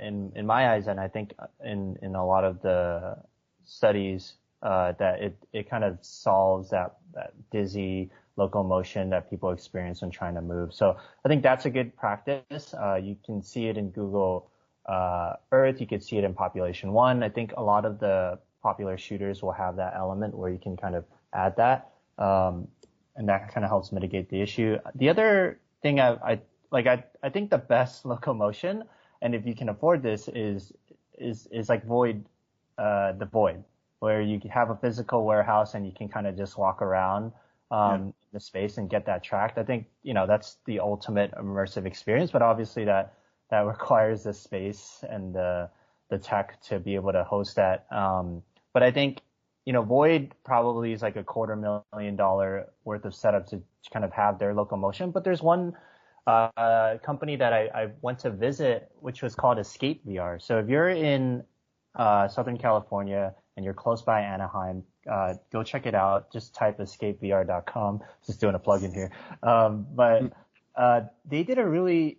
in 0.00 0.32
in 0.34 0.46
my 0.46 0.72
eyes, 0.72 0.86
and 0.86 0.98
I 0.98 1.08
think 1.08 1.34
in 1.64 1.98
in 2.02 2.14
a 2.14 2.26
lot 2.26 2.44
of 2.44 2.62
the 2.62 3.16
studies, 3.64 4.34
uh, 4.62 4.92
that 4.98 5.22
it 5.22 5.36
it 5.52 5.70
kind 5.70 5.84
of 5.84 5.98
solves 6.02 6.70
that 6.70 6.96
that 7.14 7.32
dizzy 7.50 8.10
locomotion 8.36 9.10
that 9.10 9.28
people 9.30 9.50
experience 9.50 10.02
when 10.02 10.10
trying 10.10 10.34
to 10.34 10.42
move. 10.42 10.72
So 10.72 10.96
I 11.24 11.28
think 11.28 11.42
that's 11.42 11.64
a 11.64 11.70
good 11.70 11.96
practice. 11.96 12.74
Uh, 12.74 12.96
you 12.96 13.16
can 13.24 13.42
see 13.42 13.66
it 13.66 13.76
in 13.76 13.90
Google 13.90 14.50
uh, 14.86 15.34
Earth. 15.52 15.80
You 15.80 15.86
could 15.86 16.02
see 16.02 16.18
it 16.18 16.24
in 16.24 16.34
Population 16.34 16.92
One. 16.92 17.22
I 17.22 17.28
think 17.28 17.52
a 17.56 17.62
lot 17.62 17.84
of 17.84 17.98
the 17.98 18.38
popular 18.62 18.98
shooters 18.98 19.42
will 19.42 19.52
have 19.52 19.76
that 19.76 19.94
element 19.96 20.36
where 20.36 20.50
you 20.50 20.58
can 20.58 20.76
kind 20.76 20.94
of 20.94 21.04
add 21.32 21.56
that. 21.56 21.90
Um, 22.18 22.68
and 23.16 23.28
that 23.28 23.52
kind 23.52 23.64
of 23.64 23.70
helps 23.70 23.92
mitigate 23.92 24.28
the 24.28 24.42
issue. 24.42 24.78
The 24.94 25.08
other 25.08 25.58
thing 25.82 26.00
I, 26.00 26.12
I 26.32 26.40
like, 26.70 26.86
I, 26.86 27.04
I 27.22 27.30
think 27.30 27.50
the 27.50 27.58
best 27.58 28.04
locomotion, 28.12 28.84
and 29.22 29.34
if 29.34 29.46
you 29.46 29.54
can 29.54 29.70
afford 29.70 30.02
this, 30.02 30.28
is 30.28 30.72
is 31.18 31.48
is 31.50 31.70
like 31.70 31.86
void, 31.86 32.26
uh, 32.76 33.12
the 33.12 33.24
void, 33.24 33.64
where 34.00 34.20
you 34.20 34.38
have 34.52 34.68
a 34.68 34.76
physical 34.76 35.24
warehouse 35.24 35.72
and 35.72 35.86
you 35.86 35.92
can 35.92 36.08
kind 36.08 36.26
of 36.26 36.36
just 36.36 36.58
walk 36.58 36.82
around 36.82 37.32
um. 37.70 38.14
The 38.32 38.40
space 38.40 38.78
and 38.78 38.90
get 38.90 39.06
that 39.06 39.22
tracked. 39.22 39.58
I 39.58 39.64
think 39.64 39.86
you 40.02 40.14
know 40.14 40.26
that's 40.26 40.58
the 40.66 40.80
ultimate 40.80 41.32
immersive 41.34 41.86
experience, 41.86 42.30
but 42.30 42.42
obviously 42.42 42.84
that 42.84 43.14
that 43.50 43.60
requires 43.66 44.24
the 44.24 44.32
space 44.34 45.04
and 45.08 45.34
the 45.34 45.70
the 46.10 46.18
tech 46.18 46.60
to 46.62 46.78
be 46.78 46.94
able 46.94 47.12
to 47.12 47.24
host 47.24 47.56
that. 47.56 47.86
Um, 47.90 48.42
but 48.72 48.82
I 48.82 48.90
think, 48.90 49.20
you 49.64 49.72
know, 49.72 49.82
Void 49.82 50.34
probably 50.44 50.92
is 50.92 51.02
like 51.02 51.16
a 51.16 51.24
quarter 51.24 51.56
million 51.56 52.16
dollar 52.16 52.66
worth 52.84 53.04
of 53.04 53.14
setup 53.14 53.46
to 53.48 53.62
kind 53.92 54.04
of 54.04 54.12
have 54.12 54.38
their 54.38 54.54
locomotion. 54.54 55.10
But 55.10 55.24
there's 55.24 55.42
one 55.42 55.72
uh, 56.26 56.98
company 57.02 57.36
that 57.36 57.52
I, 57.52 57.68
I, 57.74 57.88
went 58.02 58.18
to 58.20 58.30
visit, 58.30 58.90
which 59.00 59.22
was 59.22 59.34
called 59.34 59.58
Escape 59.58 60.04
VR. 60.04 60.42
So 60.42 60.58
if 60.58 60.68
you're 60.68 60.88
in 60.88 61.44
uh, 61.94 62.26
Southern 62.26 62.58
California 62.58 63.32
and 63.56 63.64
you're 63.64 63.74
close 63.74 64.02
by 64.02 64.20
Anaheim, 64.20 64.82
uh, 65.10 65.34
go 65.52 65.62
check 65.62 65.86
it 65.86 65.94
out. 65.94 66.32
Just 66.32 66.54
type 66.54 66.78
escapevr.com. 66.78 68.02
Just 68.26 68.40
doing 68.40 68.54
a 68.54 68.58
plug 68.58 68.82
in 68.82 68.92
here. 68.92 69.10
Um, 69.42 69.86
but 69.94 70.20
hmm. 70.20 70.26
uh, 70.76 71.00
they 71.28 71.42
did 71.42 71.58
a 71.58 71.66
really 71.66 72.18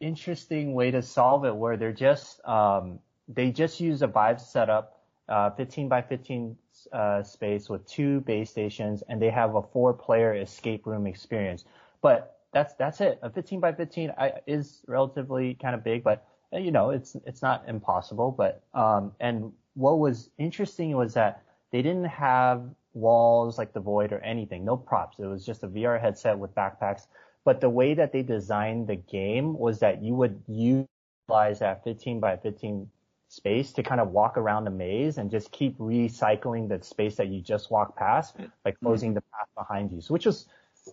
interesting 0.00 0.74
way 0.74 0.90
to 0.90 1.00
solve 1.02 1.44
it 1.44 1.54
where 1.54 1.76
they're 1.76 1.92
just 1.92 2.44
um, 2.46 2.98
they 3.28 3.50
just 3.50 3.80
use 3.80 4.02
a 4.02 4.06
Vive 4.06 4.40
setup, 4.40 5.00
uh, 5.28 5.50
15 5.50 5.88
by 5.88 6.02
15 6.02 6.56
uh, 6.92 7.22
space 7.22 7.68
with 7.68 7.86
two 7.86 8.20
base 8.22 8.50
stations, 8.50 9.02
and 9.08 9.22
they 9.22 9.30
have 9.30 9.54
a 9.54 9.62
four-player 9.62 10.34
escape 10.34 10.86
room 10.86 11.06
experience. 11.06 11.64
But 12.00 12.38
that's 12.52 12.74
that's 12.74 13.00
it. 13.00 13.18
A 13.22 13.30
15 13.30 13.60
by 13.60 13.72
15 13.72 14.12
is 14.46 14.82
relatively 14.86 15.54
kind 15.54 15.74
of 15.74 15.82
big, 15.82 16.02
but 16.04 16.26
you 16.52 16.70
know 16.70 16.90
it's 16.90 17.16
it's 17.26 17.40
not 17.40 17.64
impossible. 17.68 18.30
But 18.30 18.62
um, 18.74 19.12
and 19.20 19.52
what 19.74 19.98
was 19.98 20.28
interesting 20.38 20.94
was 20.96 21.14
that 21.14 21.42
they 21.72 21.82
didn't 21.82 22.04
have 22.04 22.62
walls 22.94 23.58
like 23.58 23.72
the 23.72 23.80
Void 23.80 24.12
or 24.12 24.18
anything, 24.18 24.64
no 24.64 24.76
props. 24.76 25.18
It 25.18 25.26
was 25.26 25.44
just 25.44 25.62
a 25.62 25.68
VR 25.68 26.00
headset 26.00 26.38
with 26.38 26.54
backpacks. 26.54 27.06
But 27.44 27.60
the 27.60 27.70
way 27.70 27.94
that 27.94 28.12
they 28.12 28.22
designed 28.22 28.86
the 28.86 28.96
game 28.96 29.58
was 29.58 29.80
that 29.80 30.02
you 30.02 30.14
would 30.14 30.42
utilize 30.46 31.58
that 31.58 31.82
15 31.82 32.20
by 32.20 32.36
15 32.36 32.88
space 33.28 33.72
to 33.72 33.82
kind 33.82 34.00
of 34.00 34.10
walk 34.10 34.36
around 34.36 34.64
the 34.64 34.70
maze 34.70 35.16
and 35.16 35.30
just 35.30 35.50
keep 35.50 35.76
recycling 35.78 36.68
the 36.68 36.84
space 36.84 37.16
that 37.16 37.28
you 37.28 37.40
just 37.40 37.70
walked 37.70 37.96
past 37.96 38.36
by 38.36 38.44
mm-hmm. 38.44 38.84
closing 38.84 39.10
mm-hmm. 39.10 39.14
the 39.16 39.22
path 39.32 39.48
behind 39.56 39.90
you. 39.90 40.00
So 40.02 40.12
which 40.12 40.26
was 40.26 40.46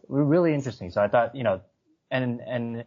really 0.08 0.54
interesting. 0.54 0.90
So 0.90 1.02
I 1.02 1.08
thought, 1.10 1.36
you 1.36 1.44
know, 1.44 1.62
and, 2.10 2.40
and, 2.48 2.86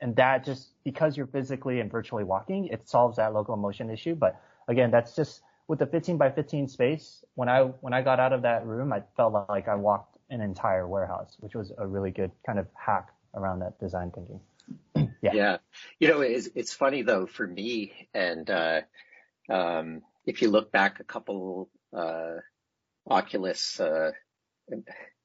and 0.00 0.16
that 0.16 0.44
just 0.44 0.70
because 0.84 1.16
you're 1.16 1.28
physically 1.28 1.80
and 1.80 1.90
virtually 1.90 2.24
walking, 2.24 2.66
it 2.66 2.88
solves 2.88 3.16
that 3.16 3.32
locomotion 3.32 3.88
issue. 3.88 4.16
But 4.16 4.40
again, 4.66 4.90
that's 4.90 5.14
just 5.14 5.42
with 5.68 5.78
the 5.78 5.86
15 5.86 6.16
by 6.16 6.30
15 6.30 6.68
space. 6.68 7.24
When 7.34 7.48
I, 7.48 7.60
when 7.62 7.92
I 7.92 8.02
got 8.02 8.18
out 8.18 8.32
of 8.32 8.42
that 8.42 8.66
room, 8.66 8.92
I 8.92 9.02
felt 9.16 9.48
like 9.48 9.68
I 9.68 9.76
walked 9.76 10.16
an 10.30 10.40
entire 10.40 10.88
warehouse, 10.88 11.36
which 11.38 11.54
was 11.54 11.72
a 11.76 11.86
really 11.86 12.10
good 12.10 12.32
kind 12.44 12.58
of 12.58 12.66
hack 12.74 13.10
around 13.34 13.60
that 13.60 13.78
design 13.78 14.10
thinking. 14.10 14.40
yeah. 15.22 15.32
Yeah. 15.32 15.56
You 16.00 16.08
know, 16.08 16.20
it's, 16.22 16.48
it's 16.54 16.72
funny 16.72 17.02
though 17.02 17.26
for 17.26 17.46
me 17.46 18.08
and, 18.12 18.50
uh, 18.50 18.80
um, 19.48 20.02
if 20.26 20.42
you 20.42 20.50
look 20.50 20.72
back 20.72 21.00
a 21.00 21.04
couple, 21.04 21.70
uh, 21.96 22.36
Oculus, 23.08 23.80
uh, 23.80 24.10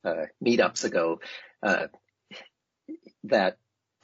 uh, 0.05 0.25
meetups 0.41 0.85
ago, 0.85 1.19
uh, 1.61 1.87
that 3.25 3.57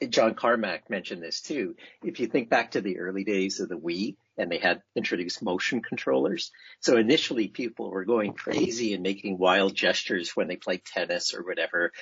John 0.08 0.34
Carmack 0.34 0.88
mentioned 0.88 1.22
this 1.22 1.40
too. 1.40 1.76
If 2.02 2.20
you 2.20 2.26
think 2.26 2.48
back 2.48 2.72
to 2.72 2.80
the 2.80 2.98
early 2.98 3.24
days 3.24 3.60
of 3.60 3.68
the 3.68 3.78
Wii 3.78 4.16
and 4.40 4.50
they 4.50 4.58
had 4.58 4.82
introduced 4.96 5.42
motion 5.42 5.82
controllers. 5.82 6.50
So 6.80 6.96
initially 6.96 7.48
people 7.48 7.90
were 7.90 8.06
going 8.06 8.32
crazy 8.32 8.94
and 8.94 9.02
making 9.02 9.38
wild 9.38 9.74
gestures 9.74 10.34
when 10.34 10.48
they 10.48 10.56
played 10.56 10.84
tennis 10.84 11.34
or 11.34 11.42
whatever. 11.44 11.92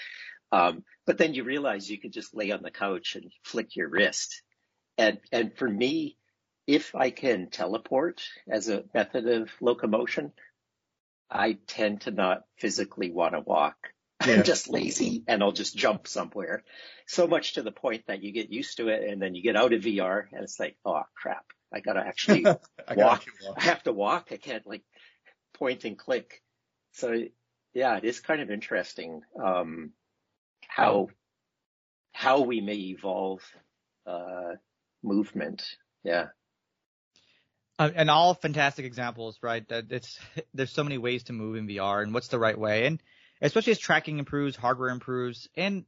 Um, 0.53 0.85
but 1.05 1.19
then 1.19 1.35
you 1.35 1.45
realize 1.45 1.91
you 1.91 1.99
could 1.99 2.13
just 2.13 2.35
lay 2.35 2.53
on 2.53 2.63
the 2.63 2.71
couch 2.71 3.17
and 3.17 3.33
flick 3.43 3.75
your 3.75 3.89
wrist. 3.89 4.43
And, 4.97 5.19
and 5.33 5.57
for 5.57 5.69
me, 5.69 6.17
if 6.67 6.95
I 6.95 7.11
can 7.11 7.51
teleport 7.51 8.23
as 8.49 8.69
a 8.69 8.85
method 8.95 9.27
of 9.27 9.51
locomotion, 9.61 10.33
I 11.31 11.59
tend 11.67 12.03
to 12.03 12.11
not 12.13 12.45
physically 12.57 13.11
want 13.11 13.35
to 13.35 13.41
walk. 13.41 13.77
Yeah. 14.27 14.35
I'm 14.35 14.43
just 14.45 14.69
lazy 14.69 15.25
and 15.27 15.43
I'll 15.43 15.53
just 15.53 15.77
jump 15.77 16.07
somewhere. 16.07 16.65
So 17.07 17.27
much 17.27 17.55
to 17.55 17.63
the 17.63 17.73
point 17.73 18.05
that 18.07 18.23
you 18.23 18.33
get 18.33 18.51
used 18.51 18.77
to 18.79 18.89
it 18.89 19.09
and 19.09 19.21
then 19.21 19.35
you 19.35 19.43
get 19.43 19.57
out 19.57 19.73
of 19.73 19.83
VR 19.83 20.25
and 20.33 20.43
it's 20.43 20.59
like, 20.59 20.77
oh 20.85 21.03
crap, 21.15 21.45
I 21.73 21.81
gotta 21.81 22.01
actually 22.01 22.45
I 22.89 22.95
walk. 22.95 23.25
walk. 23.43 23.57
I 23.57 23.65
have 23.65 23.83
to 23.85 23.93
walk. 23.93 24.29
I 24.33 24.37
can't 24.37 24.67
like 24.67 24.83
point 25.55 25.85
and 25.85 25.99
click. 25.99 26.43
So 26.93 27.15
yeah, 27.75 27.97
it 27.97 28.05
is 28.05 28.21
kind 28.21 28.41
of 28.41 28.51
interesting. 28.51 29.23
Um, 29.43 29.93
how 30.67 31.09
how 32.13 32.41
we 32.41 32.61
may 32.61 32.75
evolve 32.75 33.43
uh, 34.07 34.55
movement. 35.03 35.65
Yeah. 36.03 36.27
Uh, 37.79 37.91
and 37.95 38.11
all 38.11 38.35
fantastic 38.35 38.85
examples, 38.85 39.39
right? 39.43 39.69
That 39.69 39.87
it's 39.91 40.19
there's 40.55 40.73
so 40.73 40.83
many 40.83 40.99
ways 40.99 41.25
to 41.25 41.33
move 41.33 41.57
in 41.57 41.69
VR, 41.69 42.03
and 42.03 42.13
what's 42.13 42.29
the 42.29 42.39
right 42.39 42.59
way, 42.59 42.87
and 42.87 43.01
especially 43.41 43.73
as 43.73 43.79
tracking 43.79 44.19
improves, 44.19 44.57
hardware 44.57 44.91
improves, 44.91 45.49
and 45.57 45.85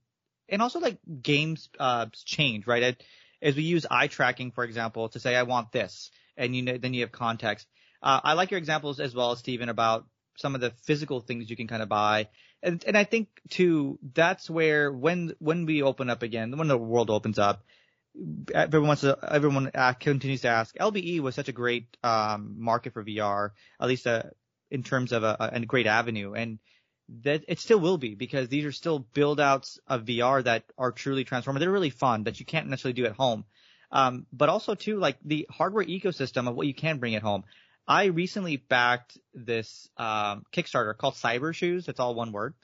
and 0.48 0.62
also 0.62 0.78
like 0.78 0.98
games 1.22 1.68
uh, 1.78 2.06
change, 2.24 2.66
right? 2.66 3.02
As 3.42 3.56
we 3.56 3.62
use 3.62 3.86
eye 3.90 4.08
tracking, 4.08 4.50
for 4.50 4.64
example, 4.64 5.08
to 5.10 5.20
say 5.20 5.34
I 5.34 5.44
want 5.44 5.72
this, 5.72 6.10
and 6.36 6.54
you 6.54 6.62
know, 6.62 6.78
then 6.78 6.94
you 6.94 7.02
have 7.02 7.12
context. 7.12 7.66
Uh, 8.02 8.20
I 8.22 8.32
like 8.34 8.50
your 8.50 8.58
examples 8.58 9.00
as 9.00 9.14
well, 9.14 9.36
Stephen, 9.36 9.68
about 9.68 10.06
some 10.36 10.54
of 10.54 10.60
the 10.60 10.72
physical 10.84 11.20
things 11.20 11.50
you 11.50 11.56
can 11.56 11.68
kind 11.68 11.82
of 11.82 11.88
buy 11.88 12.28
and 12.62 12.82
and 12.86 12.96
I 12.96 13.04
think 13.04 13.28
too 13.48 13.98
that's 14.14 14.50
where 14.50 14.92
when 14.92 15.34
when 15.38 15.66
we 15.66 15.82
open 15.82 16.10
up 16.10 16.22
again, 16.22 16.56
when 16.56 16.68
the 16.68 16.78
world 16.78 17.10
opens 17.10 17.38
up, 17.38 17.64
everyone 18.54 18.88
wants 18.88 19.02
to 19.02 19.18
everyone 19.28 19.70
continues 19.98 20.42
to 20.42 20.48
ask. 20.48 20.76
LBE 20.76 21.20
was 21.20 21.34
such 21.34 21.48
a 21.48 21.52
great 21.52 21.96
um, 22.02 22.56
market 22.58 22.92
for 22.92 23.04
VR, 23.04 23.50
at 23.80 23.88
least 23.88 24.06
uh, 24.06 24.24
in 24.70 24.82
terms 24.82 25.12
of 25.12 25.22
a, 25.22 25.50
a, 25.52 25.60
great 25.60 25.86
avenue, 25.86 26.34
and 26.34 26.58
that 27.22 27.44
it 27.48 27.58
still 27.58 27.80
will 27.80 27.98
be 27.98 28.14
because 28.14 28.48
these 28.48 28.64
are 28.64 28.72
still 28.72 28.98
build 28.98 29.40
outs 29.40 29.78
of 29.86 30.04
VR 30.04 30.44
that 30.44 30.64
are 30.78 30.92
truly 30.92 31.24
transformative. 31.24 31.60
They're 31.60 31.70
really 31.70 31.90
fun 31.90 32.24
that 32.24 32.38
you 32.38 32.46
can't 32.46 32.68
necessarily 32.68 32.94
do 32.94 33.06
at 33.06 33.12
home. 33.12 33.44
Um, 33.92 34.26
but 34.32 34.48
also 34.48 34.74
too, 34.74 34.98
like 34.98 35.16
the 35.24 35.46
hardware 35.50 35.84
ecosystem 35.84 36.48
of 36.48 36.54
what 36.54 36.66
you 36.66 36.74
can 36.74 36.98
bring 36.98 37.16
at 37.16 37.22
home. 37.22 37.44
I 37.88 38.04
recently 38.04 38.56
backed 38.56 39.18
this 39.34 39.88
um, 39.96 40.44
Kickstarter 40.52 40.96
called 40.96 41.14
Cybershoes. 41.14 41.88
It's 41.88 41.98
all 41.98 42.14
one 42.14 42.30
word. 42.30 42.54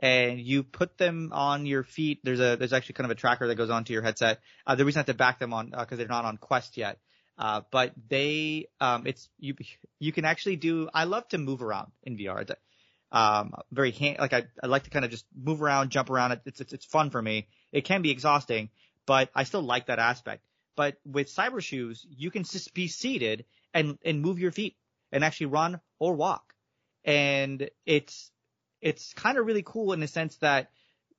And 0.00 0.40
you 0.40 0.62
put 0.62 0.96
them 0.96 1.30
on 1.32 1.66
your 1.66 1.82
feet. 1.82 2.20
There's 2.22 2.40
a 2.40 2.56
there's 2.56 2.72
actually 2.72 2.94
kind 2.94 3.10
of 3.10 3.10
a 3.10 3.20
tracker 3.20 3.48
that 3.48 3.56
goes 3.56 3.68
onto 3.68 3.92
your 3.92 4.02
headset. 4.02 4.38
Uh, 4.66 4.76
the 4.76 4.84
reason 4.84 4.98
I 4.98 5.00
have 5.00 5.06
to 5.06 5.14
back 5.14 5.40
them 5.40 5.52
on 5.52 5.74
uh, 5.74 5.84
they're 5.90 6.06
not 6.06 6.24
on 6.24 6.38
Quest 6.38 6.76
yet. 6.76 6.98
Uh, 7.36 7.62
but 7.70 7.92
they 8.08 8.66
um, 8.80 9.06
it's 9.06 9.28
you 9.38 9.56
you 9.98 10.12
can 10.12 10.24
actually 10.24 10.56
do. 10.56 10.88
I 10.94 11.04
love 11.04 11.28
to 11.30 11.38
move 11.38 11.62
around 11.62 11.90
in 12.02 12.16
VR. 12.16 12.46
Um, 13.12 13.54
very 13.72 13.90
hand, 13.90 14.18
like 14.20 14.32
I, 14.32 14.44
I 14.62 14.66
like 14.66 14.84
to 14.84 14.90
kind 14.90 15.04
of 15.04 15.10
just 15.10 15.26
move 15.34 15.62
around, 15.62 15.90
jump 15.90 16.10
around. 16.10 16.40
It's, 16.46 16.60
it's, 16.60 16.72
it's 16.72 16.84
fun 16.84 17.10
for 17.10 17.20
me. 17.20 17.48
It 17.72 17.84
can 17.84 18.02
be 18.02 18.10
exhausting, 18.10 18.70
but 19.06 19.30
I 19.34 19.44
still 19.44 19.62
like 19.62 19.86
that 19.86 19.98
aspect. 19.98 20.44
But 20.76 20.96
with 21.04 21.28
Cybershoes, 21.28 22.06
you 22.08 22.30
can 22.30 22.44
just 22.44 22.72
be 22.72 22.88
seated 22.88 23.44
and, 23.74 23.98
and 24.04 24.22
move 24.22 24.38
your 24.38 24.52
feet 24.52 24.76
and 25.12 25.24
actually 25.24 25.46
run 25.46 25.80
or 25.98 26.14
walk. 26.14 26.54
And 27.04 27.68
it's, 27.84 28.30
it's 28.80 29.12
kind 29.14 29.38
of 29.38 29.46
really 29.46 29.64
cool 29.64 29.92
in 29.92 30.00
the 30.00 30.06
sense 30.06 30.36
that 30.36 30.70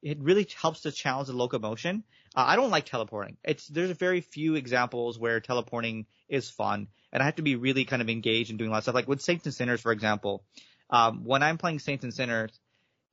it 0.01 0.17
really 0.19 0.47
helps 0.59 0.81
to 0.81 0.91
challenge 0.91 1.27
the 1.27 1.35
locomotion. 1.35 2.03
Uh, 2.35 2.45
I 2.47 2.55
don't 2.55 2.71
like 2.71 2.85
teleporting. 2.85 3.37
It's, 3.43 3.67
there's 3.67 3.91
very 3.91 4.21
few 4.21 4.55
examples 4.55 5.19
where 5.19 5.39
teleporting 5.41 6.05
is 6.29 6.49
fun 6.49 6.87
and 7.11 7.21
I 7.21 7.25
have 7.25 7.35
to 7.35 7.41
be 7.41 7.55
really 7.55 7.85
kind 7.85 8.01
of 8.01 8.09
engaged 8.09 8.51
in 8.51 8.57
doing 8.57 8.69
a 8.69 8.71
lot 8.71 8.79
of 8.79 8.83
stuff. 8.83 8.95
Like 8.95 9.07
with 9.07 9.21
Saints 9.21 9.45
and 9.45 9.53
Sinners, 9.53 9.81
for 9.81 9.91
example, 9.91 10.43
um, 10.91 11.23
when 11.23 11.43
I'm 11.43 11.57
playing 11.57 11.79
Saints 11.79 12.03
and 12.03 12.13
Sinners, 12.13 12.59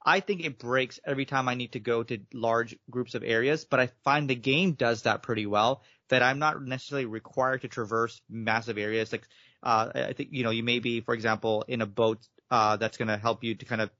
I 0.04 0.20
think 0.20 0.44
it 0.44 0.58
breaks 0.58 1.00
every 1.04 1.24
time 1.24 1.48
I 1.48 1.54
need 1.54 1.72
to 1.72 1.80
go 1.80 2.02
to 2.02 2.18
large 2.32 2.76
groups 2.90 3.14
of 3.14 3.24
areas, 3.24 3.64
but 3.64 3.80
I 3.80 3.90
find 4.04 4.28
the 4.28 4.34
game 4.34 4.72
does 4.72 5.02
that 5.02 5.22
pretty 5.22 5.46
well 5.46 5.82
that 6.08 6.22
I'm 6.22 6.38
not 6.38 6.62
necessarily 6.62 7.06
required 7.06 7.62
to 7.62 7.68
traverse 7.68 8.20
massive 8.28 8.78
areas. 8.78 9.12
Like, 9.12 9.26
uh, 9.62 9.90
I 9.94 10.12
think, 10.12 10.30
you 10.32 10.44
know, 10.44 10.50
you 10.50 10.62
may 10.62 10.78
be, 10.78 11.00
for 11.00 11.14
example, 11.14 11.64
in 11.68 11.82
a 11.82 11.86
boat, 11.86 12.26
uh, 12.50 12.76
that's 12.76 12.96
going 12.96 13.08
to 13.08 13.16
help 13.18 13.44
you 13.44 13.54
to 13.56 13.64
kind 13.64 13.80
of 13.80 13.90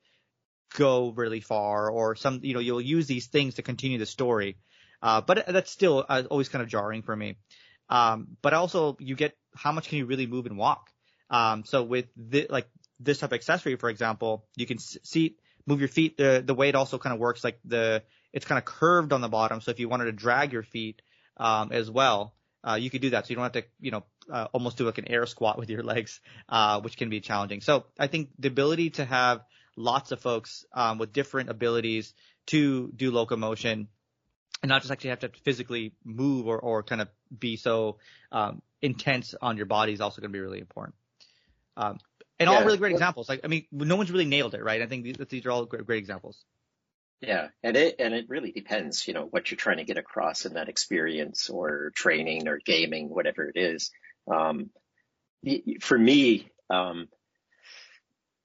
go 0.77 1.11
really 1.11 1.41
far 1.41 1.91
or 1.91 2.17
some, 2.17 2.41
you 2.43 2.55
know, 2.55 2.61
you'll 2.61 2.81
use 2.81 3.07
these 3.07 3.27
things 3.27 3.57
to 3.57 3.63
continue 3.63 3.99
the 3.99 4.07
story. 4.07 4.57
Uh, 5.03 5.21
but 5.21 5.45
that's 5.47 5.71
still 5.71 6.05
uh, 6.09 6.23
always 6.31 6.49
kind 6.49 6.63
of 6.63 6.69
jarring 6.69 7.03
for 7.03 7.15
me. 7.15 7.37
Um, 7.89 8.37
but 8.43 8.55
also 8.55 8.97
you 9.01 9.15
get 9.15 9.37
how 9.55 9.73
much 9.73 9.89
can 9.89 9.99
you 9.99 10.07
really 10.07 10.27
move 10.27 10.47
and 10.47 10.57
walk? 10.57 10.91
Um, 11.31 11.65
so 11.65 11.83
with 11.83 12.07
the, 12.17 12.47
like 12.49 12.69
this 13.01 13.19
type 13.19 13.31
of 13.31 13.35
accessory, 13.35 13.77
for 13.77 13.91
example, 13.91 14.47
you 14.57 14.67
can 14.67 14.79
see, 14.79 15.37
move 15.67 15.81
your 15.81 15.89
feet. 15.89 16.17
The, 16.17 16.43
the 16.45 16.55
way 16.55 16.69
it 16.69 16.75
also 16.75 16.99
kind 16.99 17.15
of 17.15 17.21
works, 17.21 17.45
like 17.45 17.59
the, 17.65 18.03
it's 18.33 18.47
kind 18.47 18.59
of 18.59 18.65
curved 18.65 19.13
on 19.13 19.21
the 19.21 19.29
bottom. 19.29 19.61
So 19.61 19.71
if 19.71 19.81
you 19.81 19.89
wanted 19.89 20.07
to 20.07 20.13
drag 20.13 20.53
your 20.53 20.63
feet, 20.63 21.03
um, 21.39 21.73
as 21.73 21.91
well, 21.91 22.35
uh, 22.65 22.75
you 22.75 22.91
could 22.91 23.01
do 23.01 23.11
that. 23.11 23.27
So 23.27 23.31
you 23.31 23.37
don't 23.37 23.45
have 23.45 23.53
to, 23.53 23.65
you 23.81 23.91
know, 23.91 24.05
uh, 24.31 24.49
almost 24.53 24.77
do 24.77 24.85
like 24.85 24.99
an 24.99 25.09
air 25.09 25.27
squat 25.27 25.59
with 25.59 25.71
your 25.71 25.83
legs, 25.95 26.21
uh, 26.49 26.81
which 26.81 26.97
can 26.97 27.09
be 27.09 27.21
challenging. 27.21 27.61
So 27.61 27.87
I 27.99 28.09
think 28.09 28.31
the 28.39 28.49
ability 28.49 28.91
to 28.91 29.05
have 29.05 29.43
lots 29.77 30.11
of 30.13 30.21
folks, 30.21 30.65
um, 30.73 30.99
with 30.99 31.13
different 31.13 31.51
abilities 31.51 32.13
to 32.47 32.91
do 32.95 33.11
locomotion 33.11 33.89
and 34.63 34.69
not 34.69 34.83
just 34.83 34.91
actually 34.91 35.11
have 35.11 35.21
to 35.21 35.31
physically 35.45 35.93
move 36.05 36.49
or, 36.49 36.59
or 36.59 36.83
kind 36.83 37.01
of 37.01 37.09
be 37.37 37.57
so, 37.57 37.99
um, 38.33 38.61
intense 38.83 39.35
on 39.41 39.57
your 39.57 39.67
body 39.67 39.93
is 39.93 40.01
also 40.01 40.21
going 40.21 40.33
to 40.33 40.37
be 40.37 40.41
really 40.41 40.59
important. 40.59 40.95
Um, 41.79 41.99
and 42.41 42.51
yeah. 42.51 42.57
all 42.57 42.65
really 42.65 42.77
great 42.77 42.93
examples. 42.93 43.29
Like, 43.29 43.41
I 43.45 43.47
mean, 43.47 43.67
no 43.73 43.97
one's 43.97 44.11
really 44.11 44.25
nailed 44.25 44.55
it, 44.55 44.63
right? 44.63 44.83
I 44.83 44.87
think 44.87 45.05
these, 45.05 45.17
these 45.29 45.47
are 45.47 45.51
all 45.51 45.65
great, 45.65 45.87
great 45.87 45.99
examples. 45.99 46.45
Yeah, 47.21 47.49
and 47.65 47.77
it 47.77 47.97
and 47.99 48.15
it 48.15 48.27
really 48.29 48.53
depends, 48.53 49.09
you 49.09 49.15
know, 49.15 49.25
what 49.25 49.51
you're 49.51 49.57
trying 49.57 49.79
to 49.79 49.85
get 49.85 49.99
across 49.99 50.45
in 50.45 50.55
that 50.55 50.69
experience 50.69 51.51
or 51.51 51.91
training 51.95 52.47
or 52.47 52.61
gaming, 52.65 53.09
whatever 53.09 53.49
it 53.49 53.57
is. 53.57 53.91
Um, 54.33 54.71
for 55.81 55.99
me, 55.99 56.49
um, 56.71 57.09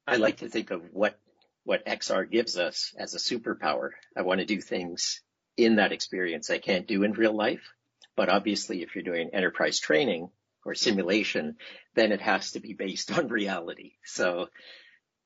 I 0.07 0.15
like 0.15 0.37
to 0.37 0.49
think 0.49 0.71
of 0.71 0.81
what 0.91 1.19
what 1.65 1.85
XR 1.85 2.29
gives 2.29 2.57
us 2.57 2.93
as 2.97 3.13
a 3.13 3.19
superpower. 3.19 3.91
I 4.17 4.23
want 4.23 4.39
to 4.39 4.45
do 4.45 4.59
things 4.59 5.21
in 5.55 5.75
that 5.75 5.91
experience 5.91 6.49
I 6.49 6.57
can't 6.57 6.87
do 6.87 7.03
in 7.03 7.13
real 7.13 7.35
life. 7.35 7.73
But 8.15 8.29
obviously, 8.29 8.81
if 8.81 8.95
you're 8.95 9.03
doing 9.03 9.29
enterprise 9.33 9.79
training 9.79 10.29
or 10.65 10.75
simulation, 10.75 11.57
then 11.95 12.11
it 12.11 12.21
has 12.21 12.51
to 12.51 12.59
be 12.59 12.73
based 12.73 13.11
on 13.17 13.27
reality. 13.27 13.93
So 14.05 14.47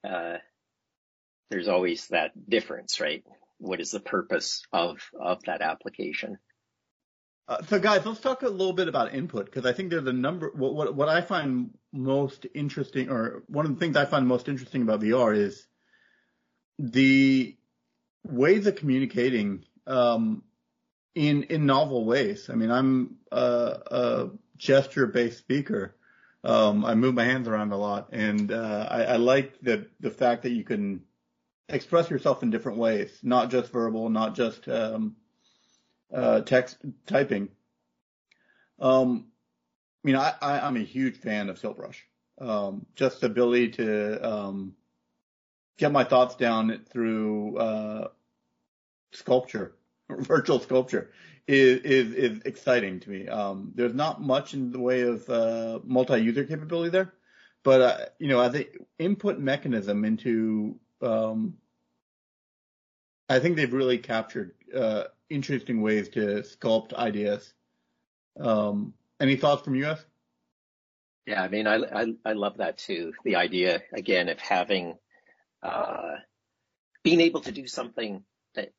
uh, 0.07 0.37
there's 1.49 1.67
always 1.67 2.07
that 2.07 2.31
difference, 2.49 2.99
right? 2.99 3.23
What 3.59 3.81
is 3.81 3.91
the 3.91 3.99
purpose 3.99 4.63
of 4.71 4.97
of 5.19 5.43
that 5.45 5.61
application? 5.61 6.37
Uh, 7.47 7.61
so 7.63 7.79
guys, 7.79 8.05
let's 8.05 8.19
talk 8.19 8.43
a 8.43 8.49
little 8.49 8.73
bit 8.73 8.89
about 8.89 9.13
input 9.13 9.45
because 9.45 9.65
I 9.65 9.71
think 9.71 9.89
there's 9.89 10.05
a 10.05 10.13
number. 10.13 10.51
What, 10.53 10.75
what, 10.75 10.95
what 10.95 11.09
I 11.09 11.21
find 11.21 11.71
most 11.93 12.45
interesting, 12.53 13.09
or 13.09 13.43
one 13.47 13.65
of 13.65 13.73
the 13.73 13.79
things 13.79 13.95
I 13.95 14.05
find 14.05 14.27
most 14.27 14.49
interesting 14.49 14.81
about 14.81 14.99
VR 14.99 15.35
is 15.35 15.65
the 16.77 17.55
ways 18.23 18.67
of 18.67 18.75
communicating 18.75 19.63
um, 19.87 20.43
in 21.15 21.43
in 21.43 21.65
novel 21.65 22.05
ways. 22.05 22.49
I 22.49 22.55
mean, 22.55 22.69
I'm 22.69 23.15
a, 23.31 24.29
a 24.57 24.59
gesture-based 24.59 25.37
speaker. 25.37 25.95
Um, 26.43 26.85
I 26.85 26.95
move 26.95 27.15
my 27.15 27.25
hands 27.25 27.47
around 27.47 27.71
a 27.71 27.77
lot, 27.77 28.09
and 28.11 28.51
uh, 28.51 28.87
I, 28.89 29.03
I 29.03 29.15
like 29.17 29.59
the 29.61 29.87
the 29.99 30.11
fact 30.11 30.43
that 30.43 30.51
you 30.51 30.63
can 30.63 31.01
express 31.69 32.09
yourself 32.09 32.43
in 32.43 32.49
different 32.49 32.77
ways, 32.77 33.19
not 33.23 33.49
just 33.49 33.71
verbal, 33.71 34.09
not 34.09 34.35
just 34.35 34.67
um, 34.69 35.15
uh, 36.13 36.41
text 36.41 36.77
typing. 37.05 37.49
Um, 38.79 39.27
I 40.03 40.07
mean, 40.07 40.15
I, 40.15 40.33
I, 40.41 40.67
am 40.67 40.77
a 40.77 40.83
huge 40.83 41.17
fan 41.17 41.49
of 41.49 41.59
Tilt 41.59 41.75
Brush. 41.75 42.05
Um, 42.39 42.85
just 42.95 43.21
the 43.21 43.25
ability 43.25 43.69
to 43.71 44.25
um, 44.25 44.75
get 45.77 45.91
my 45.91 46.03
thoughts 46.03 46.35
down 46.35 46.85
through 46.89 47.57
uh, 47.57 48.07
sculpture, 49.11 49.73
virtual 50.09 50.59
sculpture, 50.59 51.11
is, 51.47 51.79
is 51.81 52.13
is 52.13 52.41
exciting 52.45 52.99
to 52.99 53.09
me. 53.09 53.27
Um, 53.27 53.71
there's 53.73 53.93
not 53.93 54.21
much 54.21 54.53
in 54.53 54.71
the 54.71 54.79
way 54.79 55.01
of 55.01 55.29
uh, 55.29 55.79
multi-user 55.83 56.43
capability 56.43 56.89
there, 56.89 57.13
but 57.63 57.81
uh, 57.81 57.97
you 58.19 58.27
know, 58.27 58.41
as 58.41 58.53
an 58.53 58.65
input 58.99 59.39
mechanism 59.39 60.03
into, 60.05 60.79
um, 61.01 61.55
I 63.29 63.39
think 63.39 63.55
they've 63.55 63.73
really 63.73 63.97
captured 63.97 64.53
uh, 64.75 65.05
interesting 65.29 65.81
ways 65.81 66.09
to 66.09 66.43
sculpt 66.43 66.93
ideas. 66.93 67.53
Um, 68.39 68.93
any 69.19 69.35
thoughts 69.35 69.63
from 69.63 69.75
you? 69.75 69.95
Yeah, 71.25 71.43
I 71.43 71.49
mean, 71.49 71.67
I, 71.67 71.75
I, 71.75 72.05
I 72.23 72.33
love 72.33 72.57
that 72.57 72.77
too. 72.77 73.13
The 73.25 73.35
idea 73.35 73.81
again 73.91 74.29
of 74.29 74.39
having, 74.39 74.97
uh, 75.61 76.13
being 77.03 77.19
able 77.19 77.41
to 77.41 77.51
do 77.51 77.67
something 77.67 78.23
that 78.55 78.71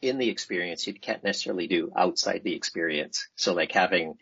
in 0.00 0.18
the 0.18 0.28
experience 0.28 0.86
you 0.86 0.94
can't 0.94 1.24
necessarily 1.24 1.66
do 1.66 1.90
outside 1.96 2.42
the 2.44 2.54
experience. 2.54 3.28
So 3.36 3.54
like 3.54 3.72
having, 3.72 4.14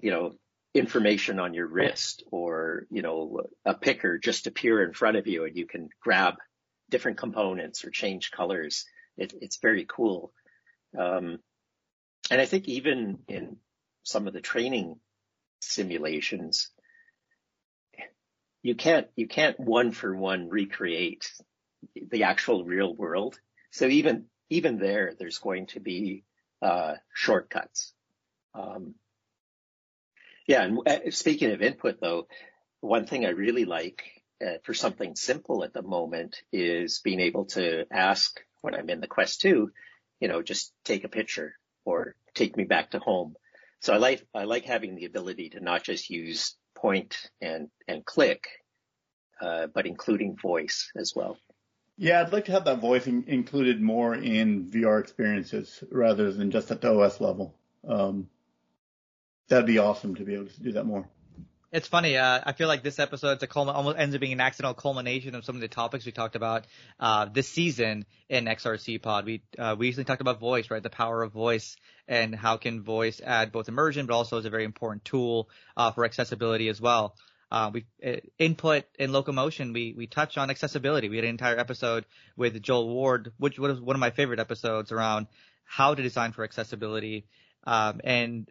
you 0.00 0.10
know, 0.10 0.34
information 0.74 1.38
on 1.38 1.54
your 1.54 1.66
wrist 1.66 2.24
or, 2.30 2.86
you 2.90 3.02
know, 3.02 3.42
a 3.64 3.74
picker 3.74 4.18
just 4.18 4.46
appear 4.46 4.82
in 4.82 4.92
front 4.92 5.16
of 5.16 5.26
you 5.26 5.44
and 5.44 5.56
you 5.56 5.66
can 5.66 5.88
grab 6.00 6.34
different 6.90 7.18
components 7.18 7.84
or 7.84 7.90
change 7.90 8.30
colors. 8.30 8.84
It, 9.16 9.32
it's 9.40 9.58
very 9.58 9.86
cool. 9.88 10.32
Um, 10.98 11.38
and 12.30 12.40
I 12.40 12.46
think 12.46 12.68
even 12.68 13.18
in 13.28 13.56
some 14.02 14.26
of 14.26 14.32
the 14.32 14.40
training 14.40 14.96
simulations, 15.60 16.70
you 18.62 18.74
can't, 18.74 19.06
you 19.14 19.28
can't 19.28 19.58
one 19.60 19.92
for 19.92 20.16
one 20.16 20.48
recreate 20.48 21.30
the 21.94 22.24
actual 22.24 22.64
real 22.64 22.94
world. 22.94 23.38
So 23.70 23.86
even, 23.86 24.26
even 24.54 24.78
there, 24.78 25.14
there's 25.18 25.38
going 25.38 25.66
to 25.68 25.80
be, 25.80 26.24
uh, 26.62 26.94
shortcuts. 27.12 27.92
Um, 28.54 28.94
yeah. 30.46 30.62
And 30.62 30.78
uh, 30.86 31.10
speaking 31.10 31.50
of 31.50 31.62
input 31.62 32.00
though, 32.00 32.26
one 32.80 33.06
thing 33.06 33.24
I 33.24 33.30
really 33.30 33.64
like 33.64 34.04
uh, 34.44 34.58
for 34.62 34.74
something 34.74 35.16
simple 35.16 35.64
at 35.64 35.72
the 35.72 35.82
moment 35.82 36.36
is 36.52 37.00
being 37.02 37.20
able 37.20 37.46
to 37.46 37.84
ask 37.90 38.40
when 38.60 38.74
I'm 38.74 38.90
in 38.90 39.00
the 39.00 39.06
Quest 39.06 39.40
2, 39.40 39.70
you 40.20 40.28
know, 40.28 40.42
just 40.42 40.72
take 40.84 41.04
a 41.04 41.08
picture 41.08 41.54
or 41.84 42.14
take 42.34 42.56
me 42.56 42.64
back 42.64 42.90
to 42.90 42.98
home. 42.98 43.34
So 43.80 43.92
I 43.92 43.98
like, 43.98 44.24
I 44.34 44.44
like 44.44 44.64
having 44.64 44.94
the 44.94 45.04
ability 45.04 45.50
to 45.50 45.60
not 45.60 45.82
just 45.82 46.10
use 46.10 46.56
point 46.74 47.16
and, 47.40 47.68
and 47.88 48.04
click, 48.04 48.46
uh, 49.40 49.66
but 49.74 49.86
including 49.86 50.36
voice 50.36 50.90
as 50.96 51.12
well. 51.14 51.36
Yeah, 51.96 52.20
I'd 52.20 52.32
like 52.32 52.46
to 52.46 52.52
have 52.52 52.64
that 52.64 52.80
voice 52.80 53.06
in, 53.06 53.24
included 53.28 53.80
more 53.80 54.14
in 54.14 54.66
VR 54.66 55.00
experiences 55.00 55.82
rather 55.90 56.32
than 56.32 56.50
just 56.50 56.70
at 56.70 56.80
the 56.80 56.92
OS 56.92 57.20
level. 57.20 57.54
Um, 57.86 58.28
that'd 59.48 59.66
be 59.66 59.78
awesome 59.78 60.16
to 60.16 60.24
be 60.24 60.34
able 60.34 60.46
to 60.46 60.62
do 60.62 60.72
that 60.72 60.86
more. 60.86 61.08
It's 61.70 61.88
funny. 61.88 62.16
Uh, 62.16 62.40
I 62.44 62.52
feel 62.52 62.68
like 62.68 62.84
this 62.84 63.00
episode 63.00 63.32
it's 63.32 63.42
a 63.42 63.48
culmin- 63.48 63.74
almost 63.74 63.98
ends 63.98 64.14
up 64.14 64.20
being 64.20 64.32
an 64.32 64.40
accidental 64.40 64.74
culmination 64.74 65.34
of 65.34 65.44
some 65.44 65.56
of 65.56 65.60
the 65.60 65.66
topics 65.66 66.06
we 66.06 66.12
talked 66.12 66.36
about 66.36 66.66
uh, 67.00 67.24
this 67.24 67.48
season 67.48 68.06
in 68.28 68.44
XRC 68.44 69.02
Pod. 69.02 69.24
We 69.26 69.42
uh, 69.58 69.74
we 69.76 69.88
recently 69.88 70.04
talked 70.04 70.20
about 70.20 70.38
voice, 70.38 70.70
right? 70.70 70.82
The 70.82 70.88
power 70.88 71.24
of 71.24 71.32
voice 71.32 71.76
and 72.06 72.32
how 72.32 72.58
can 72.58 72.84
voice 72.84 73.20
add 73.24 73.50
both 73.50 73.68
immersion, 73.68 74.06
but 74.06 74.14
also 74.14 74.38
is 74.38 74.44
a 74.44 74.50
very 74.50 74.64
important 74.64 75.04
tool 75.04 75.48
uh, 75.76 75.90
for 75.90 76.04
accessibility 76.04 76.68
as 76.68 76.80
well. 76.80 77.16
Uh, 77.50 77.70
we 77.72 77.84
uh, 78.04 78.16
input 78.38 78.84
and 78.98 79.12
locomotion. 79.12 79.72
We 79.72 79.94
we 79.96 80.06
touch 80.06 80.36
on 80.38 80.50
accessibility. 80.50 81.08
We 81.08 81.16
had 81.16 81.24
an 81.24 81.30
entire 81.30 81.58
episode 81.58 82.04
with 82.36 82.60
Joel 82.62 82.88
Ward, 82.88 83.32
which 83.38 83.58
was 83.58 83.80
one 83.80 83.96
of 83.96 84.00
my 84.00 84.10
favorite 84.10 84.40
episodes 84.40 84.92
around 84.92 85.26
how 85.64 85.94
to 85.94 86.02
design 86.02 86.32
for 86.32 86.44
accessibility. 86.44 87.26
Um, 87.66 88.00
and 88.04 88.50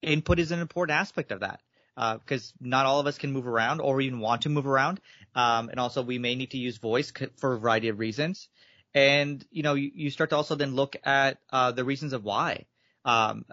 input 0.00 0.38
is 0.38 0.52
an 0.52 0.60
important 0.60 0.98
aspect 0.98 1.32
of 1.32 1.40
that 1.40 1.60
because 1.94 2.50
uh, 2.50 2.58
not 2.60 2.86
all 2.86 3.00
of 3.00 3.06
us 3.06 3.18
can 3.18 3.32
move 3.32 3.46
around 3.46 3.80
or 3.80 4.00
even 4.00 4.20
want 4.20 4.42
to 4.42 4.48
move 4.48 4.66
around. 4.66 5.00
Um, 5.34 5.68
and 5.68 5.78
also 5.78 6.02
we 6.02 6.18
may 6.18 6.34
need 6.34 6.52
to 6.52 6.58
use 6.58 6.78
voice 6.78 7.12
for 7.36 7.54
a 7.54 7.58
variety 7.58 7.88
of 7.88 7.98
reasons. 7.98 8.48
And, 8.94 9.44
you 9.50 9.62
know, 9.62 9.74
you, 9.74 9.90
you 9.94 10.10
start 10.10 10.30
to 10.30 10.36
also 10.36 10.54
then 10.54 10.74
look 10.74 10.96
at, 11.04 11.38
uh, 11.50 11.72
the 11.72 11.84
reasons 11.84 12.12
of 12.12 12.24
why. 12.24 12.66
Um, 13.04 13.44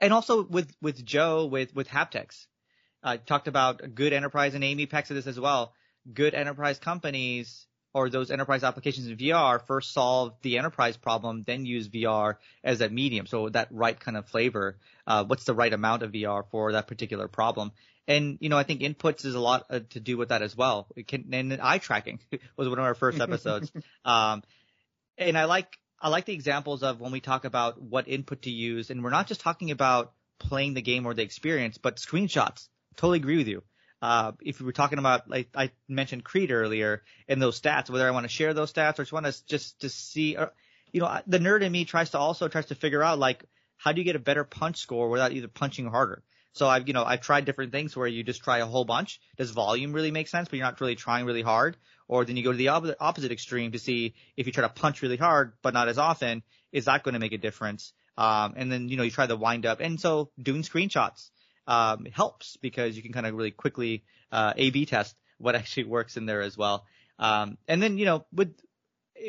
and 0.00 0.12
also 0.12 0.44
with, 0.44 0.70
with 0.82 1.04
Joe, 1.04 1.46
with, 1.46 1.74
with 1.74 1.88
haptics, 1.88 2.46
uh, 3.04 3.18
talked 3.18 3.46
about 3.46 3.94
good 3.94 4.12
enterprise 4.12 4.54
and 4.54 4.64
Amy 4.64 4.86
Peck 4.86 5.06
said 5.06 5.16
this 5.16 5.26
as 5.26 5.38
well. 5.38 5.74
Good 6.12 6.34
enterprise 6.34 6.78
companies 6.78 7.66
or 7.92 8.10
those 8.10 8.32
enterprise 8.32 8.64
applications 8.64 9.06
in 9.06 9.16
VR 9.16 9.64
first 9.64 9.92
solve 9.92 10.34
the 10.42 10.58
enterprise 10.58 10.96
problem, 10.96 11.42
then 11.46 11.64
use 11.64 11.88
VR 11.88 12.36
as 12.64 12.80
a 12.80 12.88
medium. 12.88 13.26
So 13.26 13.48
that 13.50 13.68
right 13.70 13.98
kind 13.98 14.16
of 14.16 14.26
flavor. 14.26 14.78
Uh, 15.06 15.24
what's 15.24 15.44
the 15.44 15.54
right 15.54 15.72
amount 15.72 16.02
of 16.02 16.10
VR 16.10 16.44
for 16.50 16.72
that 16.72 16.88
particular 16.88 17.28
problem? 17.28 17.70
And 18.08 18.38
you 18.40 18.48
know, 18.48 18.58
I 18.58 18.64
think 18.64 18.80
inputs 18.80 19.24
is 19.24 19.34
a 19.34 19.40
lot 19.40 19.66
uh, 19.70 19.80
to 19.90 20.00
do 20.00 20.16
with 20.16 20.30
that 20.30 20.42
as 20.42 20.56
well. 20.56 20.88
It 20.96 21.06
can, 21.06 21.32
and 21.32 21.60
eye 21.62 21.78
tracking 21.78 22.18
was 22.56 22.68
one 22.68 22.78
of 22.78 22.84
our 22.84 22.94
first 22.94 23.20
episodes. 23.20 23.72
um, 24.04 24.42
and 25.16 25.38
I 25.38 25.44
like 25.44 25.78
I 26.00 26.08
like 26.08 26.24
the 26.24 26.34
examples 26.34 26.82
of 26.82 27.00
when 27.00 27.12
we 27.12 27.20
talk 27.20 27.44
about 27.44 27.80
what 27.80 28.08
input 28.08 28.42
to 28.42 28.50
use, 28.50 28.90
and 28.90 29.02
we're 29.02 29.10
not 29.10 29.28
just 29.28 29.40
talking 29.40 29.70
about 29.70 30.12
playing 30.38 30.74
the 30.74 30.82
game 30.82 31.06
or 31.06 31.14
the 31.14 31.22
experience, 31.22 31.78
but 31.78 31.96
screenshots. 31.96 32.68
Totally 32.96 33.18
agree 33.18 33.36
with 33.36 33.48
you 33.48 33.62
uh, 34.04 34.32
if 34.42 34.60
we 34.60 34.66
were 34.66 34.72
talking 34.72 34.98
about, 34.98 35.30
like 35.30 35.48
I 35.56 35.70
mentioned 35.88 36.24
Creed 36.24 36.50
earlier 36.50 37.02
in 37.26 37.38
those 37.38 37.58
stats, 37.58 37.88
whether 37.88 38.06
I 38.06 38.10
want 38.10 38.24
to 38.24 38.28
share 38.28 38.52
those 38.52 38.70
stats 38.70 38.98
or 38.98 39.02
just 39.02 39.14
want 39.14 39.24
to 39.24 39.46
just 39.46 39.80
to 39.80 39.88
see, 39.88 40.36
or, 40.36 40.52
you 40.92 41.00
know, 41.00 41.20
the 41.26 41.38
nerd 41.38 41.62
in 41.62 41.72
me 41.72 41.86
tries 41.86 42.10
to 42.10 42.18
also 42.18 42.48
tries 42.48 42.66
to 42.66 42.74
figure 42.74 43.02
out 43.02 43.18
like 43.18 43.44
how 43.78 43.92
do 43.92 44.02
you 44.02 44.04
get 44.04 44.14
a 44.14 44.18
better 44.18 44.44
punch 44.44 44.76
score 44.76 45.08
without 45.08 45.32
either 45.32 45.48
punching 45.48 45.86
harder. 45.86 46.22
So 46.52 46.68
I've, 46.68 46.86
you 46.86 46.92
know, 46.92 47.02
I've 47.02 47.22
tried 47.22 47.46
different 47.46 47.72
things 47.72 47.96
where 47.96 48.06
you 48.06 48.22
just 48.22 48.42
try 48.42 48.58
a 48.58 48.66
whole 48.66 48.84
bunch. 48.84 49.22
Does 49.38 49.52
volume 49.52 49.94
really 49.94 50.10
make 50.10 50.28
sense, 50.28 50.50
but 50.50 50.58
you're 50.58 50.66
not 50.66 50.82
really 50.82 50.96
trying 50.96 51.24
really 51.24 51.42
hard? 51.42 51.78
Or 52.06 52.26
then 52.26 52.36
you 52.36 52.44
go 52.44 52.52
to 52.52 52.58
the 52.58 52.68
opposite, 52.68 52.98
opposite 53.00 53.32
extreme 53.32 53.72
to 53.72 53.78
see 53.78 54.14
if 54.36 54.46
you 54.46 54.52
try 54.52 54.62
to 54.64 54.68
punch 54.68 55.00
really 55.00 55.16
hard, 55.16 55.54
but 55.62 55.72
not 55.72 55.88
as 55.88 55.96
often, 55.96 56.42
is 56.72 56.84
that 56.84 57.04
going 57.04 57.14
to 57.14 57.20
make 57.20 57.32
a 57.32 57.38
difference? 57.38 57.94
Um, 58.18 58.52
and 58.56 58.70
then, 58.70 58.90
you 58.90 58.98
know, 58.98 59.02
you 59.02 59.10
try 59.10 59.24
the 59.24 59.34
wind 59.34 59.64
up. 59.64 59.80
And 59.80 59.98
so 59.98 60.30
doing 60.40 60.62
screenshots, 60.62 61.30
um, 61.66 62.06
helps 62.06 62.56
because 62.58 62.96
you 62.96 63.02
can 63.02 63.12
kind 63.12 63.26
of 63.26 63.34
really 63.34 63.50
quickly 63.50 64.04
uh, 64.32 64.52
A/B 64.56 64.86
test 64.86 65.18
what 65.38 65.54
actually 65.60 65.84
works 65.84 66.16
in 66.16 66.26
there 66.26 66.42
as 66.42 66.56
well. 66.56 66.86
Um, 67.18 67.58
and 67.68 67.82
then 67.82 67.98
you 67.98 68.04
know 68.04 68.26
with 68.32 68.54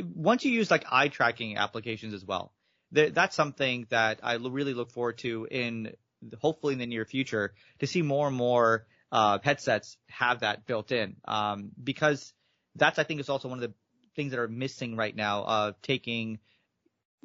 once 0.04 0.44
you 0.46 0.52
use 0.52 0.72
like 0.72 0.86
eye 0.92 1.08
tracking 1.08 1.58
applications 1.58 2.14
as 2.14 2.26
well, 2.26 2.54
th- 2.94 3.14
that's 3.14 3.36
something 3.36 3.88
that 3.90 4.20
I 4.24 4.36
really 4.36 4.74
look 4.74 4.92
forward 4.92 5.20
to 5.20 5.48
in 5.50 5.94
hopefully 6.42 6.74
in 6.74 6.80
the 6.80 6.88
near 6.88 7.06
future 7.06 7.54
to 7.80 7.88
see 7.88 8.02
more 8.02 8.28
and 8.28 8.36
more 8.36 8.88
uh, 9.12 9.40
headsets 9.44 9.98
have 10.08 10.40
that 10.40 10.66
built 10.66 10.92
in 10.92 11.18
um, 11.26 11.72
because 11.82 12.34
that's 12.76 13.00
I 13.00 13.04
think 13.04 13.20
is 13.20 13.30
also 13.30 13.48
one 13.48 13.62
of 13.62 13.70
the 13.70 13.74
things 14.16 14.32
that 14.32 14.40
are 14.40 14.48
missing 14.48 14.96
right 14.96 15.16
now 15.16 15.44
of 15.44 15.82
taking 15.82 16.40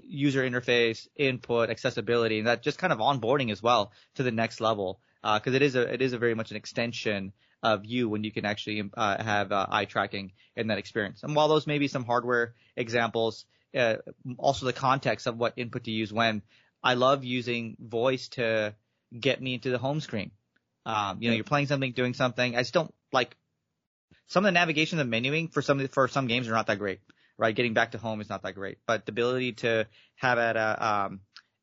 user 0.07 0.42
interface, 0.48 1.07
input, 1.16 1.70
accessibility, 1.70 2.38
and 2.38 2.46
that 2.46 2.62
just 2.62 2.78
kind 2.78 2.92
of 2.92 2.98
onboarding 2.98 3.51
as 3.51 3.62
well 3.62 3.92
to 4.14 4.22
the 4.22 4.30
next 4.30 4.61
level. 4.61 5.01
because 5.22 5.53
uh, 5.53 5.57
it 5.57 5.62
is 5.62 5.74
a 5.74 5.92
it 5.92 6.03
is 6.03 6.12
a 6.12 6.18
very 6.18 6.34
much 6.34 6.51
an 6.51 6.57
extension 6.57 7.32
of 7.62 7.84
you 7.84 8.09
when 8.09 8.24
you 8.24 8.32
can 8.32 8.44
actually 8.44 8.90
uh, 8.96 9.22
have 9.22 9.53
uh, 9.53 9.66
eye 9.68 9.84
tracking 9.84 10.32
in 10.57 10.68
that 10.68 10.78
experience. 10.78 11.22
And 11.22 11.36
while 11.36 11.48
those 11.48 11.66
may 11.66 11.78
be 11.78 11.88
some 11.88 12.05
hardware 12.05 12.55
examples, 12.76 13.44
uh, 13.76 13.96
also 14.38 14.66
the 14.66 14.72
context 14.72 15.26
of 15.26 15.36
what 15.36 15.55
input 15.57 15.84
to 15.84 15.90
use 15.90 16.12
when. 16.12 16.42
I 16.82 16.94
love 16.94 17.24
using 17.24 17.76
voice 17.78 18.28
to 18.28 18.74
get 19.18 19.42
me 19.42 19.55
into 19.55 19.70
the 19.70 19.78
home 19.78 20.01
screen. 20.01 20.30
Um, 20.86 21.18
you 21.20 21.28
know, 21.28 21.34
you're 21.34 21.44
playing 21.44 21.66
something, 21.66 21.92
doing 21.92 22.14
something. 22.14 22.57
I 22.57 22.61
just 22.61 22.72
don't 22.72 22.92
like 23.12 23.36
some 24.28 24.44
of 24.44 24.48
the 24.48 24.53
navigation 24.53 24.98
the 24.98 25.05
menuing 25.05 25.53
for 25.53 25.61
some 25.61 25.86
for 25.88 26.09
some 26.09 26.26
games 26.26 26.48
are 26.48 26.53
not 26.53 26.68
that 26.68 26.78
great. 26.78 27.01
Right, 27.41 27.57
getting 27.57 27.72
back 27.72 27.93
to 27.93 27.99
home 27.99 28.20
is 28.20 28.28
not 28.28 28.43
that 28.43 28.55
great, 28.55 28.76
but 28.86 29.07
the 29.07 29.12
ability 29.12 29.53
to 29.64 29.86
have 30.16 30.38
at 30.38 30.59
a 30.59 30.86
um, 30.86 31.20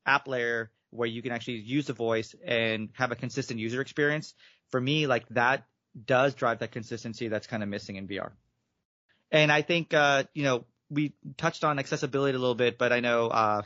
app 0.07 0.27
layer 0.27 0.71
where 0.89 1.07
you 1.07 1.21
can 1.21 1.31
actually 1.31 1.57
use 1.57 1.85
the 1.85 1.93
voice 1.93 2.33
and 2.43 2.89
have 2.93 3.11
a 3.11 3.15
consistent 3.15 3.59
user 3.59 3.79
experience. 3.79 4.33
For 4.69 4.81
me, 4.81 5.05
like 5.05 5.29
that 5.29 5.67
does 6.05 6.33
drive 6.33 6.59
that 6.59 6.71
consistency 6.71 7.27
that's 7.27 7.45
kind 7.45 7.61
of 7.61 7.69
missing 7.69 7.95
in 7.95 8.07
VR. 8.07 8.31
And 9.31 9.51
I 9.51 9.61
think, 9.61 9.93
uh, 9.93 10.23
you 10.33 10.45
know, 10.45 10.65
we 10.89 11.13
touched 11.37 11.63
on 11.63 11.77
accessibility 11.77 12.35
a 12.35 12.39
little 12.39 12.55
bit, 12.55 12.79
but 12.79 12.91
I 12.91 12.99
know, 12.99 13.27
uh, 13.27 13.61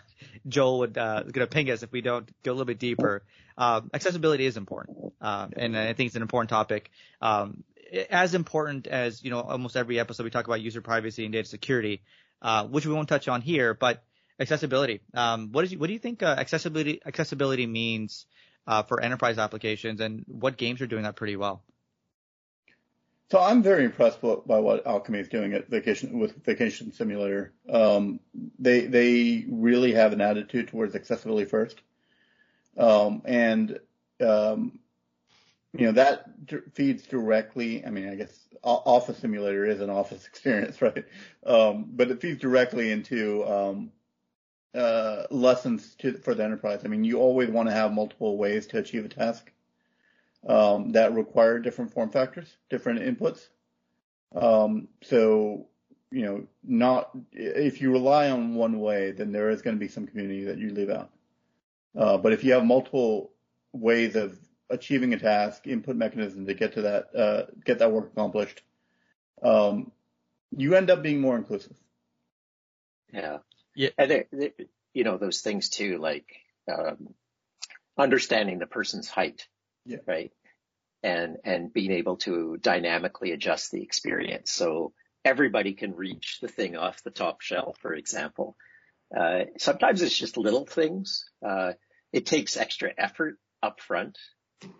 Joel 0.45 0.79
would, 0.79 0.97
uh, 0.97 1.23
gonna 1.23 1.47
ping 1.47 1.71
us 1.71 1.81
if 1.81 1.93
we 1.93 2.01
don't 2.01 2.29
go 2.43 2.51
a 2.51 2.53
little 2.53 2.65
bit 2.65 2.79
deeper. 2.79 3.23
Uh, 3.57 3.81
accessibility 3.93 4.45
is 4.45 4.57
important. 4.57 5.13
Uh, 5.21 5.47
and 5.55 5.77
I 5.77 5.93
think 5.93 6.07
it's 6.07 6.17
an 6.17 6.23
important 6.23 6.49
topic. 6.49 6.91
Um, 7.21 7.63
as 8.09 8.33
important 8.33 8.87
as, 8.87 9.23
you 9.23 9.31
know, 9.31 9.41
almost 9.41 9.75
every 9.75 9.99
episode 9.99 10.23
we 10.23 10.29
talk 10.29 10.45
about 10.45 10.61
user 10.61 10.81
privacy 10.81 11.25
and 11.25 11.33
data 11.33 11.47
security, 11.47 12.01
uh, 12.41 12.65
which 12.65 12.85
we 12.85 12.93
won't 12.93 13.09
touch 13.09 13.27
on 13.27 13.41
here, 13.41 13.73
but 13.73 14.03
accessibility. 14.39 15.01
Um, 15.13 15.51
what 15.51 15.65
is 15.65 15.75
what 15.75 15.87
do 15.87 15.93
you 15.93 15.99
think 15.99 16.23
uh, 16.23 16.35
accessibility 16.37 17.01
accessibility 17.05 17.67
means 17.67 18.25
uh, 18.67 18.83
for 18.83 19.01
enterprise 19.01 19.37
applications, 19.37 19.99
and 20.01 20.23
what 20.27 20.57
games 20.57 20.81
are 20.81 20.87
doing 20.87 21.03
that 21.03 21.15
pretty 21.15 21.35
well? 21.35 21.63
So 23.31 23.39
I'm 23.39 23.63
very 23.63 23.85
impressed 23.85 24.19
by 24.21 24.59
what 24.59 24.83
Owlchemy 24.83 25.21
is 25.21 25.29
doing 25.29 25.53
at 25.53 25.69
Vacation 25.69 26.19
with 26.19 26.43
Vacation 26.43 26.91
Simulator. 26.91 27.53
Um, 27.69 28.19
they 28.59 28.87
they 28.87 29.45
really 29.49 29.93
have 29.93 30.11
an 30.11 30.19
attitude 30.19 30.67
towards 30.67 30.95
accessibility 30.95 31.49
first, 31.49 31.79
um, 32.77 33.21
and 33.25 33.79
um, 34.19 34.79
you 35.73 35.85
know 35.85 35.91
that 35.93 36.25
feeds 36.73 37.03
directly. 37.03 37.85
I 37.85 37.89
mean, 37.89 38.09
I 38.09 38.15
guess 38.15 38.47
Office 38.63 39.17
Simulator 39.17 39.65
is 39.65 39.79
an 39.79 39.89
office 39.89 40.25
experience, 40.27 40.81
right? 40.81 41.05
Um, 41.45 41.85
but 41.93 42.11
it 42.11 42.21
feeds 42.21 42.39
directly 42.39 42.91
into 42.91 43.45
um, 43.45 43.91
uh, 44.75 45.23
lessons 45.29 45.95
to, 45.99 46.13
for 46.13 46.33
the 46.35 46.43
enterprise. 46.43 46.81
I 46.83 46.87
mean, 46.87 47.03
you 47.03 47.19
always 47.19 47.49
want 47.49 47.69
to 47.69 47.73
have 47.73 47.93
multiple 47.93 48.37
ways 48.37 48.67
to 48.67 48.79
achieve 48.79 49.05
a 49.05 49.09
task 49.09 49.51
um, 50.47 50.91
that 50.91 51.13
require 51.13 51.59
different 51.59 51.93
form 51.93 52.09
factors, 52.09 52.57
different 52.69 52.99
inputs. 52.99 53.47
Um, 54.35 54.87
so, 55.03 55.67
you 56.11 56.23
know, 56.23 56.47
not 56.63 57.11
if 57.31 57.81
you 57.81 57.91
rely 57.91 58.29
on 58.29 58.55
one 58.55 58.79
way, 58.79 59.11
then 59.11 59.31
there 59.31 59.49
is 59.49 59.61
going 59.61 59.75
to 59.75 59.79
be 59.79 59.87
some 59.87 60.07
community 60.07 60.43
that 60.45 60.57
you 60.57 60.71
leave 60.71 60.89
out. 60.89 61.11
Uh, 61.97 62.17
but 62.17 62.33
if 62.33 62.43
you 62.43 62.53
have 62.53 62.65
multiple 62.65 63.31
ways 63.73 64.15
of 64.15 64.37
achieving 64.71 65.13
a 65.13 65.19
task, 65.19 65.67
input 65.67 65.95
mechanism 65.95 66.45
to 66.47 66.53
get 66.53 66.73
to 66.73 66.81
that, 66.83 67.15
uh, 67.15 67.45
get 67.63 67.79
that 67.79 67.91
work 67.91 68.11
accomplished, 68.11 68.61
um, 69.43 69.91
you 70.55 70.75
end 70.75 70.89
up 70.89 71.03
being 71.03 71.21
more 71.21 71.35
inclusive. 71.37 71.75
Yeah. 73.13 73.39
Yeah. 73.75 73.89
And 73.97 74.11
they, 74.11 74.25
they, 74.31 74.53
you 74.93 75.03
know, 75.03 75.17
those 75.17 75.41
things 75.41 75.69
too, 75.69 75.97
like, 75.97 76.27
um, 76.71 77.13
understanding 77.97 78.59
the 78.59 78.67
person's 78.67 79.09
height. 79.09 79.47
Yeah. 79.85 79.97
Right. 80.05 80.31
And, 81.03 81.37
and 81.43 81.73
being 81.73 81.91
able 81.91 82.17
to 82.17 82.57
dynamically 82.61 83.31
adjust 83.31 83.71
the 83.71 83.81
experience. 83.81 84.51
So 84.51 84.93
everybody 85.25 85.73
can 85.73 85.95
reach 85.95 86.39
the 86.41 86.47
thing 86.47 86.75
off 86.77 87.03
the 87.03 87.11
top 87.11 87.41
shelf, 87.41 87.77
for 87.81 87.93
example. 87.93 88.55
Uh, 89.15 89.45
sometimes 89.57 90.01
it's 90.01 90.17
just 90.17 90.37
little 90.37 90.65
things. 90.65 91.25
Uh, 91.45 91.73
it 92.13 92.25
takes 92.25 92.57
extra 92.57 92.91
effort 92.97 93.37
up 93.63 93.79
front. 93.81 94.17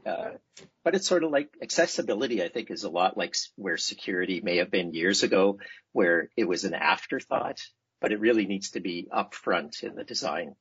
Uh, 0.06 0.32
but 0.84 0.96
it's 0.96 1.08
sort 1.08 1.24
of 1.24 1.32
like 1.32 1.50
accessibility, 1.62 2.44
I 2.44 2.50
think, 2.50 2.72
is 2.72 2.84
a 2.84 2.90
lot 2.90 3.18
like 3.18 3.36
where 3.56 3.78
security 3.78 4.42
may 4.42 4.58
have 4.58 4.72
been 4.72 4.94
years 4.94 5.24
ago, 5.24 5.60
where 5.92 6.30
it 6.36 6.48
was 6.48 6.64
an 6.66 6.74
afterthought 6.74 7.62
but 8.02 8.12
it 8.12 8.20
really 8.20 8.46
needs 8.46 8.72
to 8.72 8.82
be 8.82 9.08
upfront 9.16 9.84
in 9.84 9.96
the 9.96 10.04
design 10.04 10.56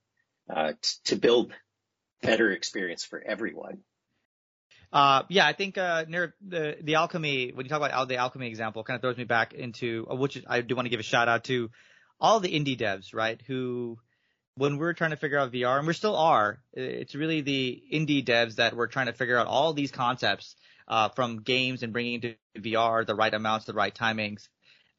uh, 0.54 0.72
t- 0.80 0.90
to 1.04 1.16
build 1.16 1.52
better 2.22 2.52
experience 2.52 3.02
for 3.02 3.20
everyone. 3.20 3.78
Uh, 4.92 5.22
yeah, 5.28 5.46
I 5.46 5.52
think 5.52 5.78
uh, 5.78 6.04
near 6.06 6.34
the 6.46 6.76
the 6.82 6.94
Owlchemy 6.94 7.54
when 7.54 7.64
you 7.64 7.70
talk 7.70 7.80
about 7.80 8.08
the 8.08 8.16
Owlchemy 8.16 8.46
example, 8.46 8.84
kind 8.84 8.96
of 8.96 9.02
throws 9.02 9.16
me 9.16 9.24
back 9.24 9.54
into 9.54 10.06
uh, 10.10 10.14
which 10.14 10.42
I 10.46 10.60
do 10.60 10.76
want 10.76 10.86
to 10.86 10.90
give 10.90 11.00
a 11.00 11.04
shout 11.04 11.28
out 11.28 11.44
to 11.44 11.70
all 12.20 12.40
the 12.40 12.52
indie 12.52 12.78
devs, 12.78 13.14
right? 13.14 13.40
Who 13.46 13.98
when 14.56 14.78
we 14.78 14.86
are 14.86 14.94
trying 14.94 15.10
to 15.10 15.16
figure 15.16 15.38
out 15.38 15.52
VR, 15.52 15.78
and 15.78 15.86
we 15.86 15.94
still 15.94 16.16
are, 16.16 16.58
it's 16.72 17.14
really 17.14 17.40
the 17.40 17.82
indie 17.92 18.24
devs 18.24 18.56
that 18.56 18.76
we're 18.76 18.88
trying 18.88 19.06
to 19.06 19.12
figure 19.12 19.38
out 19.38 19.46
all 19.46 19.72
these 19.72 19.90
concepts 19.90 20.56
uh, 20.88 21.08
from 21.08 21.42
games 21.42 21.82
and 21.82 21.92
bringing 21.92 22.14
into 22.14 22.34
VR 22.58 23.06
the 23.06 23.14
right 23.14 23.32
amounts, 23.32 23.66
the 23.66 23.72
right 23.72 23.94
timings 23.94 24.48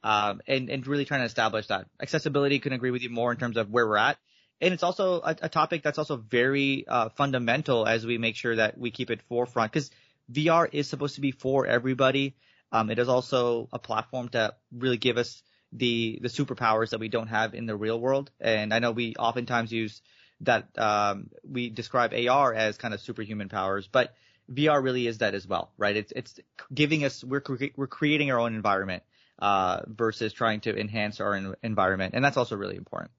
um, 0.04 0.42
and, 0.48 0.70
and 0.70 0.86
really 0.88 1.06
trying 1.06 1.22
to 1.22 1.26
establish 1.26 1.68
that. 1.68 1.88
Accessibility 2.02 2.60
can 2.60 2.74
agree 2.74 2.92
with 2.92 3.02
you 3.02 3.10
more 3.10 3.32
in 3.32 3.38
terms 3.38 3.58
of 3.58 3.70
where 3.70 3.88
we're 3.88 3.98
at. 3.98 4.18
And 4.60 4.74
it's 4.74 4.84
also 4.84 5.22
a, 5.22 5.36
a 5.44 5.50
topic 5.50 5.84
that's 5.84 5.98
also 5.98 6.18
very 6.18 6.86
uh, 6.88 7.10
fundamental 7.10 7.88
as 7.88 8.06
we 8.06 8.18
make 8.18 8.36
sure 8.36 8.56
that 8.56 8.78
we 8.78 8.92
keep 8.92 9.10
it 9.10 9.22
forefront 9.28 9.72
because 9.72 9.92
VR 10.32 10.70
is 10.72 10.88
supposed 10.88 11.16
to 11.16 11.22
be 11.22 11.32
for 11.32 11.66
everybody. 11.66 12.36
Um, 12.72 12.90
it 12.90 13.00
is 13.00 13.10
also 13.10 13.68
a 13.74 13.80
platform 13.80 14.30
to 14.30 14.54
really 14.72 14.98
give 14.98 15.18
us 15.18 15.42
the 15.72 16.20
the 16.22 16.28
superpowers 16.28 16.90
that 16.90 17.00
we 17.00 17.10
don't 17.10 17.28
have 17.28 17.54
in 17.54 17.66
the 17.66 17.76
real 17.76 18.00
world. 18.00 18.32
And 18.40 18.74
I 18.74 18.80
know 18.80 18.92
we 18.92 19.16
oftentimes 19.18 19.72
use 19.72 20.02
that 20.42 20.68
um, 20.78 21.30
we 21.44 21.70
describe 21.70 22.14
AR 22.14 22.54
as 22.54 22.78
kind 22.78 22.94
of 22.94 23.00
superhuman 23.00 23.50
powers, 23.50 23.88
but 23.92 24.14
VR 24.52 24.84
really 24.84 25.08
is 25.08 25.20
that 25.20 25.34
as 25.34 25.48
well, 25.48 25.72
right? 25.78 25.96
It's 25.96 26.12
it's 26.16 26.40
giving 26.74 27.04
us 27.06 27.24
we're 27.24 27.42
cre- 27.42 27.76
we're 27.76 27.88
creating 27.88 28.32
our 28.32 28.40
own 28.40 28.56
environment 28.56 29.04
uh, 29.40 29.82
versus 29.88 30.34
trying 30.34 30.62
to 30.62 30.78
enhance 30.78 31.20
our 31.20 31.56
environment. 31.64 32.14
And 32.16 32.24
that's 32.24 32.38
also 32.38 32.56
really 32.56 32.78
important. 32.78 33.12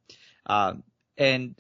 Um, 0.47 0.83
and 1.19 1.55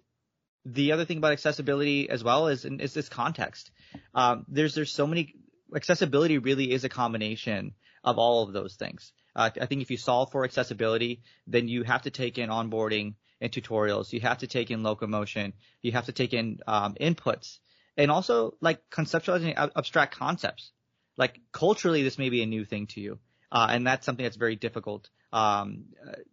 the 0.64 0.93
other 0.93 1.05
thing 1.05 1.18
about 1.18 1.32
accessibility 1.32 2.09
as 2.09 2.22
well 2.22 2.49
is, 2.49 2.64
is 2.64 2.95
this 2.95 3.09
context. 3.09 3.70
Um, 4.14 4.47
there's, 4.49 4.74
there's 4.74 4.93
so 4.93 5.07
many, 5.07 5.34
accessibility 5.74 6.38
really 6.38 6.70
is 6.70 6.84
a 6.84 6.88
combination 6.88 7.74
of 8.05 8.18
all 8.18 8.45
of 8.45 8.53
those 8.53 8.76
things. 8.76 9.12
Uh, 9.35 9.51
I 9.61 9.66
think 9.66 9.83
if 9.83 9.91
you 9.91 9.97
solve 9.97 10.30
for 10.30 10.45
accessibility, 10.45 11.22
then 11.47 11.68
you 11.68 11.85
have 11.85 12.03
to 12.03 12.11
take 12.11 12.39
in 12.39 12.51
onboarding 12.51 13.14
and 13.41 13.51
tutorials. 13.51 14.12
You 14.12 14.20
have 14.20 14.39
to 14.39 14.47
take 14.47 14.70
in 14.70 14.83
locomotion. 14.83 15.53
You 15.80 15.93
have 15.93 16.07
to 16.07 16.12
take 16.12 16.33
in 16.33 16.61
um, 16.66 16.95
inputs 16.95 17.59
and 17.97 18.11
also 18.11 18.55
like 18.61 18.89
conceptualizing 18.91 19.55
abstract 19.76 20.16
concepts. 20.16 20.70
Like 21.16 21.41
culturally, 21.53 22.03
this 22.03 22.18
may 22.18 22.30
be 22.30 22.43
a 22.43 22.47
new 22.47 22.64
thing 22.64 22.87
to 22.89 23.01
you. 23.01 23.18
Uh, 23.51 23.68
and 23.70 23.87
that's 23.87 24.07
something 24.07 24.24
that's 24.24 24.37
very 24.37 24.57
difficult 24.57 25.11
um, 25.33 25.85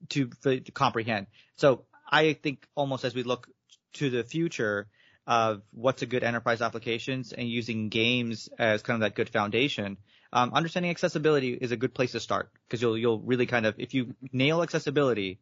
to, 0.10 0.30
to 0.44 0.72
comprehend. 0.72 1.28
So 1.58 1.86
I 2.10 2.34
think 2.34 2.66
almost 2.76 3.04
as 3.04 3.14
we 3.14 3.24
look 3.24 3.48
to 3.94 4.10
the 4.10 4.24
future 4.24 4.88
of 5.28 5.62
what's 5.72 6.02
a 6.02 6.06
good 6.06 6.24
enterprise 6.24 6.62
applications 6.62 7.34
and 7.34 7.48
using 7.48 7.90
games 7.90 8.50
as 8.58 8.82
kind 8.82 8.96
of 8.96 9.02
that 9.02 9.16
good 9.16 9.30
foundation, 9.30 9.98
um, 10.32 10.54
understanding 10.54 10.92
accessibility 10.92 11.54
is 11.54 11.72
a 11.72 11.78
good 11.78 11.94
place 11.94 12.12
to 12.12 12.20
start 12.20 12.52
because 12.68 12.82
you'll 12.82 12.98
you'll 12.98 13.20
really 13.20 13.46
kind 13.46 13.66
of 13.66 13.76
if 13.80 13.94
you 13.94 14.16
nail 14.32 14.62
accessibility, 14.62 15.40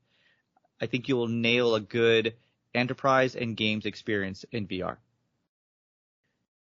I 0.81 0.85
think 0.85 1.07
you 1.07 1.17
will 1.17 1.27
nail 1.27 1.75
a 1.75 1.81
good 1.81 2.35
enterprise 2.73 3.35
and 3.35 3.57
games 3.57 3.85
experience 3.85 4.45
in 4.51 4.67
VR. 4.67 4.97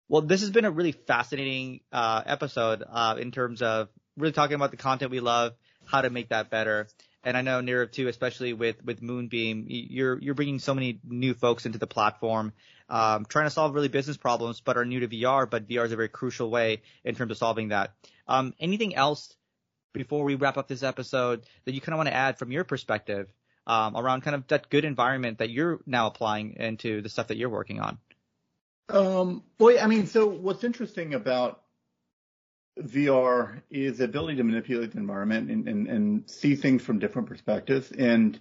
Well, 0.09 0.21
this 0.21 0.41
has 0.41 0.51
been 0.51 0.65
a 0.65 0.71
really 0.71 0.91
fascinating 0.91 1.79
uh, 1.91 2.21
episode 2.25 2.83
uh, 2.87 3.15
in 3.17 3.31
terms 3.31 3.61
of 3.61 3.89
really 4.17 4.33
talking 4.33 4.55
about 4.55 4.71
the 4.71 4.77
content 4.77 5.11
we 5.11 5.19
love, 5.19 5.53
how 5.85 6.01
to 6.01 6.09
make 6.09 6.29
that 6.29 6.49
better. 6.49 6.87
And 7.23 7.37
I 7.37 7.41
know 7.41 7.61
Nirav 7.61 7.91
too, 7.91 8.07
especially 8.07 8.53
with 8.53 8.83
with 8.83 9.01
Moonbeam, 9.01 9.65
you're 9.67 10.19
you're 10.19 10.33
bringing 10.33 10.59
so 10.59 10.73
many 10.73 10.99
new 11.03 11.33
folks 11.33 11.65
into 11.65 11.77
the 11.77 11.87
platform, 11.87 12.53
um, 12.89 13.25
trying 13.25 13.45
to 13.45 13.49
solve 13.49 13.73
really 13.73 13.87
business 13.87 14.17
problems, 14.17 14.59
but 14.59 14.77
are 14.77 14.85
new 14.85 14.99
to 14.99 15.07
VR. 15.07 15.49
But 15.49 15.67
VR 15.67 15.85
is 15.85 15.91
a 15.91 15.95
very 15.95 16.09
crucial 16.09 16.49
way 16.49 16.81
in 17.03 17.15
terms 17.15 17.31
of 17.31 17.37
solving 17.37 17.69
that. 17.69 17.93
Um, 18.27 18.53
anything 18.59 18.95
else 18.95 19.33
before 19.93 20.25
we 20.25 20.35
wrap 20.35 20.57
up 20.57 20.67
this 20.67 20.83
episode 20.83 21.45
that 21.65 21.73
you 21.73 21.79
kind 21.79 21.93
of 21.93 21.97
want 21.97 22.09
to 22.09 22.15
add 22.15 22.37
from 22.37 22.51
your 22.51 22.63
perspective 22.63 23.31
um, 23.65 23.95
around 23.95 24.21
kind 24.21 24.35
of 24.35 24.47
that 24.47 24.69
good 24.69 24.85
environment 24.85 25.37
that 25.37 25.49
you're 25.49 25.79
now 25.85 26.07
applying 26.07 26.55
into 26.57 27.01
the 27.01 27.09
stuff 27.09 27.27
that 27.27 27.37
you're 27.37 27.49
working 27.49 27.79
on? 27.79 27.97
Um, 28.89 29.43
well, 29.59 29.77
I 29.81 29.87
mean, 29.87 30.07
so 30.07 30.27
what's 30.27 30.63
interesting 30.63 31.13
about 31.13 31.62
VR 32.79 33.61
is 33.69 33.99
the 33.99 34.05
ability 34.05 34.37
to 34.37 34.43
manipulate 34.43 34.91
the 34.91 34.97
environment 34.97 35.49
and, 35.49 35.67
and, 35.67 35.87
and 35.87 36.29
see 36.29 36.55
things 36.55 36.81
from 36.81 36.99
different 36.99 37.27
perspectives. 37.27 37.91
And, 37.91 38.39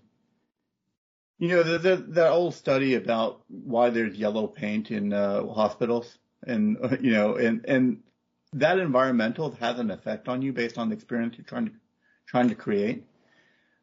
you 1.38 1.48
know, 1.48 1.62
the, 1.62 1.78
the, 1.78 1.96
the 1.96 2.28
old 2.28 2.54
study 2.54 2.94
about 2.94 3.42
why 3.48 3.90
there's 3.90 4.16
yellow 4.16 4.46
paint 4.46 4.90
in 4.90 5.12
uh, 5.12 5.46
hospitals, 5.46 6.18
and 6.46 6.78
you 7.00 7.12
know, 7.12 7.36
and 7.36 7.64
and 7.66 8.02
that 8.54 8.78
environmental 8.78 9.50
has 9.52 9.78
an 9.78 9.90
effect 9.90 10.28
on 10.28 10.42
you 10.42 10.52
based 10.52 10.78
on 10.78 10.88
the 10.88 10.94
experience 10.94 11.36
you're 11.36 11.44
trying 11.44 11.66
to 11.66 11.72
trying 12.26 12.48
to 12.48 12.54
create. 12.54 13.04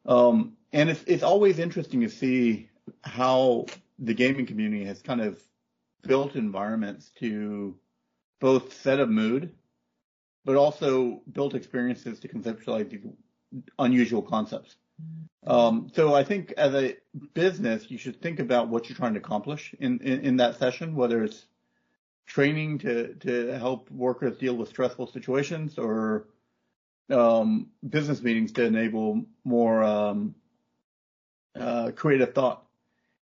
Um, 0.06 0.56
and 0.72 0.90
it's 0.90 1.02
it's 1.06 1.22
always 1.22 1.58
interesting 1.58 2.00
to 2.00 2.08
see 2.08 2.70
how 3.02 3.66
the 3.98 4.14
gaming 4.14 4.46
community 4.46 4.84
has 4.84 5.02
kind 5.02 5.20
of 5.20 5.40
built 6.02 6.34
environments 6.34 7.10
to 7.18 7.76
both 8.40 8.72
set 8.72 9.00
a 9.00 9.06
mood, 9.06 9.52
but 10.44 10.56
also 10.56 11.22
built 11.30 11.54
experiences 11.54 12.20
to 12.20 12.28
conceptualize 12.28 12.90
these 12.90 13.04
unusual 13.78 14.22
concepts. 14.22 14.76
Um, 15.46 15.90
so 15.94 16.14
I 16.14 16.24
think 16.24 16.52
as 16.56 16.74
a 16.74 16.96
business, 17.32 17.90
you 17.90 17.98
should 17.98 18.20
think 18.20 18.38
about 18.38 18.68
what 18.68 18.88
you're 18.88 18.96
trying 18.96 19.14
to 19.14 19.20
accomplish 19.20 19.74
in, 19.78 20.00
in, 20.00 20.20
in 20.20 20.36
that 20.36 20.58
session, 20.58 20.94
whether 20.94 21.24
it's 21.24 21.46
training 22.26 22.78
to, 22.78 23.14
to 23.14 23.58
help 23.58 23.90
workers 23.90 24.36
deal 24.36 24.56
with 24.56 24.68
stressful 24.68 25.06
situations 25.06 25.78
or 25.78 26.26
um, 27.10 27.68
business 27.88 28.22
meetings 28.22 28.52
to 28.52 28.64
enable 28.64 29.24
more 29.44 29.82
um, 29.82 30.34
uh, 31.58 31.90
creative 31.96 32.34
thought 32.34 32.64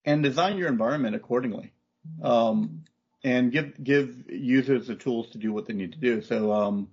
and 0.03 0.23
design 0.23 0.57
your 0.57 0.67
environment 0.67 1.15
accordingly. 1.15 1.71
Um, 2.21 2.83
and 3.23 3.51
give 3.51 3.83
give 3.83 4.29
users 4.29 4.87
the 4.87 4.95
tools 4.95 5.29
to 5.31 5.37
do 5.37 5.51
what 5.51 5.65
they 5.65 5.73
need 5.73 5.91
to 5.93 5.97
do. 5.99 6.21
So, 6.21 6.51
um, 6.51 6.87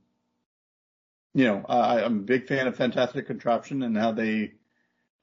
you 1.35 1.45
know, 1.45 1.65
I, 1.69 2.03
I'm 2.03 2.19
a 2.19 2.23
big 2.23 2.47
fan 2.47 2.69
of 2.69 2.77
Fantastic 2.77 3.27
Contraption 3.27 3.83
and 3.83 3.97
how 3.97 4.13
they 4.13 4.53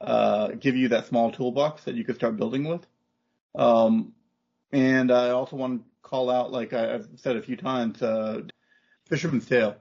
uh, 0.02 0.50
give 0.60 0.76
you 0.76 0.90
that 0.90 1.08
small 1.08 1.32
toolbox 1.32 1.86
that 1.86 1.96
you 1.96 2.04
can 2.04 2.16
start 2.16 2.36
building 2.36 2.66
with. 2.66 2.86
Um, 3.56 4.14
and 4.72 5.12
I 5.12 5.30
also 5.30 5.56
want 5.56 5.82
to 5.82 5.88
call 6.02 6.30
out, 6.30 6.52
like 6.52 6.74
I, 6.74 6.92
have 6.92 7.08
said 7.16 7.38
a 7.38 7.42
few 7.42 7.56
times, 7.56 8.02
uh, 8.02 8.42
Fisherman's 9.10 9.46
Tale, 9.46 9.76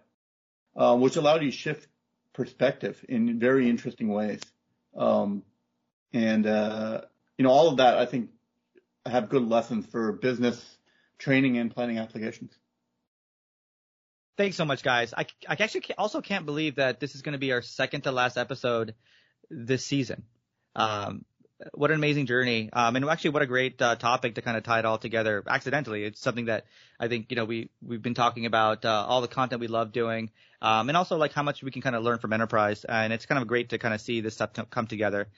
uh, 0.76 0.97
which 0.97 1.16
allowed 1.16 1.43
you 1.43 1.51
to 1.51 1.57
shift 1.57 1.89
perspective 2.33 3.05
in 3.09 3.39
very 3.41 3.68
interesting 3.68 4.09
ways. 4.09 4.41
Um, 4.97 5.43
and, 6.12 6.47
uh, 6.47 7.03
you 7.39 7.45
know, 7.45 7.51
all 7.51 7.68
of 7.68 7.78
that 7.78 7.99
I 7.99 8.07
think 8.07 8.31
have 9.07 9.28
good 9.28 9.49
lessons 9.49 9.87
for 9.87 10.12
business 10.12 10.78
training 11.18 11.59
and 11.59 11.70
planning 11.70 11.99
applications. 11.99 12.53
Thanks 14.41 14.57
so 14.57 14.64
much, 14.64 14.82
guys. 14.82 15.12
I, 15.14 15.26
I 15.47 15.57
actually 15.61 15.82
also 15.99 16.22
can't 16.22 16.47
believe 16.47 16.76
that 16.76 16.99
this 16.99 17.14
is 17.14 17.20
going 17.20 17.34
to 17.34 17.38
be 17.38 17.53
our 17.53 17.61
second 17.61 18.05
to 18.05 18.11
last 18.11 18.38
episode 18.38 18.95
this 19.51 19.84
season. 19.84 20.22
Um, 20.74 21.26
what 21.74 21.91
an 21.91 21.97
amazing 21.97 22.24
journey. 22.24 22.70
Um, 22.72 22.97
and 22.97 23.05
actually 23.05 23.32
what 23.32 23.43
a 23.43 23.47
great 23.47 23.82
uh, 23.82 23.97
topic 23.97 24.36
to 24.36 24.41
kind 24.41 24.57
of 24.57 24.62
tie 24.62 24.78
it 24.78 24.86
all 24.86 24.97
together 24.97 25.45
accidentally. 25.47 26.05
It's 26.05 26.22
something 26.22 26.47
that 26.47 26.64
I 26.99 27.09
think, 27.09 27.26
you 27.28 27.36
know, 27.36 27.45
we, 27.45 27.68
we've 27.86 28.01
been 28.01 28.14
talking 28.14 28.47
about, 28.47 28.86
uh, 28.86 29.05
all 29.07 29.20
the 29.20 29.28
content 29.28 29.61
we 29.61 29.68
love 29.68 29.93
doing. 29.93 30.30
Um, 30.62 30.88
and 30.88 30.97
also 30.97 31.18
like 31.18 31.34
how 31.34 31.43
much 31.43 31.62
we 31.62 31.70
can 31.70 31.82
kind 31.82 31.95
of 31.95 32.03
learn 32.03 32.18
from 32.18 32.32
enterprise. 32.32 32.82
And 32.84 33.12
it's 33.12 33.26
kind 33.26 33.43
of 33.43 33.47
great 33.47 33.68
to 33.68 33.78
kind 33.78 33.93
of 33.93 34.01
see 34.01 34.22
this 34.22 34.32
stuff 34.32 34.53
come 34.70 34.86
together. 34.86 35.28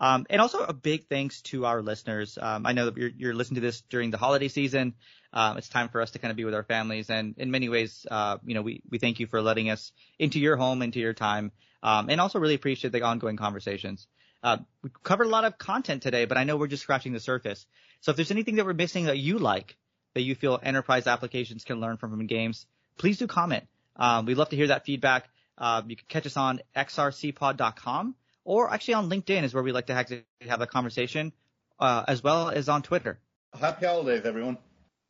Um, 0.00 0.26
and 0.30 0.40
also 0.40 0.64
a 0.64 0.72
big 0.72 1.08
thanks 1.08 1.42
to 1.42 1.66
our 1.66 1.82
listeners. 1.82 2.38
Um, 2.40 2.64
I 2.64 2.72
know 2.72 2.86
that 2.86 2.96
you're, 2.96 3.10
you're, 3.14 3.34
listening 3.34 3.56
to 3.56 3.60
this 3.60 3.82
during 3.82 4.10
the 4.10 4.16
holiday 4.16 4.48
season. 4.48 4.94
Um, 5.30 5.58
it's 5.58 5.68
time 5.68 5.90
for 5.90 6.00
us 6.00 6.12
to 6.12 6.18
kind 6.18 6.30
of 6.30 6.38
be 6.38 6.46
with 6.46 6.54
our 6.54 6.62
families, 6.62 7.10
and 7.10 7.34
in 7.36 7.50
many 7.50 7.68
ways, 7.68 8.06
uh, 8.10 8.38
you 8.44 8.54
know, 8.54 8.62
we 8.62 8.82
we 8.90 8.98
thank 8.98 9.20
you 9.20 9.26
for 9.26 9.42
letting 9.42 9.68
us 9.68 9.92
into 10.18 10.40
your 10.40 10.56
home, 10.56 10.80
into 10.80 11.00
your 11.00 11.12
time, 11.12 11.52
um, 11.82 12.08
and 12.08 12.18
also 12.20 12.38
really 12.38 12.54
appreciate 12.54 12.92
the 12.92 13.02
ongoing 13.02 13.36
conversations. 13.36 14.08
Uh, 14.42 14.56
we 14.82 14.90
covered 15.02 15.26
a 15.26 15.30
lot 15.30 15.44
of 15.44 15.58
content 15.58 16.02
today, 16.02 16.24
but 16.24 16.38
I 16.38 16.44
know 16.44 16.56
we're 16.56 16.66
just 16.66 16.82
scratching 16.82 17.12
the 17.12 17.20
surface. 17.20 17.66
So 18.00 18.10
if 18.10 18.16
there's 18.16 18.30
anything 18.30 18.56
that 18.56 18.64
we're 18.64 18.72
missing 18.72 19.04
that 19.04 19.18
you 19.18 19.38
like, 19.38 19.76
that 20.14 20.22
you 20.22 20.34
feel 20.34 20.58
enterprise 20.62 21.06
applications 21.06 21.64
can 21.64 21.78
learn 21.78 21.98
from 21.98 22.10
from 22.10 22.26
games, 22.26 22.66
please 22.96 23.18
do 23.18 23.26
comment. 23.26 23.64
Um, 23.96 24.24
we'd 24.24 24.38
love 24.38 24.48
to 24.48 24.56
hear 24.56 24.68
that 24.68 24.86
feedback. 24.86 25.28
Uh, 25.58 25.82
you 25.86 25.94
can 25.94 26.06
catch 26.08 26.24
us 26.24 26.38
on 26.38 26.60
xrcpod.com 26.74 28.14
or 28.44 28.72
actually 28.72 28.94
on 28.94 29.10
LinkedIn 29.10 29.44
is 29.44 29.54
where 29.54 29.62
we 29.62 29.72
like 29.72 29.86
to 29.86 29.94
have, 29.94 30.12
have 30.46 30.60
a 30.60 30.66
conversation, 30.66 31.32
uh, 31.78 32.04
as 32.08 32.22
well 32.22 32.50
as 32.50 32.68
on 32.68 32.82
Twitter. 32.82 33.18
Happy 33.58 33.86
holidays, 33.86 34.22
everyone. 34.24 34.58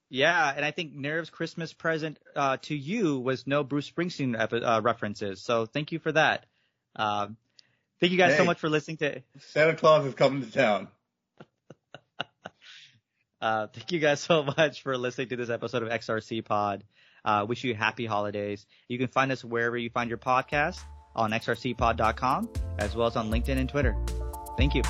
Yeah, 0.08 0.52
and 0.54 0.64
I 0.64 0.72
think 0.72 0.94
Nirav's 0.94 1.30
Christmas 1.30 1.72
present 1.72 2.18
uh, 2.34 2.56
to 2.62 2.74
you 2.74 3.20
was 3.20 3.46
no 3.46 3.62
Bruce 3.62 3.88
Springsteen 3.88 4.34
uh, 4.36 4.80
references, 4.82 5.40
so 5.40 5.66
thank 5.66 5.92
you 5.92 6.00
for 6.00 6.10
that. 6.12 6.46
Um, 6.96 7.36
thank 8.00 8.10
you 8.10 8.18
guys 8.18 8.32
hey, 8.32 8.38
so 8.38 8.44
much 8.44 8.58
for 8.58 8.68
listening 8.68 8.96
to. 8.98 9.22
Santa 9.38 9.76
Claus 9.76 10.04
is 10.06 10.14
coming 10.14 10.42
to 10.42 10.50
town. 10.50 10.88
uh, 13.40 13.68
thank 13.68 13.92
you 13.92 14.00
guys 14.00 14.20
so 14.20 14.42
much 14.42 14.82
for 14.82 14.98
listening 14.98 15.28
to 15.28 15.36
this 15.36 15.48
episode 15.48 15.84
of 15.84 15.90
XRC 15.90 16.44
Pod. 16.44 16.82
Uh, 17.24 17.46
wish 17.48 17.62
you 17.62 17.74
happy 17.74 18.06
holidays. 18.06 18.66
You 18.88 18.98
can 18.98 19.08
find 19.08 19.30
us 19.30 19.44
wherever 19.44 19.76
you 19.76 19.90
find 19.90 20.08
your 20.08 20.18
podcast 20.18 20.80
on 21.16 21.30
xrcpod.com 21.32 22.48
as 22.78 22.96
well 22.96 23.06
as 23.06 23.16
on 23.16 23.30
LinkedIn 23.30 23.58
and 23.58 23.68
Twitter. 23.68 23.96
Thank 24.56 24.74
you. 24.74 24.82